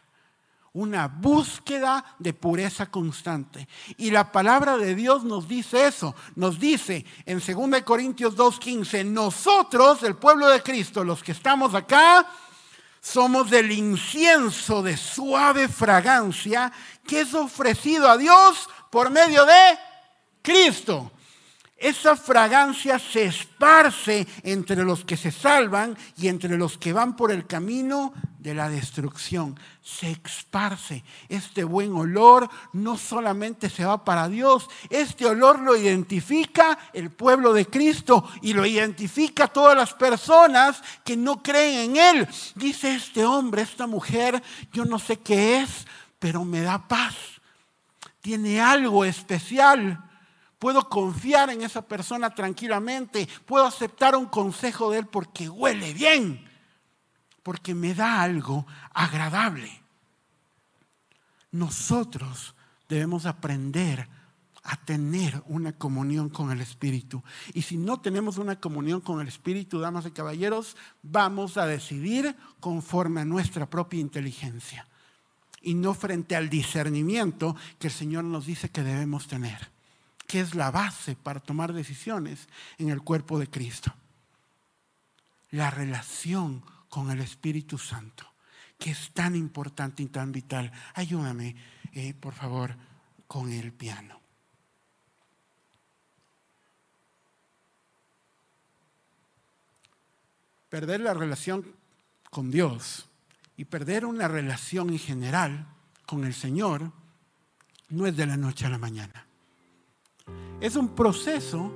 una 0.73 1.09
búsqueda 1.09 2.05
de 2.19 2.33
pureza 2.33 2.91
constante. 2.91 3.69
Y 3.97 4.11
la 4.11 4.31
palabra 4.33 4.77
de 4.77 4.95
Dios 4.95 5.25
nos 5.25 5.49
dice 5.49 5.87
eso, 5.87 6.15
nos 6.37 6.59
dice 6.59 7.05
en 7.27 7.41
2 7.41 7.83
Corintios 7.83 8.37
2.15, 8.37 9.05
nosotros, 9.05 10.03
el 10.03 10.17
pueblo 10.17 10.49
de 10.49 10.63
Cristo, 10.63 11.05
los 11.05 11.23
que 11.23 11.33
estamos 11.33 11.75
acá, 11.75 12.27
somos 13.01 13.51
del 13.51 13.73
incienso 13.73 14.83
de 14.83 14.97
suave 14.97 15.69
fragancia 15.69 16.73
que 17.07 17.21
es 17.21 17.35
ofrecido 17.35 18.09
a 18.09 18.17
Dios 18.17 18.69
por 18.91 19.11
medio 19.11 19.45
de 19.47 19.79
Cristo. 20.43 21.13
Esa 21.79 22.17
fragancia 22.17 22.99
se 22.99 23.27
esparce 23.27 24.27
entre 24.43 24.83
los 24.83 25.05
que 25.05 25.17
se 25.17 25.31
salvan 25.31 25.97
y 26.17 26.27
entre 26.27 26.59
los 26.59 26.77
que 26.77 26.93
van 26.93 27.15
por 27.15 27.31
el 27.31 27.47
camino 27.47 28.13
de 28.41 28.53
la 28.53 28.69
destrucción. 28.69 29.57
Se 29.81 30.11
esparce. 30.11 31.05
Este 31.29 31.63
buen 31.63 31.93
olor 31.93 32.51
no 32.73 32.99
solamente 32.99 33.71
se 33.71 33.85
va 33.85 34.05
para 34.05 34.29
Dios, 34.29 34.69
este 34.91 35.25
olor 35.25 35.61
lo 35.61 35.77
identifica 35.77 36.77
el 36.93 37.11
pueblo 37.11 37.53
de 37.53 37.67
Cristo 37.67 38.29
y 38.43 38.55
lo 38.55 38.67
identifica 38.67 39.47
todas 39.47 39.77
las 39.77 39.95
personas 39.95 40.83
que 41.05 41.17
no 41.17 41.45
creen 41.45 41.93
en 41.93 41.97
Él. 41.97 42.29
Dice 42.57 42.93
este 42.93 43.25
hombre, 43.25 43.63
esta 43.63 43.87
mujer, 43.87 44.43
yo 44.73 44.85
no 44.85 44.99
sé 44.99 45.19
qué 45.21 45.61
es, 45.61 45.87
pero 46.19 46.45
me 46.45 46.63
da 46.63 46.89
paz. 46.89 47.15
Tiene 48.21 48.61
algo 48.61 49.05
especial 49.05 50.08
Puedo 50.59 50.89
confiar 50.89 51.51
en 51.51 51.63
esa 51.63 51.83
persona 51.83 52.35
tranquilamente. 52.35 53.29
Puedo 53.47 53.65
aceptar 53.65 54.17
un 54.17 54.27
consejo 54.27 54.91
de 54.91 54.99
él 54.99 55.07
porque 55.07 55.49
huele 55.49 55.95
bien. 55.95 56.45
Porque 57.43 57.75
me 57.75 57.95
da 57.95 58.23
algo 58.23 58.67
agradable. 58.93 59.71
Nosotros 61.53 62.55
debemos 62.89 63.25
aprender 63.25 64.09
a 64.65 64.77
tener 64.77 65.43
una 65.47 65.73
comunión 65.73 66.29
con 66.29 66.51
el 66.51 66.61
Espíritu. 66.61 67.23
Y 67.55 67.63
si 67.63 67.77
no 67.77 68.01
tenemos 68.01 68.37
una 68.37 68.61
comunión 68.61 69.01
con 69.01 69.21
el 69.21 69.29
Espíritu, 69.29 69.79
damas 69.79 70.07
y 70.07 70.11
caballeros, 70.11 70.77
vamos 71.03 71.57
a 71.57 71.67
decidir 71.67 72.37
conforme 72.59 73.21
a 73.21 73.25
nuestra 73.25 73.71
propia 73.71 74.01
inteligencia 74.01 74.87
y 75.63 75.75
no 75.75 75.95
frente 75.95 76.37
al 76.37 76.51
discernimiento 76.51 77.57
que 77.79 77.87
el 77.87 77.93
Señor 77.93 78.25
nos 78.25 78.45
dice 78.47 78.71
que 78.71 78.83
debemos 78.83 79.27
tener 79.27 79.78
que 80.29 80.41
es 80.41 80.55
la 80.55 80.71
base 80.71 81.17
para 81.17 81.41
tomar 81.41 81.73
decisiones 81.73 82.49
en 82.77 82.91
el 82.91 83.01
cuerpo 83.01 83.39
de 83.39 83.49
Cristo. 83.49 83.95
La 85.51 85.71
relación 85.71 86.63
con 86.91 87.11
el 87.11 87.21
Espíritu 87.21 87.79
Santo, 87.79 88.31
que 88.79 88.91
es 88.91 89.11
tan 89.15 89.35
importante 89.35 90.03
y 90.03 90.07
tan 90.09 90.31
vital. 90.31 90.71
Ayúdame, 90.95 91.57
eh, 91.95 92.13
por 92.13 92.35
favor, 92.35 92.77
con 93.27 93.51
el 93.51 93.73
piano. 93.73 94.21
Perder 100.69 101.01
la 101.01 101.15
relación 101.15 101.75
con 102.29 102.51
Dios 102.51 103.09
y 103.57 103.65
perder 103.65 104.05
una 104.05 104.29
relación 104.29 104.91
en 104.91 104.99
general 104.99 105.69
con 106.05 106.27
el 106.27 106.35
Señor 106.35 106.93
no 107.89 108.07
es 108.07 108.15
de 108.15 108.27
la 108.27 108.37
noche 108.37 108.67
a 108.67 108.69
la 108.69 108.77
mañana. 108.77 109.28
Es 110.61 110.75
un 110.75 110.89
proceso 110.89 111.71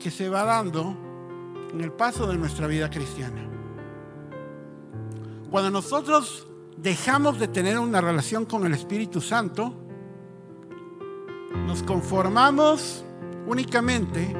que 0.00 0.10
se 0.10 0.28
va 0.28 0.44
dando 0.44 0.96
en 1.72 1.80
el 1.80 1.92
paso 1.92 2.26
de 2.26 2.36
nuestra 2.36 2.66
vida 2.66 2.90
cristiana. 2.90 3.48
Cuando 5.50 5.70
nosotros 5.70 6.48
dejamos 6.76 7.38
de 7.38 7.46
tener 7.46 7.78
una 7.78 8.00
relación 8.00 8.46
con 8.46 8.66
el 8.66 8.74
Espíritu 8.74 9.20
Santo, 9.20 9.72
nos 11.66 11.84
conformamos 11.84 13.04
únicamente 13.46 14.34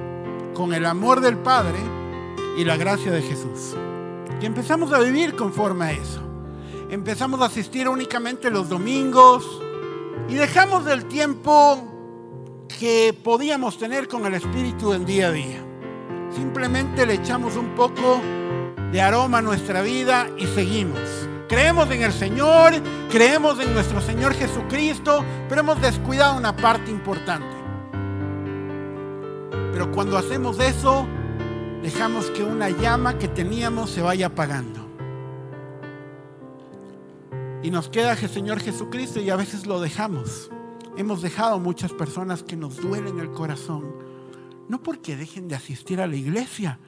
con 0.52 0.74
el 0.74 0.84
amor 0.84 1.20
del 1.20 1.38
Padre 1.38 1.78
y 2.58 2.64
la 2.64 2.76
gracia 2.76 3.12
de 3.12 3.22
Jesús. 3.22 3.76
Y 4.40 4.46
empezamos 4.46 4.92
a 4.92 4.98
vivir 4.98 5.36
conforme 5.36 5.84
a 5.84 5.92
eso. 5.92 6.20
Empezamos 6.90 7.40
a 7.40 7.46
asistir 7.46 7.88
únicamente 7.88 8.50
los 8.50 8.68
domingos 8.68 9.62
y 10.28 10.34
dejamos 10.34 10.84
del 10.84 11.06
tiempo 11.06 11.93
que 12.78 13.16
podíamos 13.22 13.78
tener 13.78 14.08
con 14.08 14.26
el 14.26 14.34
Espíritu 14.34 14.92
en 14.92 15.04
día 15.04 15.28
a 15.28 15.32
día. 15.32 15.64
Simplemente 16.34 17.06
le 17.06 17.14
echamos 17.14 17.56
un 17.56 17.74
poco 17.74 18.20
de 18.92 19.00
aroma 19.00 19.38
a 19.38 19.42
nuestra 19.42 19.82
vida 19.82 20.28
y 20.38 20.46
seguimos. 20.46 21.00
Creemos 21.48 21.90
en 21.90 22.02
el 22.02 22.12
Señor, 22.12 22.72
creemos 23.10 23.60
en 23.60 23.72
nuestro 23.74 24.00
Señor 24.00 24.34
Jesucristo, 24.34 25.24
pero 25.48 25.60
hemos 25.60 25.80
descuidado 25.80 26.36
una 26.36 26.56
parte 26.56 26.90
importante. 26.90 27.56
Pero 29.72 29.92
cuando 29.92 30.16
hacemos 30.16 30.58
eso, 30.58 31.06
dejamos 31.82 32.30
que 32.30 32.42
una 32.42 32.70
llama 32.70 33.18
que 33.18 33.28
teníamos 33.28 33.90
se 33.90 34.02
vaya 34.02 34.26
apagando. 34.26 34.80
Y 37.62 37.70
nos 37.70 37.88
queda 37.88 38.12
el 38.12 38.28
Señor 38.28 38.60
Jesucristo 38.60 39.20
y 39.20 39.30
a 39.30 39.36
veces 39.36 39.66
lo 39.66 39.80
dejamos. 39.80 40.50
Hemos 40.96 41.22
dejado 41.22 41.58
muchas 41.58 41.92
personas 41.92 42.42
que 42.42 42.56
nos 42.56 42.76
duelen 42.76 43.18
el 43.18 43.32
corazón, 43.32 43.96
no 44.68 44.82
porque 44.82 45.16
dejen 45.16 45.48
de 45.48 45.56
asistir 45.56 46.00
a 46.00 46.06
la 46.06 46.16
iglesia, 46.16 46.78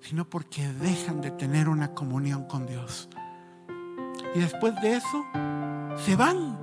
sino 0.00 0.28
porque 0.28 0.66
dejan 0.68 1.20
de 1.20 1.30
tener 1.30 1.68
una 1.68 1.94
comunión 1.94 2.44
con 2.44 2.66
Dios. 2.66 3.08
Y 4.34 4.40
después 4.40 4.74
de 4.82 4.96
eso, 4.96 5.24
se 5.96 6.16
van 6.16 6.58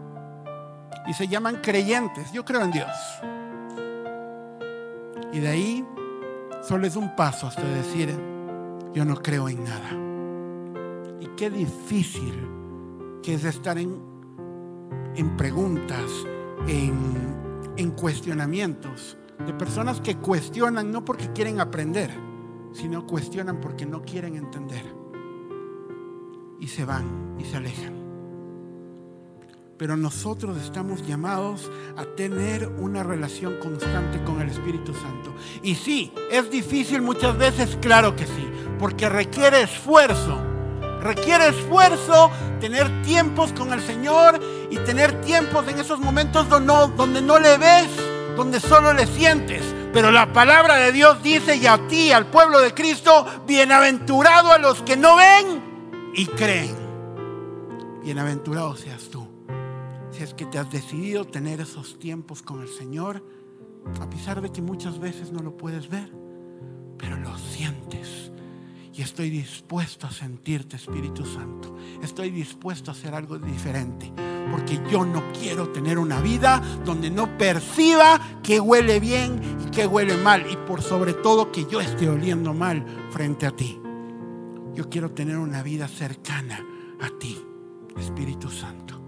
y 1.08 1.14
se 1.14 1.28
llaman 1.28 1.58
creyentes. 1.62 2.32
Yo 2.34 2.44
creo 2.44 2.62
en 2.62 2.72
Dios. 2.72 2.90
Y 5.34 5.40
de 5.40 5.48
ahí 5.48 5.86
solo 6.62 6.86
es 6.86 6.96
un 6.96 7.16
paso 7.16 7.48
hasta 7.48 7.64
decir, 7.64 8.10
yo 8.94 9.06
no 9.06 9.16
creo 9.16 9.48
en 9.48 9.64
nada. 9.64 11.22
Y 11.22 11.28
qué 11.38 11.50
difícil 11.50 12.48
que 13.24 13.36
es 13.36 13.46
estar 13.46 13.78
en, 13.78 13.98
en 15.16 15.38
preguntas, 15.38 16.12
en, 16.68 17.92
cuestionamientos, 17.92 19.18
de 19.46 19.54
personas 19.54 20.02
que 20.02 20.18
cuestionan 20.18 20.92
no 20.92 21.04
porque 21.04 21.32
quieren 21.32 21.60
aprender, 21.60 22.12
sino 22.74 23.06
cuestionan 23.06 23.60
porque 23.60 23.86
no 23.86 24.02
quieren 24.02 24.36
entender. 24.36 24.84
Y 26.60 26.68
se 26.68 26.86
van 26.86 27.36
y 27.40 27.44
se 27.44 27.58
alejan. 27.58 27.94
Pero 29.78 29.98
nosotros 29.98 30.58
estamos 30.62 31.06
llamados 31.08 31.72
a 31.98 32.06
tener 32.06 32.68
una 32.68 33.02
relación 33.04 33.58
constante 33.58 34.24
con 34.24 34.40
el 34.40 34.50
Espíritu 34.50 34.94
Santo. 34.94 35.34
Y 35.64 35.76
sí, 35.76 36.14
es 36.32 36.52
difícil 36.52 37.02
muchas 37.02 37.36
veces, 37.38 37.78
claro 37.82 38.16
que 38.16 38.26
sí, 38.26 38.48
porque 38.78 39.10
requiere 39.10 39.64
esfuerzo 39.64 40.51
Requiere 41.02 41.48
esfuerzo 41.48 42.30
tener 42.60 43.02
tiempos 43.02 43.52
con 43.54 43.74
el 43.74 43.82
Señor 43.82 44.40
y 44.70 44.78
tener 44.78 45.20
tiempos 45.22 45.68
en 45.68 45.80
esos 45.80 46.00
momentos 46.00 46.48
donde 46.48 46.68
no, 46.68 46.88
donde 46.90 47.22
no 47.22 47.40
le 47.40 47.58
ves, 47.58 47.90
donde 48.36 48.60
solo 48.60 48.94
le 48.94 49.08
sientes. 49.08 49.64
Pero 49.94 50.12
la 50.12 50.32
palabra 50.32 50.76
de 50.76 50.92
Dios 50.92 51.22
dice, 51.24 51.58
y 51.58 51.66
a 51.66 51.88
ti, 51.88 52.12
al 52.12 52.28
pueblo 52.28 52.60
de 52.60 52.74
Cristo, 52.74 53.26
bienaventurado 53.48 54.52
a 54.52 54.60
los 54.60 54.84
que 54.84 54.96
no 54.96 55.16
ven 55.16 56.12
y 56.14 56.28
creen. 56.28 56.76
Bienaventurado 58.04 58.76
seas 58.76 59.10
tú. 59.10 59.28
Si 60.12 60.22
es 60.22 60.36
que 60.36 60.46
te 60.46 60.60
has 60.60 60.72
decidido 60.72 61.26
tener 61.26 61.62
esos 61.62 61.98
tiempos 61.98 62.44
con 62.44 62.62
el 62.62 62.70
Señor, 62.70 63.24
a 64.00 64.08
pesar 64.08 64.40
de 64.40 64.52
que 64.52 64.62
muchas 64.62 65.00
veces 65.00 65.32
no 65.32 65.42
lo 65.42 65.58
puedes 65.58 65.90
ver, 65.90 66.12
pero 66.98 67.18
lo 67.18 67.36
sientes 67.38 68.31
y 68.94 69.02
estoy 69.02 69.30
dispuesto 69.30 70.08
a 70.08 70.12
sentirte, 70.12 70.76
Espíritu 70.76 71.26
Santo. 71.26 71.76
Estoy 72.02 72.30
dispuesto 72.30 72.92
a 72.92 72.94
hacer 72.94 73.14
algo 73.14 73.38
diferente. 73.38 74.12
Porque 74.52 74.82
yo 74.92 75.06
no 75.06 75.24
quiero 75.32 75.70
tener 75.70 75.98
una 75.98 76.20
vida 76.20 76.62
donde 76.84 77.10
no 77.10 77.38
perciba 77.38 78.20
que 78.44 78.60
huele 78.60 79.00
bien 79.00 79.40
y 79.66 79.72
que 79.72 79.88
huele 79.88 80.18
mal. 80.18 80.46
Y 80.52 80.58
por 80.68 80.82
sobre 80.82 81.14
todo 81.14 81.52
que 81.52 81.66
yo 81.66 81.80
esté 81.80 82.10
oliendo 82.10 82.54
mal 82.54 82.86
frente 83.12 83.46
a 83.46 83.52
ti. 83.52 83.80
Yo 84.76 84.90
quiero 84.90 85.12
tener 85.12 85.38
una 85.38 85.64
vida 85.64 85.88
cercana 85.88 86.66
a 87.00 87.10
ti, 87.18 87.38
Espíritu 87.98 88.50
Santo. 88.50 89.00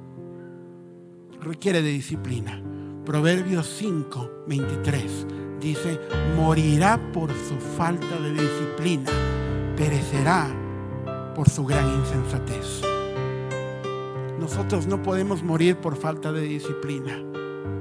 Requiere 1.42 1.82
de 1.82 1.90
disciplina. 1.90 2.62
Proverbios 3.06 3.68
5, 3.78 4.46
23 4.48 5.28
dice, 5.64 6.00
morirá 6.36 7.00
por 7.14 7.30
su 7.32 7.56
falta 7.78 8.20
de 8.20 8.34
disciplina, 8.34 9.12
perecerá 9.76 10.48
por 11.36 11.50
su 11.50 11.66
gran 11.66 11.88
insensatez. 12.00 12.82
Nosotros 14.40 14.88
no 14.88 15.02
podemos 15.02 15.42
morir 15.44 15.78
por 15.78 15.96
falta 15.96 16.32
de 16.32 16.42
disciplina. 16.42 17.24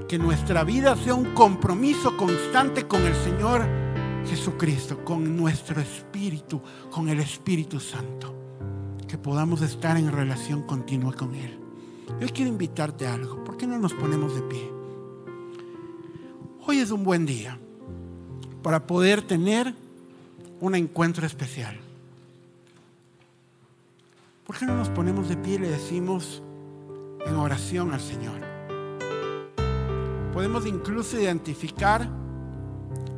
Que 0.08 0.18
nuestra 0.18 0.64
vida 0.64 0.94
sea 0.96 1.14
un 1.14 1.34
compromiso 1.34 2.16
constante 2.16 2.86
con 2.86 3.02
el 3.02 3.14
Señor 3.14 3.66
Jesucristo, 4.26 5.04
con 5.04 5.36
nuestro 5.36 5.80
espíritu, 5.80 6.60
con 6.90 7.08
el 7.08 7.20
Espíritu 7.20 7.80
Santo. 7.80 8.34
Que 9.08 9.18
podamos 9.18 9.62
estar 9.62 9.96
en 9.96 10.12
relación 10.12 10.62
continua 10.62 11.12
con 11.14 11.34
Él. 11.34 11.58
Yo 12.20 12.28
quiero 12.28 12.50
invitarte 12.50 13.06
a 13.06 13.14
algo. 13.14 13.42
¿Por 13.42 13.56
qué 13.56 13.66
no 13.66 13.78
nos 13.78 13.94
ponemos 13.94 14.34
de 14.34 14.42
pie? 14.42 14.70
Hoy 16.66 16.78
es 16.78 16.90
un 16.90 17.02
buen 17.04 17.26
día 17.26 17.58
para 18.62 18.86
poder 18.86 19.22
tener 19.22 19.74
un 20.62 20.74
encuentro 20.76 21.26
especial. 21.26 21.76
¿Por 24.46 24.56
qué 24.56 24.64
no 24.64 24.76
nos 24.76 24.90
ponemos 24.90 25.28
de 25.28 25.36
pie 25.36 25.56
y 25.56 25.58
le 25.58 25.68
decimos 25.68 26.40
en 27.26 27.34
oración 27.34 27.92
al 27.92 28.00
Señor? 28.00 28.40
Podemos 30.32 30.64
incluso 30.64 31.20
identificar 31.20 32.08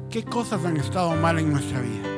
qué 0.08 0.24
cosas 0.24 0.64
han 0.64 0.78
estado 0.78 1.14
mal 1.16 1.38
en 1.38 1.52
nuestra 1.52 1.82
vida. 1.82 2.08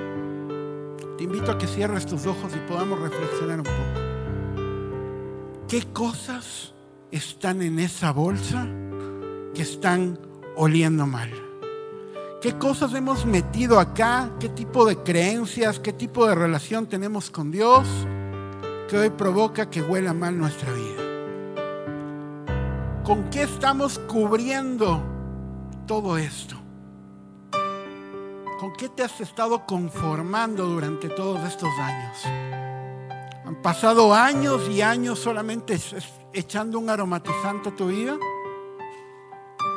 Te 1.19 1.25
invito 1.25 1.51
a 1.51 1.59
que 1.59 1.67
cierres 1.67 2.07
tus 2.07 2.25
ojos 2.25 2.53
y 2.55 2.61
podamos 2.69 3.01
reflexionar 3.01 3.59
un 3.59 3.65
poco. 3.65 3.77
¿Qué 5.67 5.83
cosas 5.93 6.73
están 7.11 7.63
en 7.63 7.81
esa 7.81 8.13
bolsa 8.13 8.65
que 9.53 9.63
están 9.63 10.21
oliendo 10.55 11.05
mal? 11.05 11.46
¿Qué 12.47 12.57
cosas 12.59 12.95
hemos 12.95 13.27
metido 13.27 13.81
acá? 13.81 14.31
¿Qué 14.39 14.49
tipo 14.49 14.87
de 14.87 14.97
creencias? 15.03 15.81
¿Qué 15.81 15.93
tipo 15.93 16.29
de 16.29 16.37
relación 16.37 16.87
tenemos 16.87 17.29
con 17.29 17.51
Dios? 17.51 17.89
Que 18.89 18.97
hoy 18.97 19.11
provoca 19.11 19.69
que 19.69 19.83
huela 19.83 20.15
mal 20.15 20.39
nuestra 20.39 20.73
vida. 20.73 21.03
¿Con 23.03 23.31
qué 23.31 23.43
estamos 23.43 23.99
cubriendo 23.99 25.03
todo 25.89 26.19
esto? 26.19 26.55
¿Con 28.61 28.75
qué 28.79 28.91
te 28.91 29.03
has 29.03 29.21
estado 29.21 29.67
conformando 29.67 30.67
durante 30.67 31.09
todos 31.09 31.43
estos 31.43 31.71
años? 31.81 32.17
¿Han 33.45 33.61
pasado 33.61 34.15
años 34.15 34.69
y 34.71 34.83
años 34.83 35.19
solamente 35.19 35.81
echando 36.33 36.79
un 36.79 36.91
aromatizante 36.91 37.71
a 37.71 37.75
tu 37.75 37.89
vida? 37.89 38.17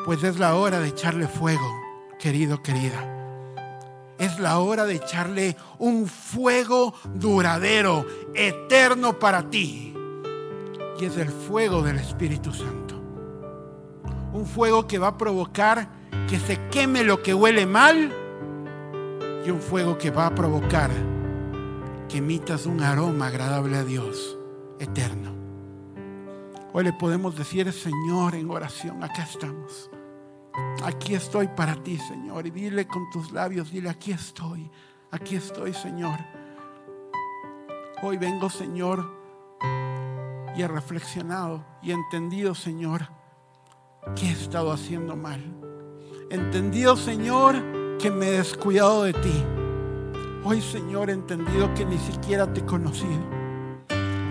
Pues 0.05 0.23
es 0.23 0.37
la 0.37 0.53
hora 0.53 0.79
de 0.79 0.89
echarle 0.89 1.27
fuego 1.27 1.88
querido, 2.19 2.61
querida. 2.61 3.15
Es 4.19 4.37
la 4.37 4.59
hora 4.59 4.85
de 4.85 4.95
echarle 4.95 5.55
un 5.79 6.05
fuego 6.05 6.93
duradero, 7.15 8.05
eterno 8.35 9.17
para 9.17 9.49
ti. 9.49 9.95
Y 10.99 11.05
es 11.05 11.17
el 11.17 11.29
fuego 11.29 11.81
del 11.81 11.97
Espíritu 11.97 12.51
Santo. 12.51 13.01
Un 14.33 14.45
fuego 14.45 14.85
que 14.85 14.99
va 14.99 15.07
a 15.07 15.17
provocar 15.17 15.87
que 16.27 16.37
se 16.37 16.59
queme 16.69 17.03
lo 17.03 17.23
que 17.23 17.33
huele 17.33 17.65
mal. 17.65 18.13
Y 19.45 19.49
un 19.49 19.61
fuego 19.61 19.97
que 19.97 20.11
va 20.11 20.27
a 20.27 20.35
provocar 20.35 20.91
que 22.09 22.17
emitas 22.17 22.65
un 22.65 22.81
aroma 22.81 23.27
agradable 23.27 23.77
a 23.77 23.85
Dios, 23.85 24.37
eterno. 24.79 25.33
Hoy 26.73 26.83
le 26.83 26.93
podemos 26.93 27.37
decir, 27.37 27.71
Señor, 27.71 28.35
en 28.35 28.51
oración, 28.51 29.01
acá 29.01 29.23
estamos. 29.23 29.89
Aquí 30.83 31.13
estoy 31.13 31.47
para 31.47 31.75
ti, 31.75 31.97
Señor. 31.97 32.47
Y 32.47 32.51
dile 32.51 32.87
con 32.87 33.09
tus 33.09 33.31
labios, 33.31 33.71
dile, 33.71 33.89
aquí 33.89 34.11
estoy, 34.11 34.69
aquí 35.11 35.35
estoy, 35.35 35.73
Señor. 35.73 36.19
Hoy 38.01 38.17
vengo, 38.17 38.49
Señor, 38.49 39.05
y 40.55 40.61
he 40.61 40.67
reflexionado 40.67 41.65
y 41.81 41.91
he 41.91 41.93
entendido, 41.93 42.55
Señor, 42.55 43.07
que 44.15 44.27
he 44.27 44.31
estado 44.31 44.71
haciendo 44.71 45.15
mal. 45.15 45.43
Entendido, 46.29 46.95
Señor, 46.95 47.55
que 47.97 48.09
me 48.09 48.27
he 48.27 48.37
descuidado 48.37 49.03
de 49.03 49.13
ti. 49.13 49.43
Hoy, 50.43 50.61
Señor, 50.61 51.09
he 51.09 51.13
entendido 51.13 51.73
que 51.73 51.85
ni 51.85 51.97
siquiera 51.97 52.51
te 52.51 52.61
he 52.61 52.65
conocido 52.65 53.38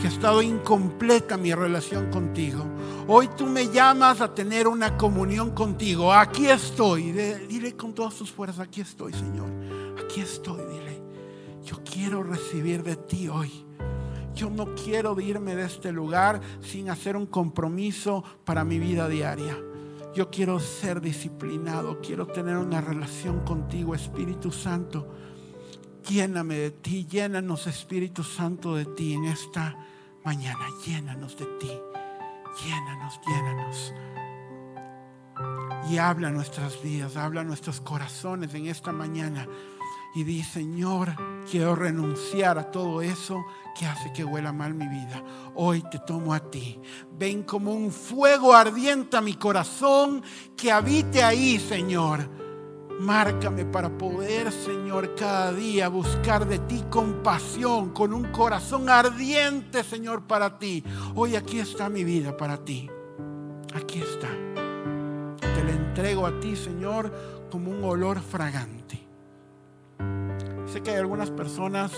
que 0.01 0.07
ha 0.07 0.11
estado 0.11 0.43
incompleta 0.43 1.37
mi 1.37 1.53
relación 1.53 2.11
contigo. 2.11 2.65
Hoy 3.09 3.29
tú 3.37 3.47
me 3.47 3.69
llamas 3.69 4.21
a 4.21 4.33
tener 4.33 4.69
una 4.69 4.97
comunión 4.97 5.51
contigo. 5.51 6.13
Aquí 6.13 6.47
estoy. 6.47 7.11
Dile 7.11 7.75
con 7.75 7.93
todas 7.95 8.15
tus 8.15 8.31
fuerzas, 8.31 8.61
aquí 8.61 8.81
estoy, 8.81 9.13
Señor. 9.13 9.49
Aquí 10.03 10.21
estoy, 10.21 10.61
dile. 10.73 11.03
Yo 11.65 11.79
quiero 11.83 12.23
recibir 12.23 12.85
de 12.85 12.97
ti 12.97 13.29
hoy. 13.29 13.65
Yo 14.35 14.51
no 14.51 14.73
quiero 14.77 15.19
irme 15.21 15.57
de 15.57 15.65
este 15.65 15.91
lugar 15.91 16.41
sin 16.61 16.91
hacer 16.91 17.17
un 17.17 17.27
compromiso 17.27 18.23
para 18.45 18.63
mi 18.63 18.79
vida 18.79 19.09
diaria. 19.09 19.59
Yo 20.15 20.31
quiero 20.31 20.61
ser 20.61 21.01
disciplinado, 21.01 22.01
quiero 22.01 22.27
tener 22.27 22.57
una 22.57 22.81
relación 22.81 23.41
contigo, 23.41 23.97
Espíritu 23.97 24.53
Santo. 24.53 25.09
Lléname 26.09 26.55
de 26.55 26.71
ti, 26.71 27.07
llénanos 27.07 27.67
Espíritu 27.67 28.25
Santo 28.25 28.75
de 28.75 28.87
ti 28.87 29.13
en 29.13 29.27
esta 29.27 29.77
mañana. 30.25 30.65
Llénanos 30.87 31.37
de 31.37 31.45
ti, 31.61 31.71
llénanos, 32.65 33.21
llénanos. 33.27 33.95
Y 35.91 35.99
habla 35.99 36.31
nuestras 36.31 36.83
vidas, 36.83 37.19
habla 37.19 37.45
nuestros 37.45 37.83
corazones 37.83 38.55
en 38.55 38.69
esta 38.69 38.91
mañana. 38.91 39.47
Y 40.15 40.25
di, 40.25 40.43
Señor, 40.43 41.15
quiero 41.51 41.77
renunciar 41.77 42.59
a 42.59 42.71
todo 42.71 43.03
eso 43.03 43.45
que 43.79 43.85
hace 43.85 44.11
que 44.11 44.25
huela 44.25 44.51
mal 44.51 44.73
mi 44.73 44.89
vida. 44.89 45.23
Hoy 45.57 45.85
te 45.91 45.99
tomo 45.99 46.33
a 46.33 46.41
ti. 46.41 46.81
Ven 47.19 47.43
como 47.43 47.75
un 47.75 47.93
fuego 47.93 48.55
ardiente 48.55 49.19
a 49.19 49.21
mi 49.21 49.35
corazón 49.35 50.23
que 50.57 50.73
habite 50.73 51.23
ahí, 51.23 51.59
Señor 51.59 52.48
Márcame 52.99 53.65
para 53.65 53.97
poder, 53.97 54.51
Señor, 54.51 55.15
cada 55.15 55.53
día 55.53 55.89
buscar 55.89 56.47
de 56.49 56.59
ti 56.59 56.85
compasión, 56.91 57.91
con 57.91 58.13
un 58.13 58.25
corazón 58.33 58.89
ardiente, 58.89 59.85
Señor, 59.85 60.23
para 60.23 60.59
ti. 60.59 60.83
Hoy 61.15 61.37
aquí 61.37 61.61
está 61.61 61.89
mi 61.89 62.03
vida 62.03 62.37
para 62.37 62.65
ti. 62.65 62.91
Aquí 63.73 64.01
está. 64.01 64.29
Te 65.41 65.65
la 65.65 65.71
entrego 65.71 66.27
a 66.27 66.41
ti, 66.41 66.57
Señor, 66.57 67.13
como 67.51 67.71
un 67.71 67.85
olor 67.85 68.21
fragante. 68.21 69.07
Sé 70.67 70.83
que 70.83 70.91
hay 70.91 70.97
algunas 70.97 71.31
personas 71.31 71.93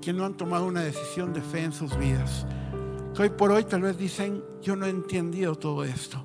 que 0.00 0.12
no 0.12 0.24
han 0.24 0.36
tomado 0.36 0.66
una 0.66 0.82
decisión 0.82 1.32
de 1.32 1.42
fe 1.42 1.64
en 1.64 1.72
sus 1.72 1.98
vidas. 1.98 2.46
Que 3.12 3.22
hoy 3.22 3.30
por 3.30 3.50
hoy 3.50 3.64
tal 3.64 3.82
vez 3.82 3.98
dicen, 3.98 4.44
yo 4.62 4.76
no 4.76 4.86
he 4.86 4.90
entendido 4.90 5.56
todo 5.56 5.82
esto. 5.82 6.24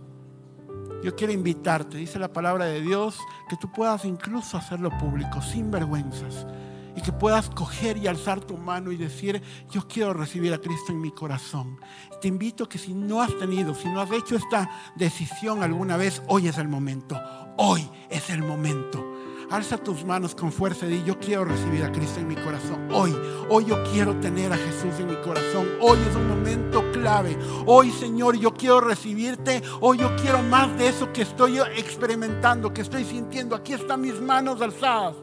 Yo 1.03 1.15
quiero 1.15 1.33
invitarte, 1.33 1.97
dice 1.97 2.17
la 2.17 2.31
palabra 2.31 2.65
de 2.65 2.81
Dios, 2.81 3.19
que 3.49 3.57
tú 3.57 3.69
puedas 3.69 4.05
incluso 4.05 4.57
hacerlo 4.57 4.89
público, 4.97 5.41
sin 5.41 5.69
vergüenzas. 5.69 6.47
Y 6.95 7.01
que 7.01 7.11
puedas 7.11 7.49
coger 7.49 7.97
y 7.97 8.07
alzar 8.07 8.39
tu 8.39 8.55
mano 8.55 8.91
y 8.91 8.97
decir, 8.97 9.41
yo 9.69 9.85
quiero 9.87 10.13
recibir 10.13 10.53
a 10.53 10.59
Cristo 10.59 10.93
en 10.93 11.01
mi 11.01 11.11
corazón. 11.11 11.77
Te 12.21 12.29
invito 12.29 12.69
que 12.69 12.77
si 12.77 12.93
no 12.93 13.21
has 13.21 13.37
tenido, 13.37 13.75
si 13.75 13.89
no 13.89 13.99
has 13.99 14.11
hecho 14.11 14.35
esta 14.37 14.69
decisión 14.95 15.61
alguna 15.61 15.97
vez, 15.97 16.21
hoy 16.27 16.47
es 16.47 16.57
el 16.57 16.69
momento. 16.69 17.19
Hoy 17.57 17.89
es 18.09 18.29
el 18.29 18.41
momento. 18.41 19.12
Alza 19.53 19.77
tus 19.77 20.03
manos 20.03 20.33
con 20.33 20.51
fuerza 20.51 20.87
y 20.87 21.03
yo 21.03 21.19
quiero 21.19 21.45
recibir 21.45 21.83
a 21.83 21.91
Cristo 21.91 22.19
en 22.19 22.27
mi 22.27 22.33
corazón. 22.33 22.89
Hoy, 22.91 23.15
hoy 23.51 23.65
yo 23.65 23.83
quiero 23.91 24.19
tener 24.19 24.51
a 24.51 24.57
Jesús 24.57 24.99
en 24.99 25.05
mi 25.05 25.15
corazón. 25.17 25.67
Hoy 25.79 25.99
es 26.09 26.15
un 26.15 26.27
momento 26.27 26.83
clave. 26.91 27.37
Hoy, 27.67 27.91
Señor, 27.91 28.35
yo 28.35 28.55
quiero 28.55 28.81
recibirte. 28.81 29.61
Hoy 29.79 29.99
yo 29.99 30.15
quiero 30.15 30.41
más 30.41 30.75
de 30.79 30.87
eso 30.87 31.13
que 31.13 31.21
estoy 31.21 31.59
experimentando, 31.77 32.73
que 32.73 32.81
estoy 32.81 33.05
sintiendo. 33.05 33.55
Aquí 33.55 33.73
están 33.73 34.01
mis 34.01 34.19
manos 34.19 34.59
alzadas. 34.59 35.17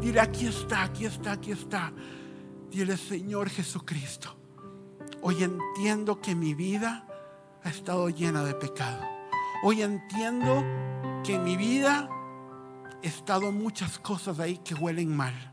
Dile, 0.00 0.18
aquí 0.18 0.46
está, 0.46 0.84
aquí 0.84 1.04
está, 1.04 1.32
aquí 1.32 1.52
está. 1.52 1.92
Dile, 2.70 2.96
Señor 2.96 3.50
Jesucristo, 3.50 4.34
hoy 5.20 5.44
entiendo 5.44 6.22
que 6.22 6.34
mi 6.34 6.54
vida 6.54 7.06
ha 7.62 7.68
estado 7.68 8.08
llena 8.08 8.44
de 8.44 8.54
pecado. 8.54 9.02
Hoy 9.62 9.82
entiendo 9.82 10.64
que 11.22 11.38
mi 11.38 11.58
vida 11.58 12.08
estado 13.08 13.52
muchas 13.52 13.98
cosas 13.98 14.38
ahí 14.40 14.58
que 14.58 14.74
huelen 14.74 15.14
mal. 15.14 15.52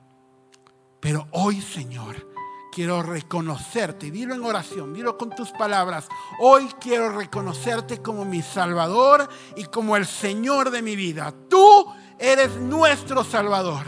Pero 0.99 1.28
hoy, 1.32 1.62
Señor, 1.62 2.28
quiero 2.72 3.04
reconocerte. 3.04 4.12
Dilo 4.12 4.34
en 4.34 4.43
oración, 4.43 4.93
dilo 4.93 5.18
con 5.18 5.30
tus 5.32 5.52
palabras. 5.52 6.08
Hoy 6.39 6.68
quiero 6.80 7.10
reconocerte 7.10 8.02
como 8.02 8.26
mi 8.26 8.41
Salvador 8.41 9.28
y 9.56 9.66
como 9.66 9.97
el 9.97 10.06
Señor 10.06 10.72
de 10.72 10.82
mi 10.82 10.95
vida. 10.95 11.34
Tú 11.49 11.86
eres 12.18 12.56
nuestro 12.58 13.24
Salvador. 13.24 13.86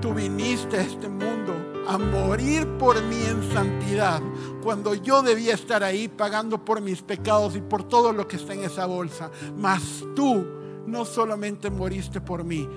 Tú 0.00 0.14
viniste 0.14 0.78
a 0.78 0.82
este 0.82 1.08
mundo 1.08 1.54
a 1.86 1.98
morir 1.98 2.66
por 2.78 3.02
mí 3.02 3.20
en 3.24 3.52
santidad, 3.52 4.22
cuando 4.62 4.94
yo 4.94 5.22
debía 5.22 5.54
estar 5.54 5.82
ahí 5.82 6.06
pagando 6.06 6.64
por 6.64 6.80
mis 6.80 7.02
pecados 7.02 7.56
y 7.56 7.60
por 7.60 7.82
todo 7.82 8.12
lo 8.12 8.28
que 8.28 8.36
está 8.36 8.54
en 8.54 8.64
esa 8.64 8.86
bolsa. 8.86 9.30
Mas 9.56 10.04
tú 10.14 10.46
no 10.90 11.04
solamente 11.04 11.70
moriste 11.70 12.20
por 12.20 12.44
mí, 12.44 12.68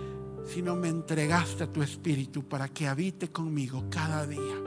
sino 0.46 0.76
me 0.76 0.90
entregaste 0.90 1.64
a 1.64 1.72
tu 1.72 1.82
espíritu 1.82 2.48
para 2.48 2.70
que 2.70 2.88
habite 2.88 3.32
conmigo 3.32 3.86
cada 3.90 4.26
día. 4.28 4.62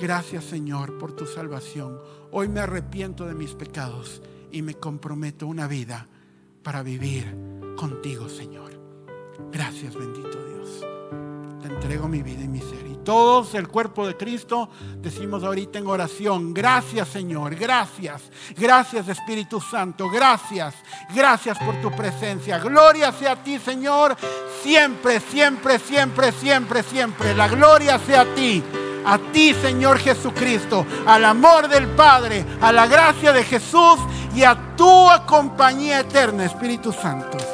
Gracias 0.00 0.44
Señor 0.44 0.98
por 0.98 1.12
tu 1.12 1.26
salvación. 1.26 1.98
Hoy 2.32 2.48
me 2.48 2.60
arrepiento 2.60 3.26
de 3.26 3.34
mis 3.34 3.54
pecados 3.54 4.22
y 4.50 4.62
me 4.62 4.74
comprometo 4.74 5.46
una 5.46 5.68
vida 5.68 6.08
para 6.62 6.82
vivir 6.82 7.24
contigo, 7.76 8.28
Señor. 8.28 8.72
Gracias, 9.52 9.94
bendito 9.94 10.44
Dios. 10.44 10.86
Te 11.62 11.68
entrego 11.68 12.08
mi 12.08 12.22
vida 12.22 12.42
y 12.42 12.48
mi 12.48 12.60
ser. 12.60 12.93
Todos, 13.04 13.54
el 13.54 13.68
cuerpo 13.68 14.06
de 14.06 14.16
Cristo, 14.16 14.70
decimos 14.96 15.44
ahorita 15.44 15.78
en 15.78 15.86
oración, 15.86 16.54
gracias 16.54 17.08
Señor, 17.08 17.54
gracias, 17.54 18.22
gracias 18.56 19.08
Espíritu 19.08 19.60
Santo, 19.60 20.08
gracias, 20.08 20.74
gracias 21.14 21.58
por 21.58 21.80
tu 21.80 21.90
presencia. 21.90 22.58
Gloria 22.58 23.12
sea 23.12 23.32
a 23.32 23.42
ti, 23.44 23.58
Señor, 23.58 24.16
siempre, 24.62 25.20
siempre, 25.20 25.78
siempre, 25.78 26.32
siempre, 26.32 26.82
siempre. 26.82 27.34
La 27.34 27.48
gloria 27.48 27.98
sea 27.98 28.22
a 28.22 28.34
ti 28.34 28.62
a 29.06 29.18
ti, 29.32 29.54
Señor 29.54 29.98
Jesucristo, 29.98 30.86
al 31.06 31.24
amor 31.26 31.68
del 31.68 31.88
Padre, 31.88 32.44
a 32.60 32.72
la 32.72 32.86
gracia 32.86 33.32
de 33.32 33.44
Jesús 33.44 33.98
y 34.34 34.42
a 34.44 34.76
tu 34.76 35.08
compañía 35.26 36.00
eterna, 36.00 36.46
Espíritu 36.46 36.92
Santo. 36.92 37.53